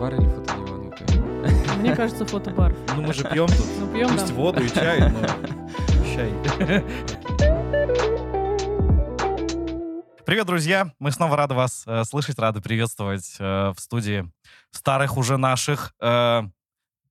фотобар 0.00 0.14
или 0.14 0.28
фотодиван? 0.28 0.92
Я- 1.66 1.74
Мне 1.76 1.94
кажется, 1.94 2.24
фотобар. 2.24 2.74
Ну 2.96 3.02
мы 3.02 3.12
же 3.12 3.24
пьем 3.24 3.46
тут. 3.48 3.66
Ну, 3.78 3.92
пьем, 3.92 4.08
Пусть 4.08 4.28
да. 4.28 4.34
воду 4.34 4.62
и 4.62 4.68
чай, 4.68 5.00
но 5.10 5.26
чай. 6.14 6.32
Привет, 10.24 10.46
друзья! 10.46 10.92
Мы 11.00 11.10
снова 11.10 11.36
рады 11.36 11.54
вас 11.54 11.84
э, 11.86 12.04
слышать, 12.04 12.38
рады 12.38 12.60
приветствовать 12.60 13.36
э, 13.40 13.72
в 13.76 13.80
студии 13.80 14.30
старых 14.70 15.16
уже 15.16 15.36
наших 15.36 15.92
э, 16.00 16.42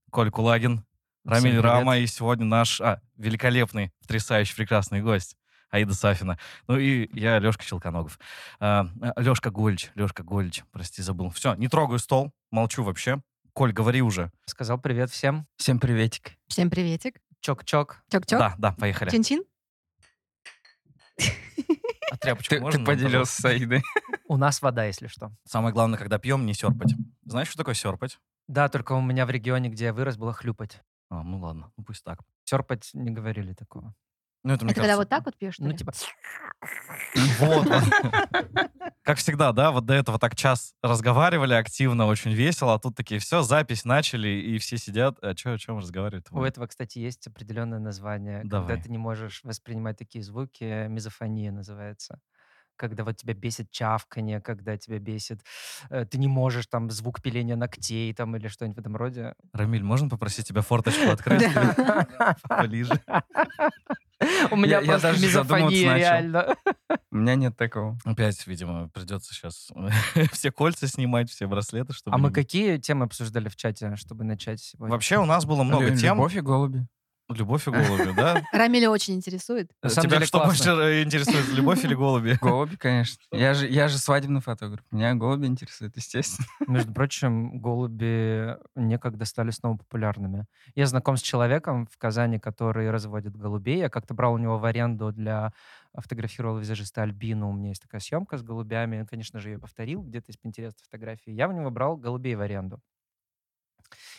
Коль 0.10 0.32
Кулагин, 0.32 0.86
Рамиль. 1.26 1.60
Рама 1.60 1.98
и 1.98 2.08
сегодня 2.08 2.46
наш 2.46 2.80
а, 2.80 3.02
великолепный, 3.18 3.92
потрясающий, 4.02 4.56
прекрасный 4.56 5.02
гость 5.02 5.36
Аида 5.70 5.94
Сафина. 5.94 6.38
Ну 6.68 6.78
и 6.78 7.10
я, 7.18 7.40
Лешка 7.40 7.64
Челконогов. 7.64 8.20
Э, 8.60 8.84
Лешка 9.18 9.52
Гольч, 9.52 9.92
Лешка 9.96 10.24
Гольч, 10.24 10.64
прости, 10.72 11.02
забыл. 11.02 11.30
Все, 11.30 11.54
не 11.56 11.68
трогаю 11.68 12.00
стол, 12.00 12.32
молчу 12.52 12.84
вообще. 12.84 13.22
Коль, 13.54 13.74
говори 13.74 14.02
уже. 14.02 14.32
Сказал 14.46 14.80
привет 14.80 15.12
всем. 15.12 15.48
Всем 15.58 15.80
приветик. 15.80 16.38
Всем 16.48 16.70
приветик. 16.70 17.20
Чок-чок. 17.42 18.02
Чок-чок. 18.12 18.40
Да, 18.40 18.56
да, 18.58 18.72
поехали. 18.74 19.10
Чин-чин. 19.10 19.44
А 22.12 22.18
тряпочку 22.18 22.56
Ты, 22.56 22.62
можно 22.62 22.80
ты 22.80 22.86
поделился 22.86 23.42
с 23.42 23.46
Аидой. 23.46 23.84
У 24.28 24.38
нас 24.38 24.62
вода, 24.62 24.86
если 24.86 25.08
что. 25.08 25.32
Самое 25.46 25.74
главное, 25.74 26.00
когда 26.00 26.18
пьем, 26.18 26.46
не 26.46 26.54
серпать. 26.54 26.94
Знаешь, 27.24 27.48
что 27.50 27.58
такое 27.58 27.76
серпать? 27.76 28.20
Да, 28.48 28.68
только 28.68 28.94
у 28.94 29.02
меня 29.02 29.26
в 29.26 29.30
регионе, 29.30 29.70
где 29.70 29.86
я 29.86 29.94
вырос, 29.94 30.18
было 30.18 30.34
хлюпать. 30.34 30.82
А, 31.10 31.24
ну 31.24 31.40
ладно, 31.40 31.72
ну 31.78 31.84
пусть 31.84 32.04
так. 32.04 32.20
Серпать 32.46 32.90
не 32.94 33.12
говорили 33.12 33.54
такого. 33.54 33.94
Ну, 34.44 34.54
это, 34.54 34.64
мне 34.64 34.72
Это 34.72 34.82
когда 34.82 34.96
кажется, 34.96 34.98
вот 34.98 35.10
так 35.10 35.26
вот 35.26 35.38
пьешь, 35.38 35.56
что 35.56 35.64
Ну, 35.64 35.72
ли? 35.72 35.78
типа, 35.78 35.92
Вот. 37.40 37.68
Как 39.04 39.18
всегда, 39.18 39.52
да, 39.54 39.72
вот 39.72 39.86
до 39.86 39.96
этого 39.96 40.20
так 40.20 40.36
час 40.36 40.76
разговаривали 40.84 41.54
активно, 41.56 42.06
очень 42.06 42.32
весело, 42.32 42.76
а 42.76 42.80
тут 42.80 42.96
такие, 42.96 43.20
все, 43.20 43.42
запись 43.42 43.84
начали, 43.84 44.28
и 44.30 44.60
все 44.60 44.78
сидят. 44.78 45.18
А 45.24 45.34
чё, 45.34 45.54
о 45.54 45.58
чем 45.58 45.80
разговаривают? 45.80 46.28
у 46.32 46.44
этого, 46.44 46.68
кстати, 46.68 47.00
есть 47.00 47.26
определенное 47.28 47.80
название. 47.80 48.42
Когда 48.42 48.78
ты 48.78 48.90
не 48.90 48.98
можешь 48.98 49.42
воспринимать 49.44 49.98
такие 49.98 50.24
звуки, 50.24 50.88
мизофония 50.88 51.52
называется. 51.52 52.20
Когда 52.76 53.04
вот 53.04 53.18
тебя 53.18 53.34
бесит 53.34 53.72
чавканье, 53.72 54.40
когда 54.40 54.78
тебя 54.78 55.00
бесит... 55.00 55.42
э, 55.90 56.06
ты 56.06 56.18
не 56.18 56.30
можешь 56.30 56.68
там 56.68 56.90
звук 56.90 57.22
пиления 57.22 57.58
ногтей 57.58 58.14
там 58.14 58.38
или 58.38 58.48
что-нибудь 58.48 58.78
в 58.78 58.80
этом 58.80 58.96
роде. 58.96 59.34
Рамиль, 59.52 59.84
можно 59.84 60.08
попросить 60.08 60.48
тебя 60.48 60.62
форточку 60.62 61.10
открыть? 61.12 61.44
Ближе. 62.62 63.02
У 64.52 64.56
меня 64.56 64.80
я 64.80 64.86
просто 64.86 65.12
мизофония 65.14 65.96
реально. 65.96 66.56
У 67.12 67.18
меня 67.18 67.36
нет 67.36 67.56
такого. 67.58 67.98
Опять, 68.06 68.46
видимо, 68.48 68.90
придется 68.90 69.34
сейчас 69.34 69.70
все 70.34 70.52
кольца 70.52 70.88
снимать, 70.88 71.30
все 71.30 71.48
браслеты, 71.48 71.94
чтобы... 71.94 72.16
А 72.16 72.18
мы 72.18 72.32
какие 72.32 72.78
темы 72.78 73.06
обсуждали 73.06 73.50
в 73.50 73.56
чате, 73.56 73.96
чтобы 73.96 74.24
начать 74.24 74.60
сегодня? 74.60 74.92
Вообще 74.92 75.18
у 75.18 75.26
нас 75.26 75.46
было 75.46 75.64
много 75.64 75.88
Лю- 75.88 75.98
тем. 75.98 76.18
Любовь 76.18 76.36
и 76.36 76.42
голуби. 76.42 76.86
Любовь 77.30 77.68
и 77.68 77.72
голуби, 77.72 78.12
да? 78.16 78.44
Рамиля 78.52 78.90
очень 78.90 79.14
интересует. 79.14 79.72
На 79.84 79.90
самом 79.90 80.08
Тебя 80.08 80.18
деле 80.18 80.26
что 80.26 80.40
классно. 80.40 80.76
больше 80.76 80.84
э, 80.90 81.04
интересует, 81.04 81.48
любовь 81.50 81.84
или 81.86 81.94
голуби? 81.94 82.38
Голуби, 82.42 82.76
конечно. 82.76 83.22
Я 83.32 83.54
же, 83.54 83.68
я 83.68 83.88
же 83.88 83.98
свадебный 84.00 84.42
фотограф. 84.42 84.84
Меня 84.92 85.14
голуби 85.14 85.46
интересуют, 85.46 85.96
естественно. 85.96 86.48
Между 86.68 86.92
прочим, 86.92 87.60
голуби 87.60 88.58
некогда 88.76 89.26
стали 89.26 89.52
снова 89.52 89.78
популярными. 89.78 90.46
Я 90.74 90.88
знаком 90.88 91.18
с 91.18 91.22
человеком 91.22 91.86
в 91.86 91.98
Казани, 91.98 92.40
который 92.40 92.90
разводит 92.90 93.36
голубей. 93.36 93.78
Я 93.78 93.90
как-то 93.90 94.14
брал 94.14 94.34
у 94.34 94.38
него 94.40 94.58
в 94.58 94.66
аренду 94.66 95.12
для 95.12 95.54
фотографировал 95.94 96.58
визажиста 96.58 97.04
Альбину. 97.04 97.50
У 97.50 97.54
меня 97.54 97.70
есть 97.70 97.82
такая 97.82 98.02
съемка 98.02 98.38
с 98.38 98.44
голубями. 98.44 99.02
Он, 99.02 99.06
конечно 99.06 99.40
же, 99.40 99.50
ее 99.50 99.60
повторил 99.60 100.02
где-то 100.02 100.32
из 100.32 100.36
Pinterest 100.38 100.76
фотографии. 100.84 101.32
Я 101.32 101.48
у 101.48 101.52
него 101.52 101.70
брал 101.70 101.98
голубей 101.98 102.36
в 102.36 102.42
аренду. 102.42 102.82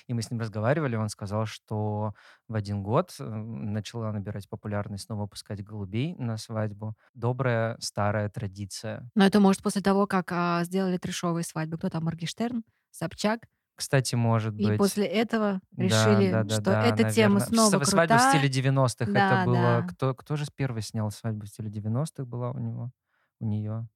И 0.07 0.15
мы 0.15 0.23
с 0.23 0.31
ним 0.31 0.41
разговаривали, 0.41 0.97
он 0.97 1.09
сказал, 1.09 1.47
что 1.47 2.15
в 2.49 2.55
один 2.55 2.83
год 2.83 3.15
э, 3.19 3.25
начала 3.25 4.13
набирать 4.13 4.49
популярность 4.49 5.05
снова 5.05 5.23
выпускать 5.23 5.63
голубей 5.63 6.14
на 6.17 6.36
свадьбу. 6.36 6.95
Добрая 7.14 7.77
старая 7.80 8.29
традиция. 8.29 9.09
Но 9.14 9.25
это 9.25 9.41
может 9.41 9.63
после 9.63 9.83
того, 9.83 10.07
как 10.07 10.30
а, 10.33 10.64
сделали 10.64 10.97
трешовые 10.98 11.45
свадьбы. 11.45 11.79
Кто 11.79 11.89
там? 11.91 12.05
Моргенштерн, 12.05 12.63
Собчак. 12.91 13.41
Кстати, 13.77 14.14
может 14.14 14.59
И 14.59 14.67
быть... 14.67 14.79
после 14.79 15.07
этого 15.07 15.61
Да, 15.70 15.83
решили, 15.85 16.30
да, 16.30 16.42
да, 16.42 16.55
что 16.55 16.63
да, 16.64 16.85
эта 16.85 17.11
тема 17.11 17.39
наверно. 17.39 17.57
снова 17.57 17.83
Сва- 17.83 17.85
Свадьба 17.86 18.14
в 18.19 18.20
крутая. 18.20 18.48
стиле 18.48 18.70
90-х. 18.70 19.11
Да, 19.13 19.42
это 19.42 19.45
было... 19.47 19.57
да. 19.57 19.83
Кто, 19.89 20.14
кто 20.14 20.36
же 20.36 20.45
первый 20.55 20.83
снял 20.83 21.11
свадьбу 21.11 21.47
в 21.47 21.48
стиле 21.48 21.70
90-х 21.70 22.25
была 22.25 22.51
у 22.51 22.59
него? 22.59 22.91
У 23.39 23.47
нее? 23.47 23.89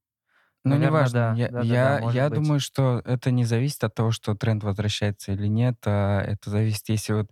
Ну, 0.64 0.76
Наверно, 0.76 0.76
неважно. 0.76 1.10
да. 1.10 1.36
Я, 1.36 1.50
Да-да-да, 1.50 1.94
я, 1.94 2.00
может 2.00 2.24
я 2.24 2.30
быть. 2.30 2.46
думаю, 2.46 2.58
что 2.60 3.02
это 3.04 3.30
не 3.30 3.44
зависит 3.44 3.84
от 3.84 3.94
того, 3.94 4.10
что 4.12 4.34
тренд 4.34 4.64
возвращается 4.64 5.32
или 5.32 5.46
нет. 5.46 5.76
а 5.86 6.22
это 6.22 6.48
зависит, 6.50 6.88
если 6.88 7.12
вот 7.12 7.30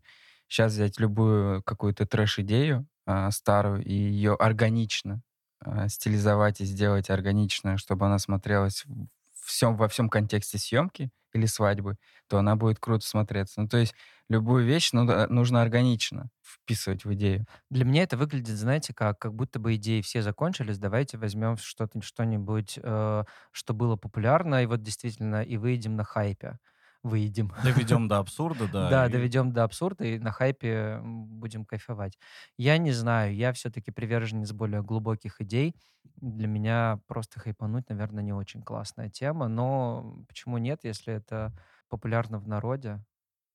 сейчас 0.48 0.72
взять 0.72 1.00
любую 1.00 1.62
какую-то 1.62 2.06
трэш-идею 2.06 2.86
а, 3.06 3.30
старую 3.30 3.82
и 3.84 3.92
ее 3.94 4.34
органично 4.34 5.22
а, 5.60 5.88
стилизовать 5.88 6.60
и 6.60 6.64
сделать 6.66 7.08
органично, 7.10 7.78
чтобы 7.78 8.04
она 8.06 8.18
смотрелась 8.18 8.84
всем, 9.32 9.76
во 9.76 9.88
всем 9.88 10.08
контексте 10.10 10.58
съемки 10.58 11.10
или 11.32 11.46
свадьбы, 11.46 11.96
то 12.28 12.36
она 12.38 12.56
будет 12.56 12.78
круто 12.80 13.06
смотреться. 13.06 13.62
Ну, 13.62 13.68
то 13.68 13.78
есть 13.78 13.94
любую 14.32 14.64
вещь 14.66 14.90
ну, 14.92 15.06
да, 15.06 15.26
нужно 15.28 15.62
органично 15.62 16.30
вписывать 16.42 17.04
в 17.04 17.12
идею. 17.14 17.46
Для 17.70 17.84
меня 17.84 18.02
это 18.02 18.16
выглядит, 18.16 18.56
знаете, 18.56 18.94
как, 18.94 19.18
как 19.18 19.34
будто 19.34 19.58
бы 19.60 19.74
идеи 19.76 20.00
все 20.02 20.22
закончились, 20.22 20.78
давайте 20.78 21.18
возьмем 21.18 21.56
что-то, 21.56 22.02
что-нибудь, 22.02 22.78
э, 22.82 23.24
что 23.52 23.74
было 23.74 23.96
популярно, 23.96 24.62
и 24.62 24.66
вот 24.66 24.82
действительно, 24.82 25.42
и 25.42 25.56
выйдем 25.56 25.96
на 25.96 26.04
хайпе. 26.04 26.58
Выйдем. 27.02 27.52
Доведем 27.56 28.08
до 28.08 28.18
абсурда, 28.18 28.68
да. 28.68 28.94
Да, 28.94 29.08
и- 29.08 29.28
доведем 29.28 29.52
до 29.52 29.64
абсурда 29.64 30.04
и 30.04 30.18
на 30.18 30.32
хайпе 30.32 31.00
будем 31.02 31.64
кайфовать. 31.64 32.18
Я 32.58 32.78
не 32.78 32.92
знаю, 32.92 33.34
я 33.34 33.52
все-таки 33.52 33.90
приверженец 33.90 34.52
более 34.52 34.82
глубоких 34.82 35.40
идей. 35.40 35.74
Для 36.16 36.48
меня 36.48 37.00
просто 37.06 37.40
хайпануть, 37.40 37.88
наверное, 37.88 38.22
не 38.22 38.32
очень 38.32 38.62
классная 38.62 39.08
тема, 39.10 39.48
но 39.48 40.24
почему 40.28 40.58
нет, 40.58 40.80
если 40.84 41.14
это 41.14 41.52
популярно 41.88 42.38
в 42.38 42.48
народе? 42.48 43.04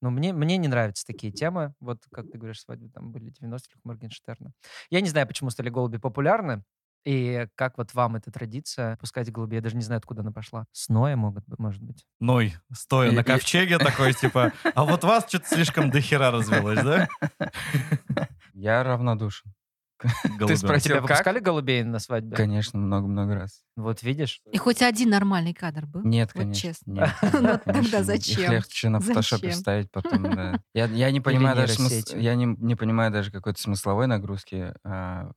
Но 0.01 0.09
мне, 0.11 0.31
мне 0.33 0.57
не 0.57 0.67
нравятся 0.67 1.05
такие 1.05 1.31
темы. 1.33 1.73
Вот, 1.79 1.99
как 2.11 2.29
ты 2.29 2.37
говоришь, 2.37 2.61
свадьбы 2.61 2.89
там 2.89 3.11
были 3.11 3.31
90-х 3.31 3.79
Моргенштерна. 3.83 4.51
Я 4.89 5.01
не 5.01 5.09
знаю, 5.09 5.27
почему 5.27 5.49
стали 5.49 5.69
голуби 5.69 5.97
популярны. 5.97 6.63
И 7.05 7.47
как 7.55 7.77
вот 7.77 7.93
вам 7.93 8.17
эта 8.17 8.31
традиция 8.31 8.97
пускать 8.97 9.31
голубей? 9.31 9.57
Я 9.57 9.61
даже 9.61 9.75
не 9.77 9.81
знаю, 9.83 9.99
откуда 9.99 10.21
она 10.23 10.31
пошла. 10.33 10.65
С 10.73 10.89
Ноя 10.89 11.15
могут, 11.15 11.45
быть- 11.47 11.57
может 11.59 11.81
быть. 11.81 12.05
Ной, 12.19 12.53
стоя 12.73 13.11
И- 13.11 13.15
на 13.15 13.21
и- 13.21 13.23
ковчеге 13.23 13.77
такой, 13.77 14.13
типа, 14.13 14.51
а 14.75 14.83
вот 14.83 15.03
вас 15.05 15.25
что-то 15.27 15.47
слишком 15.47 15.89
дохера 15.89 16.31
развелось, 16.31 16.83
да? 16.83 17.07
Я 18.53 18.83
равнодушен. 18.83 19.53
Голубям. 20.37 20.57
спросил, 20.57 20.89
Тебя 20.91 20.95
как? 20.95 21.09
выпускали 21.09 21.39
голубей 21.39 21.83
на 21.83 21.99
свадьбе? 21.99 22.35
Конечно, 22.35 22.79
много-много 22.79 23.35
раз. 23.35 23.61
Вот 23.75 24.03
видишь? 24.03 24.41
И 24.51 24.57
хоть 24.57 24.81
один 24.81 25.09
нормальный 25.09 25.53
кадр 25.53 25.85
был. 25.85 26.03
Нет, 26.03 26.31
Вот 26.33 26.41
конечно. 26.43 26.61
честно. 26.61 26.91
нет, 26.91 27.09
Ну, 27.33 27.41
нет, 27.41 27.63
тогда 27.63 27.73
конечно. 27.73 27.97
Их 27.97 28.05
зачем? 28.05 28.51
легче 28.51 28.89
на 28.89 28.99
фотошопе 28.99 29.47
Зачем? 29.47 29.57
вставить 29.57 29.91
потом, 29.91 30.23
да. 30.23 30.61
Я, 30.73 30.85
я 30.85 31.11
не 31.11 31.21
понимаю 31.21 31.55
даже 31.55 31.73
я 32.15 32.35
не, 32.35 32.45
не 32.45 32.75
понимаю 32.75 33.11
даже 33.11 33.31
какой-то 33.31 33.59
смысловой 33.61 34.07
нагрузки, 34.07 34.73
а, 34.83 35.31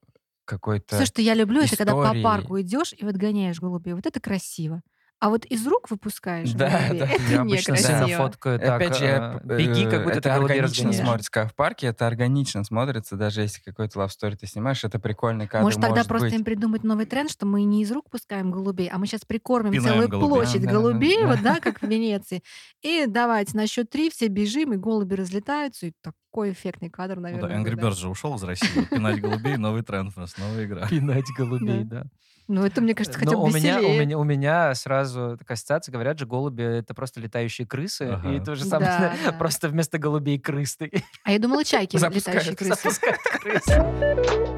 какой-то... 0.44 0.96
Все, 0.96 1.06
что 1.06 1.22
я 1.22 1.34
люблю, 1.34 1.62
это 1.62 1.76
когда 1.76 1.94
по 1.94 2.14
парку 2.22 2.60
идешь 2.60 2.92
и 2.92 3.06
отгоняешь 3.06 3.60
голубей. 3.60 3.94
Вот 3.94 4.06
это 4.06 4.20
красиво. 4.20 4.82
А 5.20 5.28
вот 5.28 5.44
из 5.44 5.66
рук 5.66 5.90
выпускаешь 5.90 6.50
Да, 6.52 6.70
голубей, 6.70 7.00
да. 7.00 7.06
это 7.06 7.22
Я 7.30 7.40
обычно 7.42 7.76
сильно 7.76 8.08
фоткаю 8.08 8.58
так. 8.58 8.70
Опять 8.80 8.96
же, 8.96 9.04
я, 9.04 9.40
э, 9.44 9.56
беги, 9.58 9.84
как 9.84 9.92
э, 10.00 10.04
будто 10.04 10.18
это 10.18 10.22
ты 10.30 10.34
голубей 10.34 10.56
органично 10.60 10.92
смотрится. 10.94 11.30
Как 11.30 11.52
в 11.52 11.54
парке 11.54 11.88
это 11.88 12.06
органично 12.06 12.64
смотрится, 12.64 13.16
даже 13.16 13.42
если 13.42 13.60
какой-то 13.60 14.00
love 14.00 14.08
story 14.08 14.36
ты 14.36 14.46
снимаешь, 14.46 14.82
это 14.82 14.98
прикольный 14.98 15.46
кадр 15.46 15.64
Может, 15.64 15.80
тогда 15.82 16.04
просто 16.04 16.28
быть. 16.28 16.34
им 16.38 16.44
придумать 16.44 16.84
новый 16.84 17.04
тренд, 17.04 17.30
что 17.30 17.44
мы 17.44 17.64
не 17.64 17.82
из 17.82 17.92
рук 17.92 18.08
пускаем 18.10 18.50
голубей, 18.50 18.88
а 18.88 18.96
мы 18.96 19.06
сейчас 19.06 19.26
прикормим 19.26 19.72
Пинаем 19.72 19.92
целую 19.92 20.08
голубей. 20.08 20.28
площадь 20.36 20.62
Да, 20.62 20.66
да, 20.68 20.72
да, 20.72 20.72
голубей, 20.72 21.20
да. 21.20 21.26
вот, 21.26 21.42
да, 21.42 21.60
как 21.60 21.80
в 21.82 21.86
Венеции. 21.86 22.42
И 22.80 23.04
давайте 23.06 23.56
на 23.58 23.66
счет 23.66 23.90
три 23.90 24.08
все 24.08 24.28
бежим, 24.28 24.72
и 24.72 24.76
голуби 24.78 25.14
разлетаются, 25.16 25.88
и 25.88 25.92
такой 26.00 26.52
эффектный 26.52 26.88
кадр, 26.88 27.16
Ну 27.16 27.22
наверное. 27.22 27.48
да, 27.50 27.56
Angry 27.56 27.62
будет, 27.72 27.80
да. 27.80 27.88
Birds 27.88 27.96
же 27.96 28.08
ушел 28.08 28.36
из 28.36 28.42
России. 28.42 28.84
Пинать 28.90 29.20
голубей, 29.20 29.58
новый 29.58 29.82
тренд 29.82 30.12
у 30.16 30.20
нас, 30.20 30.34
новая 30.38 30.64
игра. 30.64 30.86
Пинать 30.88 31.26
голубей, 31.36 31.84
да. 31.84 32.04
Ну, 32.52 32.64
это, 32.64 32.80
мне 32.80 32.96
кажется, 32.96 33.16
хотя 33.16 33.36
бы 33.36 33.44
у 33.44 33.48
меня, 33.48 33.78
у, 33.78 33.92
меня, 33.92 34.18
у 34.18 34.24
меня 34.24 34.74
сразу 34.74 35.36
такая 35.38 35.54
ассоциация, 35.54 35.92
говорят 35.92 36.18
же, 36.18 36.26
голуби— 36.26 36.64
это 36.80 36.94
просто 36.94 37.20
летающие 37.20 37.64
крысы, 37.64 38.08
Ага. 38.10 38.32
и 38.32 38.40
то 38.40 38.56
же 38.56 38.64
самое, 38.64 38.90
Да, 38.90 39.14
да. 39.30 39.32
просто 39.32 39.68
вместо 39.68 39.98
голубей 39.98 40.36
крысы. 40.40 40.90
А 41.22 41.30
я 41.30 41.38
думала, 41.38 41.62
чайки 41.64 41.94
летающие 42.12 42.56
крысы. 42.56 42.74
Запускают 42.74 43.20
крыс. 43.40 43.62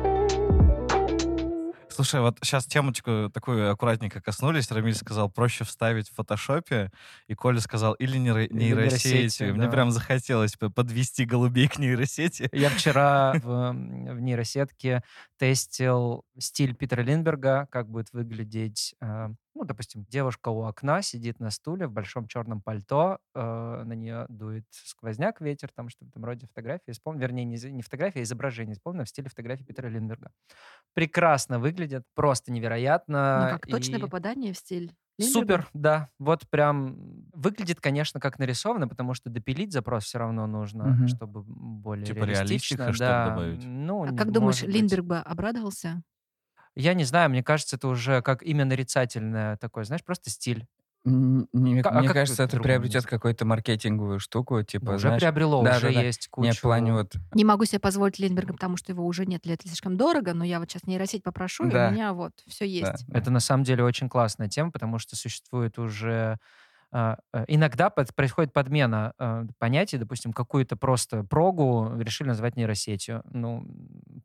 Слушай, 1.93 2.21
вот 2.23 2.39
сейчас 2.43 2.65
темочку 2.65 3.31
такую 3.33 3.71
аккуратненько 3.71 4.21
коснулись. 4.23 4.71
Рамиль 4.71 4.95
сказал, 4.95 5.31
проще 5.31 5.65
вставить 5.65 6.09
в 6.09 6.15
фотошопе. 6.15 6.91
И 7.27 7.35
Коля 7.35 7.61
сказал, 7.61 7.93
или 7.95 8.17
нейро- 8.19 8.49
нейросетью. 8.51 9.13
нейросети, 9.15 9.43
Мне 9.45 9.67
да. 9.67 9.71
прям 9.71 9.91
захотелось 9.91 10.57
подвести 10.57 11.27
голубей 11.27 11.69
к 11.69 11.79
нейросети. 11.79 12.49
Я 12.53 12.71
вчера 12.71 13.33
в, 13.43 13.73
в 13.73 14.21
нейросетке 14.21 15.03
тестил 15.39 16.25
стиль 16.39 16.75
Питера 16.75 17.03
Линдберга, 17.03 17.67
как 17.71 17.89
будет 17.91 18.13
выглядеть 18.13 18.95
э, 19.03 19.29
ну, 19.55 19.65
допустим, 19.65 20.05
девушка 20.09 20.49
у 20.49 20.63
окна 20.63 21.03
сидит 21.03 21.41
на 21.41 21.51
стуле 21.51 21.87
в 21.87 21.93
большом 21.93 22.27
черном 22.27 22.63
пальто, 22.63 23.19
э, 23.35 23.83
на 23.85 23.93
нее 23.93 24.27
дует 24.29 24.65
сквозняк, 24.71 25.41
ветер, 25.41 25.71
там 25.75 25.89
что-то 25.89 26.07
в 26.07 26.09
этом 26.11 26.25
роде 26.25 26.47
фотографии, 26.47 26.91
исполнен, 26.93 27.21
вернее, 27.21 27.45
не, 27.45 27.57
не 27.71 27.83
фотография, 27.83 28.21
а 28.21 28.23
изображение 28.23 28.75
исполнено 28.75 29.05
в 29.05 29.09
стиле 29.09 29.29
фотографии 29.29 29.65
Питера 29.65 29.89
Линдберга. 29.89 30.31
Прекрасно 30.95 31.59
выглядит, 31.59 32.05
просто 32.15 32.53
невероятно. 32.53 33.49
Ну, 33.53 33.59
как 33.59 33.67
точное 33.67 33.99
и- 33.99 34.03
попадание 34.03 34.53
в 34.53 34.59
стиль. 34.59 34.93
Супер, 35.21 35.69
да. 35.75 36.09
Вот 36.19 36.49
прям 36.49 36.97
выглядит, 37.33 37.81
конечно, 37.81 38.19
как 38.19 38.39
нарисовано, 38.41 38.89
потому 38.89 39.15
что 39.15 39.31
допилить 39.31 39.73
запрос 39.73 40.05
все 40.05 40.19
равно 40.19 40.47
нужно, 40.47 40.85
Мгм. 40.87 41.07
чтобы 41.09 41.43
более 41.47 42.07
Типа 42.07 42.25
реалистично. 42.25 42.85
реалистика, 42.87 42.93
что 42.93 43.05
ли, 43.05 43.09
да. 43.11 43.29
добавить? 43.29 43.65
Ну, 43.65 44.03
А 44.05 44.17
как 44.17 44.33
думаешь, 44.33 44.63
быть. 44.63 44.75
Линдберг 44.75 45.05
бы 45.05 45.19
обрадовался? 45.19 46.03
Я 46.75 46.95
не 46.95 47.05
знаю, 47.05 47.31
мне 47.31 47.43
кажется, 47.43 47.77
это 47.77 47.89
уже 47.89 48.23
как 48.23 48.43
имя 48.43 48.65
нарицательное 48.65 49.57
такое, 49.59 49.85
знаешь, 49.85 50.05
просто 50.05 50.31
стиль. 50.31 50.67
М, 51.05 51.49
не- 51.53 51.83
Ка- 51.83 51.91
а 51.91 51.99
Мне 51.99 52.07
как 52.07 52.15
кажется, 52.15 52.45
это 52.45 52.61
приобретет 52.61 53.07
какую-то 53.07 53.45
маркетинговую 53.45 54.21
штуку, 54.21 54.63
типа, 54.63 54.85
Ну, 54.87 54.93
уже 54.93 55.09
знаешь, 55.09 55.21
приобрело, 55.21 55.61
да, 55.65 55.77
уже 55.79 55.89
да, 55.89 55.95
да. 55.95 56.01
есть 56.03 56.29
кучу... 56.29 56.47
Не 56.47 56.53
в 56.53 56.61
плане 56.61 56.93
вот... 56.93 57.15
Не 57.35 57.45
могу 57.45 57.65
себе 57.65 57.81
позволить 57.81 58.21
Линдберга, 58.21 58.53
потому 58.53 58.77
что 58.77 58.93
его 58.93 59.05
уже 59.05 59.27
нет 59.27 59.45
лет 59.45 59.63
слишком 59.63 59.97
дорого, 59.97 60.33
но 60.33 60.45
я 60.45 60.61
вот 60.61 60.71
сейчас 60.71 60.85
нейросеть 60.87 61.25
попрошу, 61.25 61.67
и 61.67 61.71
Да. 61.73 61.89
у 61.89 61.91
меня 61.91 62.13
вот 62.13 62.33
все 62.47 62.67
есть. 62.67 63.05
да. 63.09 63.19
Это 63.19 63.33
на 63.33 63.41
самом 63.41 63.65
деле 63.65 63.83
очень 63.83 64.09
классная 64.09 64.49
тема, 64.49 64.71
потому 64.71 65.01
что 65.01 65.17
существует 65.17 65.77
уже 65.77 66.39
иногда 67.49 67.91
под- 67.91 68.15
происходит 68.15 68.53
подмена 68.53 69.15
э, 69.19 69.47
понятий, 69.59 69.99
допустим, 69.99 70.33
какую-то 70.33 70.77
просто 70.77 71.25
прогу 71.25 71.91
решили 71.99 72.29
назвать 72.29 72.57
нейросетью. 72.57 73.23
Ну, 73.31 73.65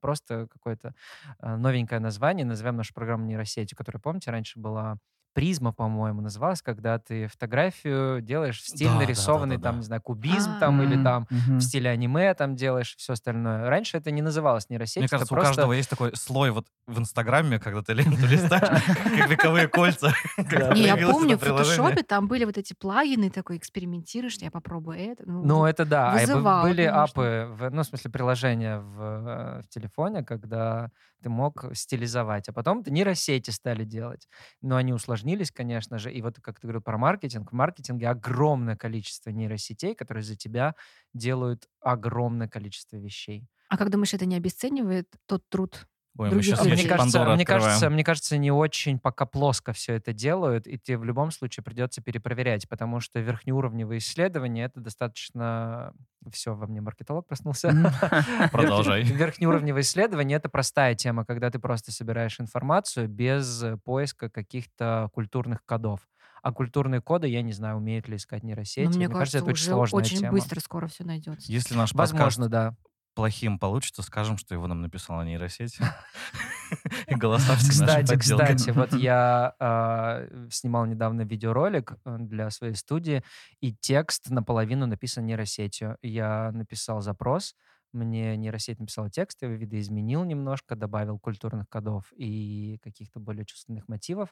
просто 0.01 0.47
какое-то 0.47 0.93
э, 1.41 1.55
новенькое 1.55 1.99
название, 2.01 2.45
назовем 2.45 2.75
нашу 2.75 2.93
программу 2.93 3.25
нейросетью, 3.25 3.77
которая, 3.77 4.01
помните, 4.01 4.31
раньше 4.31 4.59
была 4.59 4.97
Призма, 5.37 5.71
по-моему, 5.71 6.21
называлась, 6.21 6.63
когда 6.63 6.97
ты 6.97 7.27
фотографию 7.27 8.21
делаешь 8.21 8.59
в 8.59 8.67
стиль 8.67 8.87
Да, 8.87 8.93
да, 8.93 8.99
нарисованный, 9.01 9.57
да, 9.57 9.61
да, 9.61 9.63
там, 9.65 9.75
да. 9.75 9.77
не 9.77 9.83
знаю, 9.83 10.01
кубизм 10.01 10.59
там 10.59 10.81
или 10.81 11.03
там 11.03 11.27
мгм. 11.29 11.59
в 11.59 11.61
стиле 11.61 11.91
аниме 11.91 12.33
там 12.33 12.55
делаешь, 12.55 12.95
все 12.97 13.13
остальное. 13.13 13.69
Раньше 13.69 13.97
это 13.97 14.09
не 14.09 14.23
называлось 14.23 14.67
нейросеть, 14.71 14.97
Мне 14.97 15.07
кажется, 15.07 15.31
у 15.31 15.37
просто... 15.37 15.53
каждого 15.53 15.73
есть 15.73 15.91
такой 15.91 16.15
слой 16.15 16.49
вот 16.49 16.65
в 16.87 16.97
Инстаграме, 16.97 17.59
когда 17.59 17.83
ты 17.83 17.93
ленту 17.93 18.25
листаешь, 18.25 18.83
как 18.87 19.29
вековые 19.29 19.67
кольца. 19.67 20.11
Не, 20.73 20.85
я 20.87 20.97
помню, 20.97 21.37
в 21.37 21.41
фотошопе 21.41 22.01
там 22.01 22.27
были 22.27 22.43
вот 22.43 22.57
эти 22.57 22.73
плагины, 22.73 23.29
такой 23.29 23.57
экспериментируешь, 23.57 24.37
я 24.37 24.49
попробую 24.49 24.97
это. 24.97 25.21
Ну, 25.27 25.43
Ну, 25.43 25.65
это 25.65 25.85
да. 25.85 26.13
А 26.13 26.63
были 26.63 26.81
апы, 26.81 27.47
в, 27.51 27.69
ну, 27.69 27.83
в 27.83 27.85
смысле, 27.85 28.09
приложения 28.09 28.79
в, 28.79 29.01
э, 29.01 29.61
в 29.61 29.69
телефоне, 29.69 30.23
когда 30.23 30.89
ты 31.21 31.29
мог 31.29 31.65
стилизовать. 31.73 32.49
А 32.49 32.53
потом 32.53 32.83
нейросети 32.85 33.49
стали 33.51 33.83
делать. 33.83 34.27
Но 34.61 34.75
они 34.77 34.93
усложнились, 34.93 35.26
конечно 35.51 35.97
же. 35.99 36.11
И 36.13 36.21
вот, 36.21 36.39
как 36.41 36.59
ты 36.59 36.67
говорил 36.67 36.81
про 36.81 36.97
маркетинг, 36.97 37.51
в 37.51 37.55
маркетинге 37.55 38.09
огромное 38.09 38.75
количество 38.75 39.29
нейросетей, 39.29 39.95
которые 39.95 40.23
за 40.23 40.35
тебя 40.35 40.75
делают 41.13 41.67
огромное 41.81 42.47
количество 42.47 42.97
вещей. 42.97 43.47
А 43.69 43.77
как 43.77 43.89
думаешь, 43.89 44.13
это 44.13 44.25
не 44.25 44.35
обесценивает 44.35 45.13
тот 45.25 45.47
труд? 45.49 45.87
Ой, 46.17 46.31
мы 46.31 46.41
сейчас 46.41 46.63
мне 46.65 46.83
кажется, 46.87 47.25
мне 47.35 47.45
кажется, 47.45 47.89
мне 47.89 48.03
кажется, 48.03 48.37
не 48.37 48.51
очень 48.51 48.99
пока 48.99 49.25
плоско 49.25 49.73
все 49.73 49.93
это 49.93 50.13
делают, 50.13 50.67
и 50.67 50.77
тебе 50.79 50.97
в 50.97 51.03
любом 51.03 51.31
случае 51.31 51.63
придется 51.63 52.01
перепроверять, 52.01 52.67
потому 52.67 52.99
что 52.99 53.19
верхнеуровневые 53.19 53.99
исследования 53.99 54.65
это 54.65 54.79
достаточно 54.81 55.93
все 56.31 56.55
во 56.55 56.67
мне 56.67 56.81
маркетолог 56.81 57.27
проснулся. 57.27 57.69
Продолжай. 58.51 59.03
Верх- 59.03 59.17
Верхнеуровневые 59.37 59.81
исследования 59.81 60.35
это 60.35 60.49
простая 60.49 60.95
тема, 60.95 61.25
когда 61.25 61.49
ты 61.49 61.59
просто 61.59 61.91
собираешь 61.91 62.39
информацию 62.39 63.07
без 63.07 63.63
э, 63.63 63.77
поиска 63.77 64.29
каких-то 64.29 65.09
культурных 65.13 65.63
кодов. 65.65 66.01
А 66.43 66.51
культурные 66.53 67.01
коды, 67.01 67.27
я 67.27 67.41
не 67.41 67.51
знаю, 67.51 67.77
умеют 67.77 68.07
ли 68.07 68.15
искать 68.15 68.43
нейросети. 68.43 68.85
Но 68.85 68.91
Ну, 68.91 68.97
мне 68.97 69.07
кажется, 69.07 69.19
кажется, 69.19 69.37
это 69.39 69.45
очень 69.51 69.65
сложная 69.65 69.99
очень 69.99 70.17
тема. 70.19 70.31
быстро 70.31 70.59
скоро 70.59 70.87
все 70.87 71.03
найдется. 71.03 71.51
Если 71.51 71.75
наш 71.75 71.91
подкаст 71.91 72.13
Возможно, 72.13 72.49
да. 72.49 72.75
Плохим 73.17 73.57
получится, 73.57 74.03
скажем, 74.03 74.37
что 74.37 74.53
его 74.53 74.67
нам 74.67 74.81
написала 74.83 75.23
нейросеть. 75.23 75.79
И 77.07 77.15
голоса 77.15 77.55
Кстати, 77.55 78.15
кстати, 78.15 78.69
вот 78.69 78.93
я 78.93 79.55
а, 79.59 80.27
снимал 80.51 80.85
недавно 80.85 81.23
видеоролик 81.23 81.93
э, 82.05 82.17
для 82.19 82.51
своей 82.51 82.75
студии, 82.75 83.23
и 83.59 83.73
текст 83.73 84.29
наполовину 84.29 84.85
написан 84.85 85.25
нейросетью. 85.25 85.97
Я 86.03 86.51
написал 86.51 87.01
запрос, 87.01 87.55
мне 87.91 88.37
нейросеть 88.37 88.79
написала 88.79 89.09
текст, 89.09 89.41
я 89.41 89.47
его 89.47 89.57
видоизменил 89.57 90.23
немножко, 90.23 90.75
добавил 90.75 91.17
культурных 91.17 91.67
кодов 91.69 92.13
и 92.15 92.77
каких-то 92.83 93.19
более 93.19 93.45
чувственных 93.45 93.87
мотивов, 93.87 94.29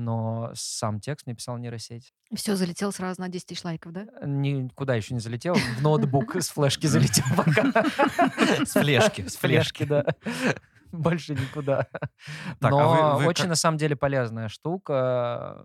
но 0.00 0.50
сам 0.54 1.00
текст 1.00 1.26
мне 1.26 1.36
писал 1.36 1.58
нейросеть. 1.58 2.12
Все 2.34 2.56
залетел 2.56 2.90
сразу 2.92 3.20
на 3.20 3.28
10 3.28 3.46
тысяч 3.46 3.64
лайков, 3.64 3.92
да? 3.92 4.06
Никуда 4.22 4.94
еще 4.94 5.14
не 5.14 5.20
залетел, 5.20 5.54
в 5.78 5.82
ноутбук 5.82 6.36
с 6.36 6.48
флешки 6.48 6.86
залетел 6.86 7.24
пока. 7.36 7.84
С 8.64 8.72
флешки, 8.72 9.28
с 9.28 9.36
флешки, 9.40 9.84
да. 9.84 10.04
Больше 10.90 11.34
никуда. 11.34 11.86
А 12.60 12.68
Но 12.68 13.20
очень, 13.26 13.48
на 13.48 13.54
самом 13.54 13.78
деле, 13.78 13.94
полезная 13.94 14.48
штука, 14.48 15.64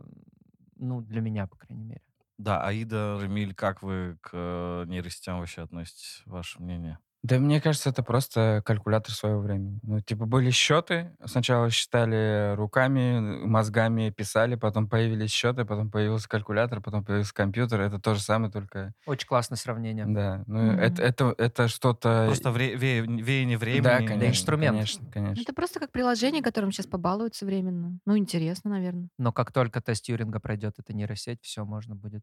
ну, 0.75 1.01
для 1.01 1.21
меня, 1.21 1.47
по 1.47 1.55
крайней 1.55 1.83
мере. 1.83 2.01
Да, 2.37 2.63
Аида, 2.65 3.17
Рамиль, 3.19 3.55
как 3.55 3.81
вы 3.81 4.17
к 4.21 4.31
э, 4.33 4.83
нейросетям 4.87 5.39
вообще 5.39 5.61
относитесь? 5.61 6.21
Ваше 6.25 6.61
мнение? 6.61 6.99
Да 7.25 7.39
мне 7.39 7.59
кажется, 7.59 7.89
это 7.89 8.03
просто 8.03 8.61
калькулятор 8.65 9.11
своего 9.11 9.39
времени. 9.39 9.79
Ну, 9.81 9.99
типа, 9.99 10.27
были 10.27 10.51
счеты, 10.51 11.17
сначала 11.25 11.71
считали 11.71 12.53
руками, 12.55 13.43
мозгами 13.43 14.11
писали, 14.11 14.53
потом 14.53 14.87
появились 14.87 15.31
счеты, 15.31 15.65
потом 15.65 15.89
появился 15.89 16.29
калькулятор, 16.29 16.81
потом 16.81 17.03
появился 17.03 17.33
компьютер. 17.33 17.81
Это 17.81 17.97
то 17.97 18.13
же 18.13 18.21
самое, 18.21 18.51
только... 18.51 18.93
Очень 19.07 19.27
классное 19.27 19.55
сравнение. 19.55 20.05
Да, 20.05 20.43
ну, 20.45 20.73
Мгм. 20.73 20.79
это, 20.79 21.01
это, 21.01 21.35
это 21.39 21.67
что-то... 21.67 22.25
Просто 22.27 22.51
вре- 22.51 22.75
ве- 22.75 23.07
веяние 23.07 23.57
времени. 23.57 23.81
Да, 23.83 23.97
конечно, 23.97 24.25
инструмент. 24.27 24.75
Конечно, 24.75 25.11
конечно. 25.11 25.41
Это 25.41 25.53
просто 25.53 25.79
как 25.79 25.91
приложение, 25.91 26.43
которым 26.43 26.71
сейчас 26.71 26.85
побалуются 26.85 27.47
временно. 27.47 27.97
Ну, 28.05 28.15
интересно, 28.19 28.69
наверное. 28.69 29.09
Но 29.17 29.33
как 29.33 29.51
только 29.51 29.81
тест 29.81 30.03
Тьюринга 30.03 30.39
пройдет 30.39 30.75
эта 30.77 30.93
нейросеть, 30.93 31.39
все 31.41 31.65
можно 31.65 31.95
будет. 31.95 32.21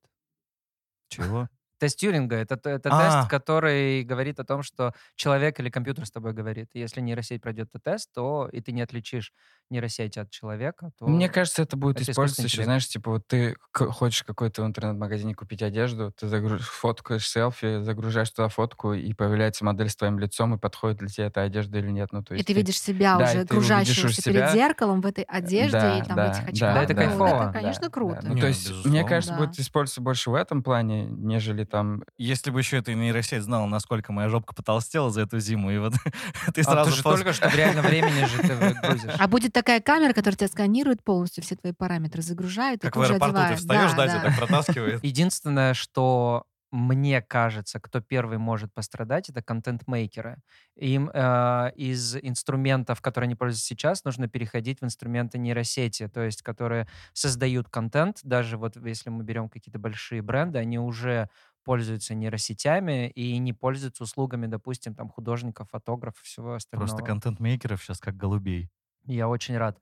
Чего? 1.08 1.48
Тест 1.82 1.98
Тьюринга 1.98 2.36
это, 2.36 2.54
это 2.70 2.90
А. 2.90 2.98
тест, 2.98 3.26
который 3.26 4.04
говорит 4.04 4.38
о 4.40 4.44
том, 4.44 4.62
что 4.62 4.94
человек 5.16 5.58
или 5.60 5.70
компьютер 5.70 6.06
с 6.06 6.10
тобой 6.12 6.32
говорит. 6.32 6.70
И 6.74 6.80
Если 6.80 7.00
нейросеть 7.00 7.42
пройдет 7.42 7.68
этот 7.70 7.82
тест, 7.84 8.12
то 8.12 8.48
и 8.52 8.60
ты 8.60 8.72
не 8.72 8.82
отличишь 8.82 9.32
нейросеть 9.70 10.16
от 10.18 10.30
человека, 10.30 10.92
то 10.98 11.06
Мне 11.06 11.28
кажется, 11.28 11.62
это 11.62 11.76
будет 11.76 12.00
это 12.00 12.12
использоваться 12.12 12.46
искусственный 12.46 12.46
еще, 12.46 12.62
интеллект. 12.62 12.62
знаешь, 12.62 12.86
типа 12.88 13.10
вот 13.10 13.26
ты 13.26 13.56
к- 13.72 13.86
хочешь 13.90 14.22
какой-то 14.22 14.62
в 14.62 14.66
интернет-магазине 14.66 15.34
купить 15.34 15.60
одежду, 15.62 16.12
ты 16.12 16.28
загружаешь 16.28 16.68
фоткаешь 16.68 17.28
селфи, 17.28 17.82
загружаешь 17.82 18.30
туда 18.30 18.48
фотку, 18.48 18.92
и 18.92 19.12
появляется 19.12 19.64
модель 19.64 19.88
с 19.88 19.96
твоим 19.96 20.20
лицом, 20.20 20.54
и 20.54 20.58
подходит 20.58 20.98
для 20.98 21.08
тебя 21.08 21.26
эта 21.26 21.42
одежда 21.42 21.78
или 21.78 21.90
нет. 21.90 22.12
Ну, 22.12 22.22
то 22.22 22.34
И 22.34 22.42
есть 22.42 22.46
ты 22.46 22.54
видишь 22.54 22.80
себя 22.80 23.18
да, 23.18 23.34
и 23.34 23.40
уже, 23.40 23.44
ты 23.44 23.56
увидишь 23.56 24.04
уже 24.04 24.22
перед 24.22 24.48
себя. 24.48 24.48
зеркалом 24.48 25.02
в 25.02 25.06
этой 25.06 25.24
одежде 25.24 25.76
Да, 25.80 25.98
и 25.98 26.02
там 26.02 26.16
да, 26.16 26.22
в 26.22 26.24
этих 26.26 26.48
да, 26.48 26.48
очках. 26.48 26.74
Да, 26.74 26.82
это 26.84 26.94
Ну, 26.94 26.94
кайфово. 26.94 27.26
Это, 27.26 27.50
конечно, 27.52 27.90
Да, 27.90 27.90
круто. 27.90 28.22
да. 28.22 28.30
Ну, 28.30 28.34
Не, 28.34 28.40
то 28.40 28.46
ну, 28.46 28.48
есть, 28.48 28.72
мне 28.84 29.04
безусловно. 29.04 29.04
кажется, 29.04 29.34
Да. 29.34 29.36
будет 29.36 29.58
использоваться 29.58 30.00
больше 30.00 30.30
в 30.30 30.34
этом 30.34 30.62
плане, 30.62 31.06
нежели 31.06 31.64
там... 31.72 32.04
Если 32.18 32.50
бы 32.50 32.60
еще 32.60 32.76
эта 32.76 32.92
нейросеть 32.92 33.42
знала, 33.42 33.66
насколько 33.66 34.12
моя 34.12 34.28
жопка 34.28 34.54
потолстела 34.54 35.10
за 35.10 35.22
эту 35.22 35.40
зиму, 35.40 35.70
и 35.70 35.78
вот 35.78 35.94
ты 36.54 36.60
А 36.60 36.64
сразу 36.64 36.90
ты 36.90 36.96
же 36.98 37.02
только 37.02 37.32
что 37.32 37.48
в 37.48 37.54
реальном 37.54 37.86
времени 37.86 38.26
же 38.26 38.38
ты 38.42 38.54
выгрузишь. 38.54 39.14
А 39.18 39.26
будет 39.26 39.54
такая 39.54 39.80
камера, 39.80 40.12
которая 40.12 40.36
тебя 40.36 40.48
сканирует 40.48 41.02
полностью, 41.02 41.42
все 41.42 41.56
твои 41.56 41.72
параметры 41.72 42.20
загружает. 42.20 42.84
и 42.84 42.86
как 42.86 42.96
в 42.96 43.00
аэропорту 43.00 43.40
ты 43.48 43.56
встаешь, 43.56 43.92
да. 43.94 44.06
тебя 44.06 44.20
так 44.20 44.36
протаскивает. 44.38 45.02
Единственное, 45.02 45.72
что 45.72 46.44
мне 46.72 47.20
кажется, 47.20 47.78
кто 47.78 48.00
первый 48.00 48.38
может 48.38 48.72
пострадать, 48.72 49.28
это 49.28 49.42
контент-мейкеры. 49.42 50.38
Им 50.76 51.10
э, 51.12 51.70
из 51.76 52.16
инструментов, 52.16 53.02
которые 53.02 53.28
они 53.28 53.34
пользуются 53.34 53.66
сейчас, 53.66 54.04
нужно 54.04 54.26
переходить 54.26 54.80
в 54.80 54.84
инструменты 54.84 55.36
нейросети, 55.36 56.08
то 56.08 56.22
есть 56.22 56.40
которые 56.40 56.88
создают 57.12 57.68
контент. 57.68 58.20
Даже 58.22 58.56
вот 58.56 58.76
если 58.76 59.10
мы 59.10 59.22
берем 59.22 59.50
какие-то 59.50 59.78
большие 59.78 60.22
бренды, 60.22 60.58
они 60.58 60.78
уже 60.78 61.28
пользуются 61.64 62.14
нейросетями 62.14 63.08
и 63.10 63.38
не 63.38 63.52
пользуются 63.52 64.04
услугами, 64.04 64.46
допустим, 64.46 64.94
там 64.94 65.08
художников, 65.08 65.70
фотографов, 65.70 66.22
всего 66.22 66.54
остального. 66.54 66.88
Просто 66.88 67.04
контент-мейкеров 67.04 67.82
сейчас 67.82 68.00
как 68.00 68.16
голубей. 68.16 68.70
Я 69.06 69.28
очень 69.28 69.56
рад. 69.56 69.80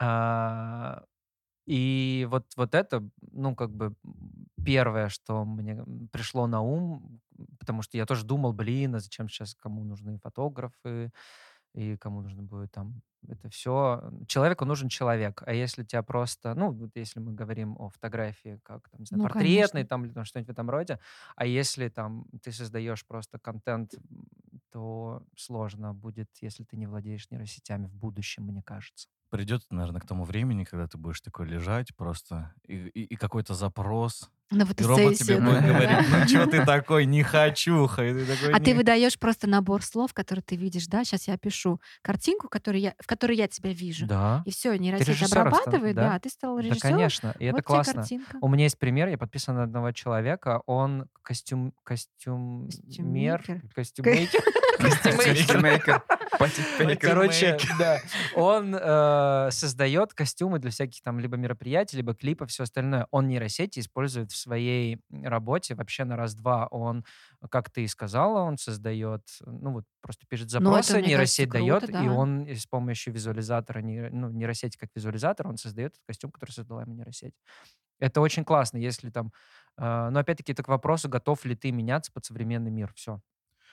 А, 0.00 1.04
И 1.66 2.26
вот, 2.30 2.46
вот 2.56 2.74
это, 2.74 3.08
ну, 3.32 3.54
как 3.56 3.70
бы 3.72 3.94
первое, 4.64 5.08
что 5.10 5.44
мне 5.44 5.84
пришло 6.12 6.46
на 6.46 6.62
ум, 6.62 7.20
потому 7.58 7.82
что 7.82 7.96
я 7.98 8.06
тоже 8.06 8.24
думал, 8.24 8.52
блин, 8.52 8.94
а 8.96 9.00
зачем 9.00 9.28
сейчас 9.28 9.54
кому 9.54 9.84
нужны 9.84 10.18
фотографы, 10.18 11.12
и 11.74 11.96
кому 11.98 12.22
нужно 12.22 12.42
будет 12.42 12.72
там 12.72 13.02
это 13.26 13.48
все. 13.50 14.10
Человеку 14.26 14.64
нужен 14.64 14.88
человек. 14.88 15.42
А 15.46 15.52
если 15.52 15.82
тебя 15.84 16.02
просто, 16.02 16.54
ну, 16.54 16.70
вот 16.72 16.90
если 16.94 17.20
мы 17.20 17.32
говорим 17.32 17.76
о 17.78 17.88
фотографии, 17.88 18.60
как 18.62 18.88
там, 18.90 19.00
не 19.00 19.06
знаю, 19.06 19.22
Ну, 19.22 19.28
портретной 19.28 19.56
конечно. 19.82 19.86
там 19.86 20.04
или 20.04 20.12
там 20.12 20.24
что-нибудь 20.24 20.48
в 20.48 20.52
этом 20.52 20.70
роде, 20.70 20.98
а 21.36 21.46
если 21.46 21.88
там 21.88 22.26
ты 22.42 22.52
создаешь 22.52 23.04
просто 23.06 23.38
контент, 23.38 23.94
то 24.70 25.22
сложно 25.36 25.94
будет, 25.94 26.28
если 26.40 26.64
ты 26.64 26.76
не 26.76 26.86
владеешь 26.86 27.30
нейросетями 27.30 27.86
в 27.86 27.94
будущем, 27.94 28.44
мне 28.44 28.62
кажется. 28.62 29.08
Придет, 29.30 29.62
наверное, 29.70 30.00
к 30.00 30.06
тому 30.06 30.24
времени, 30.24 30.64
когда 30.64 30.86
ты 30.86 30.96
будешь 30.96 31.20
такой 31.20 31.46
лежать 31.46 31.94
просто, 31.96 32.54
и, 32.66 32.76
и- 32.76 33.04
и 33.04 33.16
какой-то 33.16 33.52
запрос, 33.52 34.30
На 34.50 34.62
и 34.62 34.82
робот 34.82 35.16
тебе 35.16 35.36
фотосессию. 35.36 35.42
будет 35.42 35.60
да. 35.60 35.68
говорить, 35.68 36.08
ну 36.10 36.26
что 36.26 36.46
ты 36.46 36.64
такой, 36.64 37.04
не 37.04 37.22
хочу, 37.22 37.84
и 37.84 37.88
ты 38.14 38.24
такой, 38.26 38.54
А 38.54 38.60
ты 38.60 38.74
выдаешь 38.74 39.18
просто 39.18 39.46
набор 39.46 39.82
слов, 39.82 40.14
которые 40.14 40.42
ты 40.42 40.56
видишь, 40.56 40.86
да? 40.86 41.04
Сейчас 41.04 41.28
я 41.28 41.34
опишу 41.34 41.78
картинку, 42.00 42.48
которую 42.48 42.80
я, 42.80 42.94
в 42.98 43.06
которой 43.08 43.36
я 43.36 43.48
тебя 43.48 43.72
вижу. 43.72 44.06
Да. 44.06 44.42
И 44.46 44.50
все, 44.52 44.76
нейросеть 44.76 45.16
стал, 45.26 45.42
обрабатывает, 45.46 45.96
да? 45.96 46.10
да, 46.10 46.14
а 46.14 46.20
ты 46.20 46.28
стал 46.28 46.56
Да, 46.56 46.62
режиссером. 46.62 46.94
конечно. 46.94 47.34
И 47.38 47.46
это 47.46 47.56
вот 47.56 47.58
тебе 47.58 47.62
классно. 47.62 47.92
картинка. 47.94 48.38
У 48.40 48.48
меня 48.48 48.64
есть 48.64 48.78
пример, 48.78 49.08
я 49.08 49.18
подписан 49.18 49.56
на 49.56 49.62
одного 49.64 49.90
человека, 49.92 50.62
он 50.66 51.06
костюм, 51.22 51.72
костюмер, 51.82 53.42
costume 53.74 54.11
maker. 54.11 54.42
Costume 54.78 55.45
maker. 55.45 56.02
Party 56.38 56.64
maker. 56.64 56.96
Короче, 56.96 57.58
да, 57.78 58.00
он 58.34 58.74
э, 58.74 59.50
создает 59.50 60.14
костюмы 60.14 60.58
для 60.58 60.70
всяких 60.70 61.02
там 61.02 61.18
либо 61.18 61.36
мероприятий, 61.36 61.96
либо 61.96 62.14
клипов, 62.14 62.50
все 62.50 62.64
остальное. 62.64 63.06
Он 63.10 63.28
нейросети 63.28 63.80
использует 63.80 64.32
в 64.32 64.36
своей 64.36 65.00
работе 65.10 65.74
вообще 65.74 66.04
на 66.04 66.16
раз-два. 66.16 66.66
Он, 66.68 67.04
как 67.50 67.70
ты 67.70 67.84
и 67.84 67.88
сказала, 67.88 68.40
он 68.40 68.58
создает, 68.58 69.22
ну 69.44 69.72
вот 69.72 69.84
просто 70.00 70.26
пишет 70.28 70.50
Ну, 70.52 70.74
это, 70.74 70.88
запросы, 70.88 71.02
нейросеть 71.02 71.50
кажется, 71.50 71.70
дает, 71.70 71.82
круто, 71.84 72.04
и 72.04 72.08
он 72.08 72.48
с 72.48 72.66
помощью 72.66 73.12
визуализатора, 73.12 73.80
ну, 73.80 74.30
нейросети 74.30 74.76
как 74.76 74.90
визуализатор, 74.94 75.46
он 75.46 75.56
создает 75.56 75.92
этот 75.92 76.02
костюм, 76.06 76.30
который 76.30 76.50
создала 76.50 76.82
ему 76.82 76.94
нейросеть. 76.94 77.34
Это 78.00 78.20
очень 78.20 78.44
классно, 78.44 78.78
если 78.78 79.10
там... 79.10 79.32
э, 79.76 80.08
но 80.10 80.20
опять-таки 80.20 80.52
это 80.52 80.62
к 80.62 80.68
вопросу, 80.68 81.08
готов 81.08 81.44
ли 81.44 81.56
ты 81.56 81.72
меняться 81.72 82.12
под 82.12 82.24
современный 82.24 82.70
мир. 82.70 82.92
Все. 82.94 83.20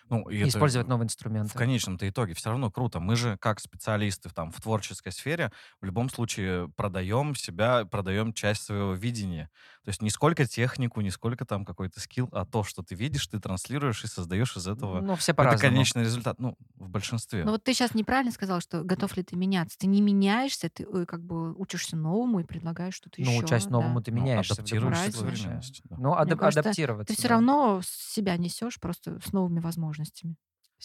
Ну, 0.10 0.30
и 0.30 0.38
это 0.40 0.50
использовать 0.50 0.88
новые 0.88 1.06
В 1.48 1.54
инструменты. 1.54 1.54
конечном-то 1.54 2.10
итоге 2.10 2.34
все 2.34 2.50
равно 2.50 2.72
круто. 2.72 3.00
Мы 3.00 3.16
же, 3.16 3.38
как 3.38 3.60
специалисты 3.60 4.30
в, 4.30 4.34
там, 4.34 4.52
в 4.52 4.60
творческой 4.62 5.12
сфере, 5.12 5.52
в 5.80 5.86
любом 5.86 6.10
случае 6.10 6.70
продаем 6.76 7.36
себя, 7.36 7.86
продаем 7.86 8.34
часть 8.34 8.64
своего 8.64 8.94
видения. 8.94 9.50
То 9.86 9.90
есть 9.90 10.02
не 10.02 10.10
сколько 10.10 10.46
технику, 10.48 11.00
не 11.02 11.12
сколько 11.12 11.46
там 11.46 11.64
какой-то 11.64 12.00
скилл, 12.00 12.28
а 12.32 12.44
то, 12.44 12.64
что 12.64 12.82
ты 12.82 12.96
видишь, 12.96 13.28
ты 13.28 13.40
транслируешь 13.40 14.04
и 14.04 14.08
создаешь 14.08 14.58
из 14.58 14.68
этого 14.68 15.00
Ну, 15.00 15.16
все 15.16 15.34
по-разному. 15.36 15.62
конечный 15.74 16.02
результат. 16.04 16.40
Ну, 16.40 16.58
в 16.76 16.90
большинстве. 16.90 17.44
Но 17.46 17.52
вот 17.52 17.64
ты 17.64 17.74
сейчас 17.76 17.94
неправильно 17.94 18.32
сказал, 18.32 18.62
что 18.62 18.84
готов 18.84 19.16
ли 19.16 19.22
ты 19.24 19.36
меняться. 19.36 19.78
Ты 19.78 19.86
не 19.86 20.02
меняешься, 20.02 20.70
ты 20.72 20.88
э, 20.92 21.06
как 21.06 21.24
бы 21.24 21.54
учишься 21.54 21.96
новому 21.96 22.40
и 22.40 22.44
предлагаешь 22.44 22.96
что-то 22.96 23.22
Ну, 23.22 23.32
еще. 23.32 23.46
часть 23.48 23.70
новому 23.70 24.02
ты 24.02 24.12
Ну, 24.12 24.18
меняешься. 24.22 24.56
в 24.56 24.58
любом 24.58 24.64
адаптируешься 24.90 25.12
к 25.12 25.16
случае. 25.16 25.38
современности. 25.38 25.82
да. 25.86 25.96
Ну, 26.00 26.14
адап- 26.16 26.38
кажется, 26.38 26.60
адаптироваться. 26.62 27.14
Ты 27.14 27.20
все 27.20 27.28
да. 27.28 27.34
равно 27.36 27.82
себя 27.84 28.38
несешь 28.38 28.80
просто 28.80 29.20
с 29.24 29.32
новыми 29.34 29.60
возможностями. 29.60 30.36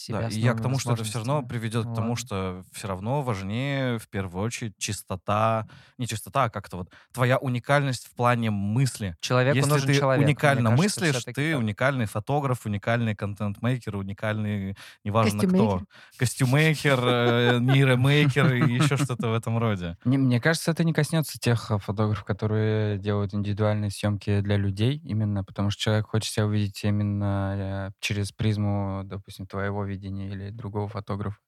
Себя 0.00 0.20
Да, 0.22 0.28
и 0.28 0.40
я 0.40 0.54
к 0.54 0.62
тому, 0.62 0.78
что 0.78 0.92
это 0.94 1.04
все 1.04 1.18
равно 1.18 1.42
приведет 1.42 1.84
Ну, 1.84 1.92
к 1.92 1.94
тому, 1.94 2.08
ладно. 2.10 2.16
что 2.16 2.64
все 2.72 2.88
равно 2.88 3.22
важнее 3.22 3.98
в 3.98 4.08
первую 4.08 4.44
очередь 4.44 4.74
чистота, 4.78 5.68
не 5.98 6.06
чистота, 6.06 6.44
а 6.44 6.50
как-то 6.50 6.78
вот 6.78 6.90
твоя 7.12 7.36
уникальность 7.38 8.06
в 8.06 8.14
плане 8.14 8.50
мысли. 8.50 9.16
Человеку 9.20 9.56
Если 9.56 9.70
нужен 9.70 9.86
ты 9.88 9.94
человек. 9.94 10.26
уникально 10.26 10.70
кажется, 10.70 11.00
мыслишь, 11.00 11.24
ты 11.34 11.52
так. 11.52 11.60
уникальный 11.60 12.06
фотограф, 12.06 12.64
уникальный 12.66 13.14
контент-мейкер, 13.14 13.96
уникальный, 13.96 14.76
неважно 15.04 15.46
кто, 15.46 15.46
Костюмейкер. 15.46 15.86
костюмейкер, 16.16 17.00
э, 17.04 17.58
нейромейкер 17.60 18.54
и 18.54 18.72
еще 18.74 18.96
что-то 18.96 19.28
в 19.28 19.34
этом 19.34 19.58
роде. 19.58 19.96
Не, 20.04 20.18
мне 20.18 20.40
кажется, 20.40 20.70
это 20.70 20.84
не 20.84 20.92
коснется 20.94 21.38
тех 21.38 21.70
э, 21.70 21.78
фотографов, 21.78 22.24
которые 22.24 22.98
делают 22.98 23.34
индивидуальные 23.34 23.90
съемки 23.90 24.40
для 24.40 24.56
людей, 24.56 24.98
именно 25.04 25.44
потому 25.44 25.70
что 25.70 25.82
человек 25.82 26.06
хочет 26.08 26.32
себя 26.32 26.46
увидеть 26.46 26.82
именно 26.84 27.88
э, 27.88 27.92
через 28.00 28.32
призму, 28.32 29.02
допустим, 29.04 29.46
твоего 29.46 29.84
видения 29.90 30.28
или 30.30 30.50
другого 30.50 30.88
фотографа. 30.88 31.38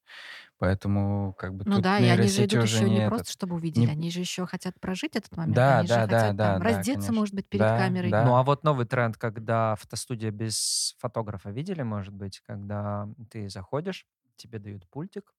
Поэтому 0.59 1.35
как 1.35 1.55
бы 1.55 1.65
Ну 1.65 1.79
тут 1.79 1.79
да, 1.79 2.01
и 2.01 2.07
они 2.09 2.29
же 2.31 2.45
идут 2.45 2.65
уже 2.65 2.65
еще 2.65 2.91
не 2.91 3.01
этот. 3.01 3.01
просто, 3.01 3.31
чтобы 3.33 3.55
увидеть, 3.57 3.87
не- 3.87 3.89
они 3.89 4.11
же 4.11 4.19
еще 4.21 4.47
хотят 4.47 4.81
прожить 4.81 5.15
этот 5.15 5.37
момент. 5.37 5.69
Да, 5.69 5.71
они 5.71 5.87
же 5.87 6.01
да, 6.01 6.07
да, 6.07 6.33
хотят 6.33 6.33
да, 6.33 6.59
там 6.59 6.61
да, 6.61 6.85
раздеться, 6.87 6.93
конечно. 6.93 7.13
может 7.13 7.35
быть, 7.35 7.49
перед 7.49 7.71
Да, 7.71 7.73
камерой. 7.73 8.15
да. 8.15 8.19
Ну, 8.19 8.37
а 8.37 8.43
вот 8.45 8.63
новый 8.65 8.87
тренд, 8.87 9.17
когда 9.17 9.75
фотостудия 9.77 10.31
без 10.31 10.95
фотографа 10.99 11.51
видели, 11.51 11.83
может 11.83 12.15
быть, 12.15 12.41
когда 12.41 13.09
ты 13.31 13.49
заходишь, 13.51 14.07
тебе 14.37 14.59
дают 14.59 14.89
пультик, 14.89 15.35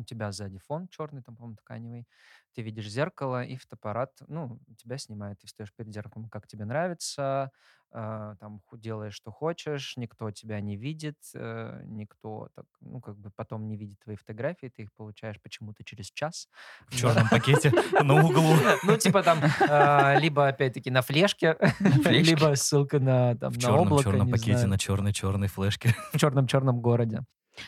у 0.00 0.04
тебя 0.04 0.32
сзади 0.32 0.58
фон 0.58 0.88
черный, 0.88 1.22
там, 1.22 1.36
по-моему, 1.36 1.56
тканевый, 1.56 2.06
ты 2.54 2.62
видишь 2.62 2.88
зеркало, 2.88 3.44
и 3.44 3.56
фотоаппарат, 3.56 4.10
ну, 4.28 4.58
тебя 4.76 4.98
снимает. 4.98 5.38
Ты 5.38 5.46
встаешь 5.46 5.72
перед 5.74 5.92
зеркалом, 5.92 6.28
как 6.28 6.46
тебе 6.46 6.64
нравится, 6.64 7.50
э, 7.92 8.34
там, 8.40 8.60
делаешь, 8.72 9.14
что 9.14 9.30
хочешь, 9.30 9.96
никто 9.96 10.30
тебя 10.30 10.60
не 10.60 10.76
видит, 10.76 11.18
э, 11.34 11.82
никто, 11.84 12.48
так, 12.54 12.66
ну, 12.80 13.00
как 13.00 13.16
бы 13.16 13.30
потом 13.30 13.68
не 13.68 13.76
видит 13.76 13.98
твои 14.00 14.16
фотографии, 14.16 14.72
ты 14.74 14.82
их 14.82 14.92
получаешь 14.94 15.40
почему-то 15.40 15.84
через 15.84 16.10
час. 16.10 16.48
В 16.88 16.96
черном 16.96 17.28
пакете 17.28 17.70
на 18.02 18.24
углу. 18.24 18.54
Ну, 18.84 18.96
типа 18.96 19.22
там, 19.22 19.38
а, 19.68 20.16
либо, 20.18 20.48
опять-таки, 20.48 20.90
на 20.90 21.02
флешке, 21.02 21.56
либо 22.04 22.54
ссылка 22.54 22.98
на, 22.98 23.36
там, 23.36 23.52
В 23.52 23.58
черном 23.58 23.92
облако, 23.92 24.26
пакете 24.26 24.66
на 24.66 24.78
черной-черной 24.78 25.48
флешке. 25.48 25.94
в 26.12 26.18
черном-черном 26.18 26.80
городе. 26.80 27.24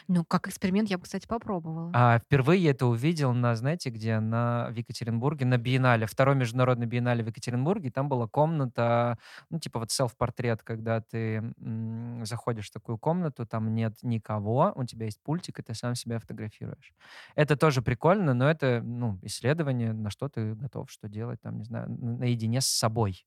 Ну, 0.09 0.25
как 0.25 0.49
эксперимент 0.49 0.89
я 0.91 0.99
бы, 0.99 1.05
кстати, 1.05 1.27
попробовала. 1.27 1.93
А 1.95 2.19
впервые 2.19 2.62
я 2.62 2.71
это 2.71 2.87
увидел 2.87 3.35
на, 3.35 3.55
знаете, 3.55 3.91
где? 3.91 4.19
На, 4.19 4.69
в 4.71 4.75
Екатеринбурге, 4.77 5.45
на 5.45 5.59
биеннале. 5.59 6.07
Второй 6.07 6.35
международный 6.35 6.87
биеннале 6.87 7.23
в 7.23 7.27
Екатеринбурге. 7.27 7.91
Там 7.91 8.09
была 8.09 8.27
комната, 8.27 9.19
ну, 9.51 9.59
типа 9.59 9.79
вот 9.79 9.91
селф-портрет, 9.91 10.62
когда 10.62 11.03
ты 11.03 11.53
заходишь 12.23 12.69
в 12.69 12.73
такую 12.73 12.97
комнату, 12.97 13.45
там 13.47 13.75
нет 13.75 13.95
никого, 14.03 14.73
у 14.75 14.85
тебя 14.85 15.05
есть 15.05 15.23
пультик, 15.23 15.59
и 15.59 15.62
ты 15.62 15.75
сам 15.75 15.95
себя 15.95 16.19
фотографируешь. 16.19 16.95
Это 17.35 17.57
тоже 17.57 17.83
прикольно, 17.83 18.33
но 18.33 18.51
это, 18.51 18.81
ну, 18.83 19.19
исследование, 19.23 19.93
на 19.93 20.09
что 20.09 20.29
ты 20.31 20.55
готов, 20.55 20.91
что 20.91 21.09
делать, 21.09 21.43
там, 21.43 21.59
не 21.59 21.65
знаю, 21.65 21.91
на- 21.91 22.17
наедине 22.19 22.62
с 22.62 22.67
собой. 22.67 23.27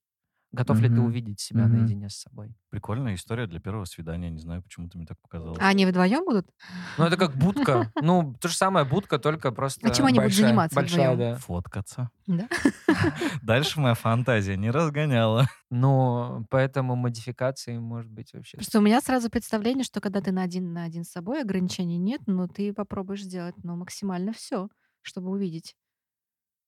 Готов 0.51 0.79
ли 0.79 0.87
ты 0.87 1.01
увидеть 1.01 1.41
себя 1.41 1.65
Мгм. 1.65 1.79
наедине 1.79 2.09
с 2.09 2.15
собой? 2.15 2.55
Прикольная 2.69 3.15
история 3.15 3.45
для 3.45 3.59
первого 3.59 3.83
свидания. 3.85 4.29
Не 4.29 4.39
знаю, 4.39 4.63
почему 4.63 4.87
ты 4.87 4.97
мне 4.97 5.05
так 5.05 5.19
показалось. 5.21 5.59
А 5.59 5.67
они 5.67 5.85
вдвоем 5.85 6.23
будут? 6.23 6.47
Ну, 6.97 7.03
это 7.05 7.17
как 7.17 7.35
будка. 7.35 7.91
Ну, 8.01 8.35
то 8.39 8.47
же 8.47 8.55
самое 8.55 8.85
будка, 8.85 9.19
только 9.19 9.51
просто... 9.51 9.85
А 9.87 9.93
чем 9.93 10.05
они 10.05 10.19
будут 10.19 10.33
заниматься 10.33 10.75
Большая, 10.75 11.13
вдвоем? 11.13 11.33
да. 11.33 11.39
Фоткаться. 11.39 12.09
Да? 12.27 12.47
Дальше 13.41 13.79
моя 13.81 13.95
фантазия 13.95 14.55
не 14.55 14.71
разгоняла. 14.71 15.47
Ну, 15.69 16.45
поэтому 16.49 16.95
модификации 16.95 17.77
может 17.77 18.11
быть 18.11 18.33
вообще... 18.33 18.57
Просто 18.57 18.79
у 18.79 18.81
меня 18.81 19.01
сразу 19.01 19.29
представление, 19.29 19.83
что 19.83 19.99
когда 19.99 20.21
ты 20.21 20.31
на 20.31 20.43
один 20.43 20.71
на 20.71 20.83
один 20.83 21.03
с 21.03 21.09
собой, 21.09 21.41
ограничений 21.41 21.97
нет, 21.97 22.21
но 22.27 22.47
ты 22.47 22.73
попробуешь 22.73 23.23
сделать 23.23 23.55
ну, 23.63 23.75
максимально 23.75 24.31
все, 24.31 24.69
чтобы 25.01 25.31
увидеть 25.31 25.75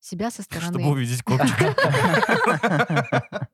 себя 0.00 0.30
со 0.30 0.42
стороны. 0.42 0.78
Чтобы 0.78 0.90
увидеть 0.90 1.22
копчик. 1.22 1.56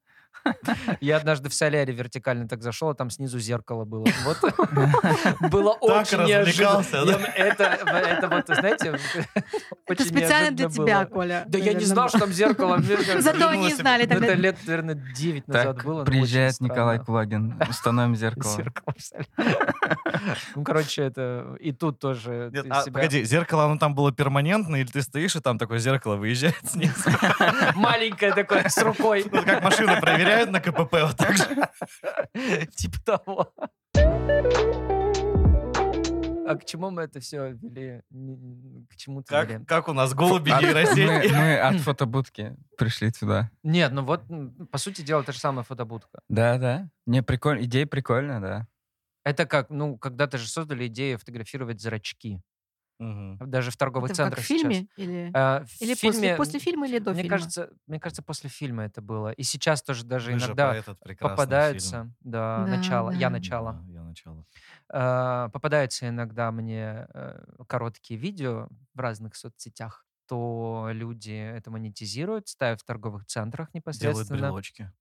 Я 1.00 1.16
однажды 1.16 1.48
в 1.48 1.54
соляре 1.54 1.92
вертикально 1.92 2.48
так 2.48 2.62
зашел, 2.62 2.90
а 2.90 2.94
там 2.94 3.10
снизу 3.10 3.38
зеркало 3.38 3.84
было. 3.84 4.06
Вот. 4.24 4.38
Было 5.50 5.70
очень 5.72 6.24
неожиданно. 6.24 6.84
Я- 6.92 7.34
Это, 7.34 8.28
вот, 8.28 8.46
знаете, 8.46 8.98
Это 9.86 10.04
специально 10.04 10.50
для 10.50 10.68
тебя. 10.68 11.04
Коля. 11.06 11.44
Да 11.46 11.58
я 11.58 11.72
не 11.72 11.84
знал, 11.84 12.08
что 12.08 12.20
там 12.20 12.32
зеркало. 12.32 12.80
Зато 13.18 13.48
они 13.48 13.72
знали 13.74 14.04
ну, 14.04 14.12
Это 14.12 14.20
тогда. 14.20 14.34
лет, 14.34 14.56
наверное, 14.66 14.94
9 14.94 15.48
назад 15.48 15.84
было. 15.84 16.04
приезжает 16.04 16.60
Николай. 16.60 16.98
Кулагин, 16.98 17.60
установим 17.68 18.16
зеркало. 18.16 18.56
Зеркало 18.56 18.94
в 18.96 19.02
соляре. 19.02 19.28
Ну, 20.54 20.64
короче, 20.64 21.02
это 21.02 21.56
и 21.60 21.72
тут 21.72 21.98
тоже 21.98 22.50
а, 22.70 22.84
погоди, 22.84 23.24
зеркало, 23.24 23.64
оно 23.64 23.78
там 23.78 23.94
было 23.94 24.12
перманентное, 24.12 24.80
или 24.80 24.86
ты 24.86 25.02
стоишь, 25.02 25.36
и 25.36 25.40
там 25.40 25.58
такое 25.58 25.78
зеркало 25.78 26.16
выезжает 26.16 26.56
снизу? 26.64 27.10
Маленькое 27.74 28.32
такое, 28.32 28.68
с 28.68 28.78
рукой. 28.78 29.26
Ну, 29.30 29.42
как 29.42 29.62
машины 29.62 30.00
проверяют 30.34 30.50
на 30.50 30.60
КПП, 30.60 30.94
вот 31.02 31.16
так 31.16 31.36
же. 31.36 32.66
Типа 32.76 32.98
того. 33.04 33.54
А 36.46 36.56
к 36.56 36.66
чему 36.66 36.90
мы 36.90 37.02
это 37.02 37.20
все 37.20 37.52
вели? 37.52 38.02
К 38.90 38.96
чему 38.96 39.22
ты 39.22 39.34
вели? 39.34 39.58
Как, 39.60 39.66
как 39.66 39.88
у 39.88 39.92
нас 39.94 40.12
голуби 40.12 40.50
нейросети. 40.50 41.30
мы, 41.30 41.38
мы 41.38 41.58
от 41.58 41.76
фотобудки 41.80 42.54
пришли 42.76 43.10
сюда. 43.10 43.50
Нет, 43.62 43.92
ну 43.92 44.04
вот, 44.04 44.24
по 44.70 44.76
сути 44.76 45.00
дела, 45.00 45.22
та 45.22 45.32
же 45.32 45.38
самая 45.38 45.64
фотобудка. 45.64 46.20
Да, 46.28 46.58
да. 46.58 46.90
Не, 47.06 47.22
прикольно. 47.22 47.64
Идея 47.64 47.86
прикольная, 47.86 48.40
да. 48.40 48.68
Это 49.24 49.46
как, 49.46 49.70
ну, 49.70 49.96
когда-то 49.96 50.36
же 50.36 50.46
создали 50.46 50.86
идею 50.86 51.18
фотографировать 51.18 51.80
зрачки. 51.80 52.42
Мгм. 52.98 53.38
Даже 53.50 53.70
в 53.70 53.76
торговых 53.76 54.10
Это 54.10 54.16
как 54.16 54.36
центрах 54.36 54.44
в 54.44 54.46
фильме? 54.46 54.78
сейчас. 54.78 54.84
Или, 54.96 55.34
А, 55.34 55.64
в 55.64 55.70
или 55.80 55.94
фильме, 55.94 56.30
после, 56.30 56.32
после 56.32 56.58
фильма, 56.60 56.86
или 56.88 56.98
до 56.98 57.14
мне 57.14 57.24
фильма? 57.24 57.24
кажется, 57.24 57.70
мне 57.86 58.00
кажется, 58.00 58.22
после 58.22 58.50
фильма 58.50 58.84
это 58.84 59.02
было. 59.02 59.32
И 59.32 59.42
сейчас 59.42 59.82
тоже 59.82 60.04
даже 60.04 60.32
Мы 60.32 60.38
иногда 60.38 60.76
прекрасный 61.02 61.58
попадаются, 61.58 61.58
фильм. 61.60 62.14
да, 62.20 62.66
Да, 62.66 62.66
начало, 62.66 63.10
я 63.12 63.30
да. 63.30 63.30
начало. 63.30 63.80
Да, 63.84 63.84
я 63.88 64.02
начало. 64.04 64.46
А, 64.88 65.48
попадаются 65.50 66.08
иногда 66.08 66.50
мне 66.52 67.06
э, 67.14 67.44
короткие 67.68 68.18
видео 68.20 68.68
в 68.94 69.00
разных 69.00 69.36
соцсетях, 69.36 70.06
то 70.26 70.88
люди 70.92 71.32
это 71.32 71.70
монетизируют, 71.70 72.48
ставят 72.48 72.80
в 72.82 72.84
торговых 72.84 73.26
центрах 73.26 73.74
Делают 73.92 74.28
непосредственно. 74.28 74.28
брелочки. 74.28 74.92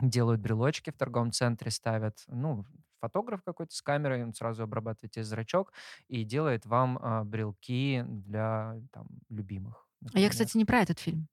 делают 0.00 0.40
брелочки 0.40 0.90
в 0.90 0.96
торговом 0.96 1.32
центре, 1.32 1.70
ставят, 1.70 2.24
ну, 2.28 2.64
фотограф 3.00 3.42
какой-то 3.42 3.74
с 3.74 3.82
камерой, 3.82 4.22
он 4.24 4.34
сразу 4.34 4.62
обрабатывает 4.64 5.12
тебе 5.12 5.24
зрачок 5.24 5.72
и 6.08 6.24
делает 6.24 6.66
вам 6.66 6.98
а, 7.02 7.24
брелки 7.24 8.02
для 8.06 8.76
там, 8.92 9.08
любимых. 9.28 9.88
А 10.14 10.18
я, 10.20 10.28
кстати, 10.28 10.56
не 10.56 10.64
про 10.64 10.80
этот 10.80 10.98
фильм. 10.98 11.28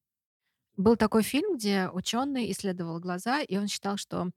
Был 0.77 0.97
такой 0.97 1.23
фильм, 1.23 1.57
где 1.57 1.89
ученый 1.89 2.51
исследовал 2.51 2.99
глаза, 2.99 3.41
и 3.41 3.57
он 3.57 3.67
считал, 3.67 3.97
что 3.97 4.31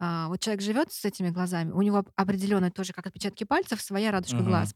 а, 0.00 0.28
вот 0.28 0.40
человек 0.40 0.62
живет 0.62 0.92
с 0.92 1.04
этими 1.04 1.30
глазами, 1.30 1.72
у 1.72 1.82
него 1.82 2.04
определенная 2.16 2.70
тоже, 2.70 2.92
как 2.92 3.06
отпечатки 3.08 3.44
пальцев, 3.44 3.80
своя 3.82 4.12
радужка 4.12 4.42
Мгм. 4.42 4.44
глаз. 4.44 4.74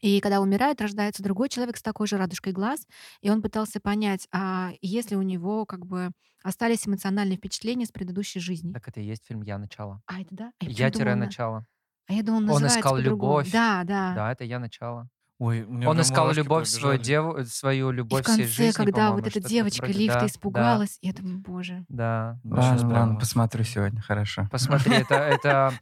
И 0.00 0.20
когда 0.20 0.40
умирает, 0.40 0.80
рождается 0.80 1.22
другой 1.22 1.48
человек 1.48 1.76
с 1.76 1.82
такой 1.82 2.06
же 2.06 2.16
радужкой 2.16 2.52
глаз, 2.52 2.86
и 3.20 3.30
он 3.30 3.42
пытался 3.42 3.80
понять, 3.80 4.26
а 4.32 4.72
если 4.80 5.14
у 5.14 5.22
него 5.22 5.66
как 5.66 5.86
бы 5.86 6.10
остались 6.42 6.86
эмоциональные 6.86 7.36
впечатления 7.36 7.86
с 7.86 7.92
предыдущей 7.92 8.40
жизни. 8.40 8.72
Так 8.72 8.88
это 8.88 9.00
и 9.00 9.04
есть 9.04 9.26
фильм 9.26 9.42
«Я 9.42 9.58
начало». 9.58 10.00
А 10.06 10.20
это 10.20 10.34
да? 10.34 10.52
А 10.58 10.64
я 10.64 10.70
Я 10.70 10.90
тире 10.90 11.04
думала, 11.04 11.26
начало. 11.26 11.66
А 12.06 12.12
я 12.14 12.22
думала, 12.22 12.40
Он 12.40 12.46
называется 12.46 12.78
искал 12.78 12.96
любовь. 12.96 13.52
Да, 13.52 13.82
да. 13.84 14.14
Да, 14.14 14.32
это 14.32 14.44
«Я 14.44 14.58
начало». 14.58 15.08
Ой, 15.40 15.62
у 15.62 15.72
меня 15.72 15.88
Он 15.88 15.98
искал 16.02 16.30
любовь, 16.32 16.68
свою, 16.68 16.98
пробежали. 16.98 17.02
деву, 17.02 17.44
свою 17.46 17.90
И 17.92 17.94
любовь 17.94 18.20
в 18.20 18.24
всей 18.26 18.36
конце, 18.44 18.52
жизни, 18.52 18.72
когда 18.72 19.12
вот 19.12 19.26
эта 19.26 19.40
девочка 19.40 19.84
вроде, 19.84 19.98
лифта 19.98 20.14
да, 20.14 20.20
да, 20.20 20.26
испугалась, 20.26 20.98
я 21.00 21.14
думаю, 21.14 21.38
боже. 21.38 21.86
да. 21.88 22.38
Ладно, 22.44 22.76
прямо 22.76 22.92
ладно, 22.92 23.18
посмотрю 23.18 23.64
сегодня, 23.64 24.02
хорошо. 24.02 24.46
Посмотри, 24.50 24.96
это, 24.96 25.14
это 25.14 25.72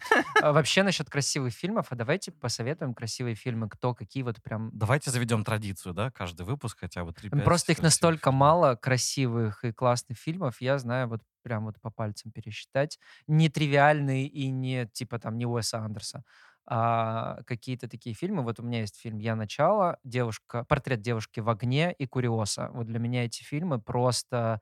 а, 0.40 0.52
вообще 0.52 0.84
насчет 0.84 1.10
красивых 1.10 1.52
фильмов, 1.52 1.86
а 1.90 1.96
давайте 1.96 2.30
посоветуем 2.30 2.94
красивые 2.94 3.34
фильмы, 3.34 3.68
кто, 3.68 3.94
какие 3.94 4.22
вот 4.22 4.40
прям... 4.44 4.70
Давайте 4.72 5.10
заведем 5.10 5.42
традицию, 5.42 5.92
да, 5.92 6.12
каждый 6.12 6.46
выпуск 6.46 6.78
хотя 6.78 7.04
бы 7.04 7.12
3 7.12 7.30
Ну, 7.32 7.42
Просто 7.42 7.72
их 7.72 7.82
настолько 7.82 8.30
мало 8.30 8.76
красивых 8.76 9.64
и 9.64 9.72
классных 9.72 10.18
фильмов, 10.18 10.60
я 10.60 10.78
знаю 10.78 11.08
вот 11.08 11.22
прям 11.42 11.64
вот 11.64 11.80
по 11.80 11.90
пальцам 11.90 12.30
пересчитать. 12.30 12.98
Нетривиальные 13.26 14.28
и 14.28 14.50
не 14.50 14.86
типа 14.86 15.18
там 15.18 15.36
не 15.38 15.46
Уэса 15.46 15.78
Андерса, 15.78 16.22
а 16.68 17.42
какие-то 17.46 17.88
такие 17.88 18.14
фильмы. 18.14 18.42
Вот 18.44 18.60
у 18.60 18.62
меня 18.62 18.80
есть 18.80 19.00
фильм 19.00 19.18
«Я 19.18 19.36
начало», 19.36 19.98
девушка, 20.04 20.64
портрет 20.68 21.00
девушки 21.02 21.40
в 21.40 21.48
огне 21.50 21.92
и 21.98 22.06
Куриоса. 22.06 22.70
Вот 22.74 22.86
для 22.86 22.98
меня 22.98 23.24
эти 23.24 23.42
фильмы 23.42 23.80
просто 23.80 24.60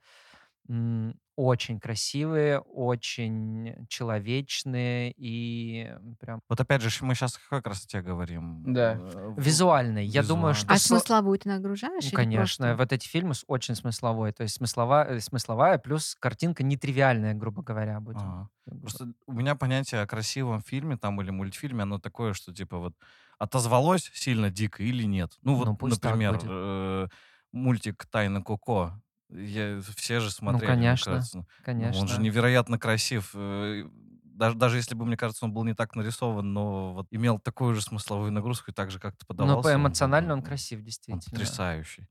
очень 1.36 1.78
красивые, 1.78 2.60
очень 2.60 3.86
человечные 3.88 5.12
и 5.16 5.92
прям 6.18 6.40
Вот 6.48 6.60
опять 6.60 6.80
же, 6.82 6.88
мы 7.04 7.14
сейчас 7.14 7.36
о 7.36 7.40
какой 7.40 7.62
красоте 7.62 8.00
говорим? 8.00 8.72
Да. 8.72 8.94
Э, 8.94 9.34
в- 9.36 9.40
визуальные. 9.40 10.06
Я 10.06 10.22
думаю, 10.22 10.54
что 10.54 10.72
А 10.72 10.78
смысловую 10.78 11.38
ты 11.38 11.48
нагружаешь? 11.48 12.04
Ну, 12.04 12.10
конечно, 12.16 12.66
просто- 12.68 12.76
вот 12.82 12.92
эти 12.92 13.06
фильмы 13.06 13.34
очень 13.46 13.74
смысловой, 13.74 14.32
то 14.32 14.42
есть 14.42 14.56
смысловая, 14.56 15.20
смысловая 15.20 15.78
плюс 15.78 16.16
картинка 16.18 16.64
нетривиальная, 16.64 17.34
грубо 17.34 17.62
говоря, 17.62 18.00
будет. 18.00 18.16
Ага. 18.16 18.48
Просто 18.80 19.12
у 19.26 19.32
меня 19.32 19.54
понятие 19.54 20.00
о 20.00 20.06
красивом 20.06 20.60
фильме 20.62 20.96
там 20.96 21.20
или 21.20 21.30
мультфильме, 21.30 21.82
оно 21.82 21.98
такое, 21.98 22.32
что 22.32 22.52
типа 22.52 22.78
вот 22.78 22.94
отозвалось 23.38 24.10
сильно 24.14 24.50
дико 24.50 24.82
или 24.82 25.04
нет. 25.04 25.32
Ну 25.42 25.54
вот, 25.56 25.66
Ну, 25.80 25.88
например, 25.88 26.40
э, 26.42 27.08
мультик 27.52 28.06
«Тайна 28.06 28.42
Коко». 28.42 28.92
Я, 29.30 29.80
все 29.96 30.20
же 30.20 30.30
смотрели, 30.30 30.70
мне 30.70 30.76
Ну, 30.76 30.80
конечно, 30.82 31.12
кажется. 31.12 31.38
Ну, 31.38 31.46
Конечно. 31.64 32.00
Он 32.00 32.08
же 32.08 32.20
невероятно 32.20 32.78
красив. 32.78 33.30
э, 33.34 33.84
Даже, 34.22 34.56
даже 34.56 34.76
если 34.76 34.94
бы, 34.94 35.04
мне 35.06 35.16
кажется, 35.16 35.44
он 35.46 35.52
был 35.52 35.64
не 35.64 35.74
так 35.74 35.94
нарисован, 35.96 36.52
но 36.52 36.92
вот 36.94 37.06
имел 37.10 37.38
такую 37.38 37.74
же 37.74 37.80
смысловую 37.82 38.30
нагрузку 38.32 38.70
и 38.70 38.74
так 38.74 38.90
же 38.90 38.98
как-то 39.00 39.24
подавался. 39.26 39.56
Но 39.56 39.62
по 39.62 39.68
он 39.68 39.74
был- 39.82 39.88
эмоционально 39.88 40.32
он 40.34 40.42
красив, 40.42 40.78
Он 40.80 40.84
действительно. 40.84 41.20
потрясающий. 41.30 42.06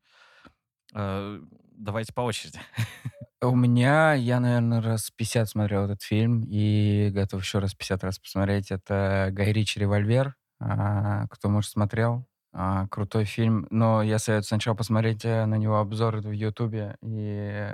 Э, 0.94 1.42
Давайте 1.78 2.14
по 2.14 2.22
очереди. 2.22 2.60
У 3.42 3.54
меня, 3.56 4.14
я, 4.14 4.40
наверное, 4.40 4.82
раз 4.82 5.12
50 5.12 5.50
смотрел 5.50 5.84
этот 5.86 6.02
фильм 6.02 6.42
и 6.48 7.10
готов 7.12 7.42
еще 7.44 7.60
раз 7.60 7.74
50 7.76 8.04
раз 8.04 8.18
посмотреть. 8.18 8.72
Это 8.72 9.30
Гай 9.32 9.52
Ричи 9.52 9.80
«Револьвер». 9.80 10.36
А, 10.60 11.28
Кто, 11.28 11.50
может, 11.50 11.70
смотрел? 11.72 12.26
А, 12.58 12.88
Крутой 12.88 13.26
фильм. 13.26 13.68
Но 13.70 14.02
я 14.02 14.18
советую 14.18 14.46
сначала 14.46 14.76
посмотреть 14.76 15.26
э, 15.26 15.46
на 15.46 15.56
него 15.56 15.78
обзоры 15.80 16.22
в 16.22 16.32
Ютубе 16.32 16.98
и 17.02 17.74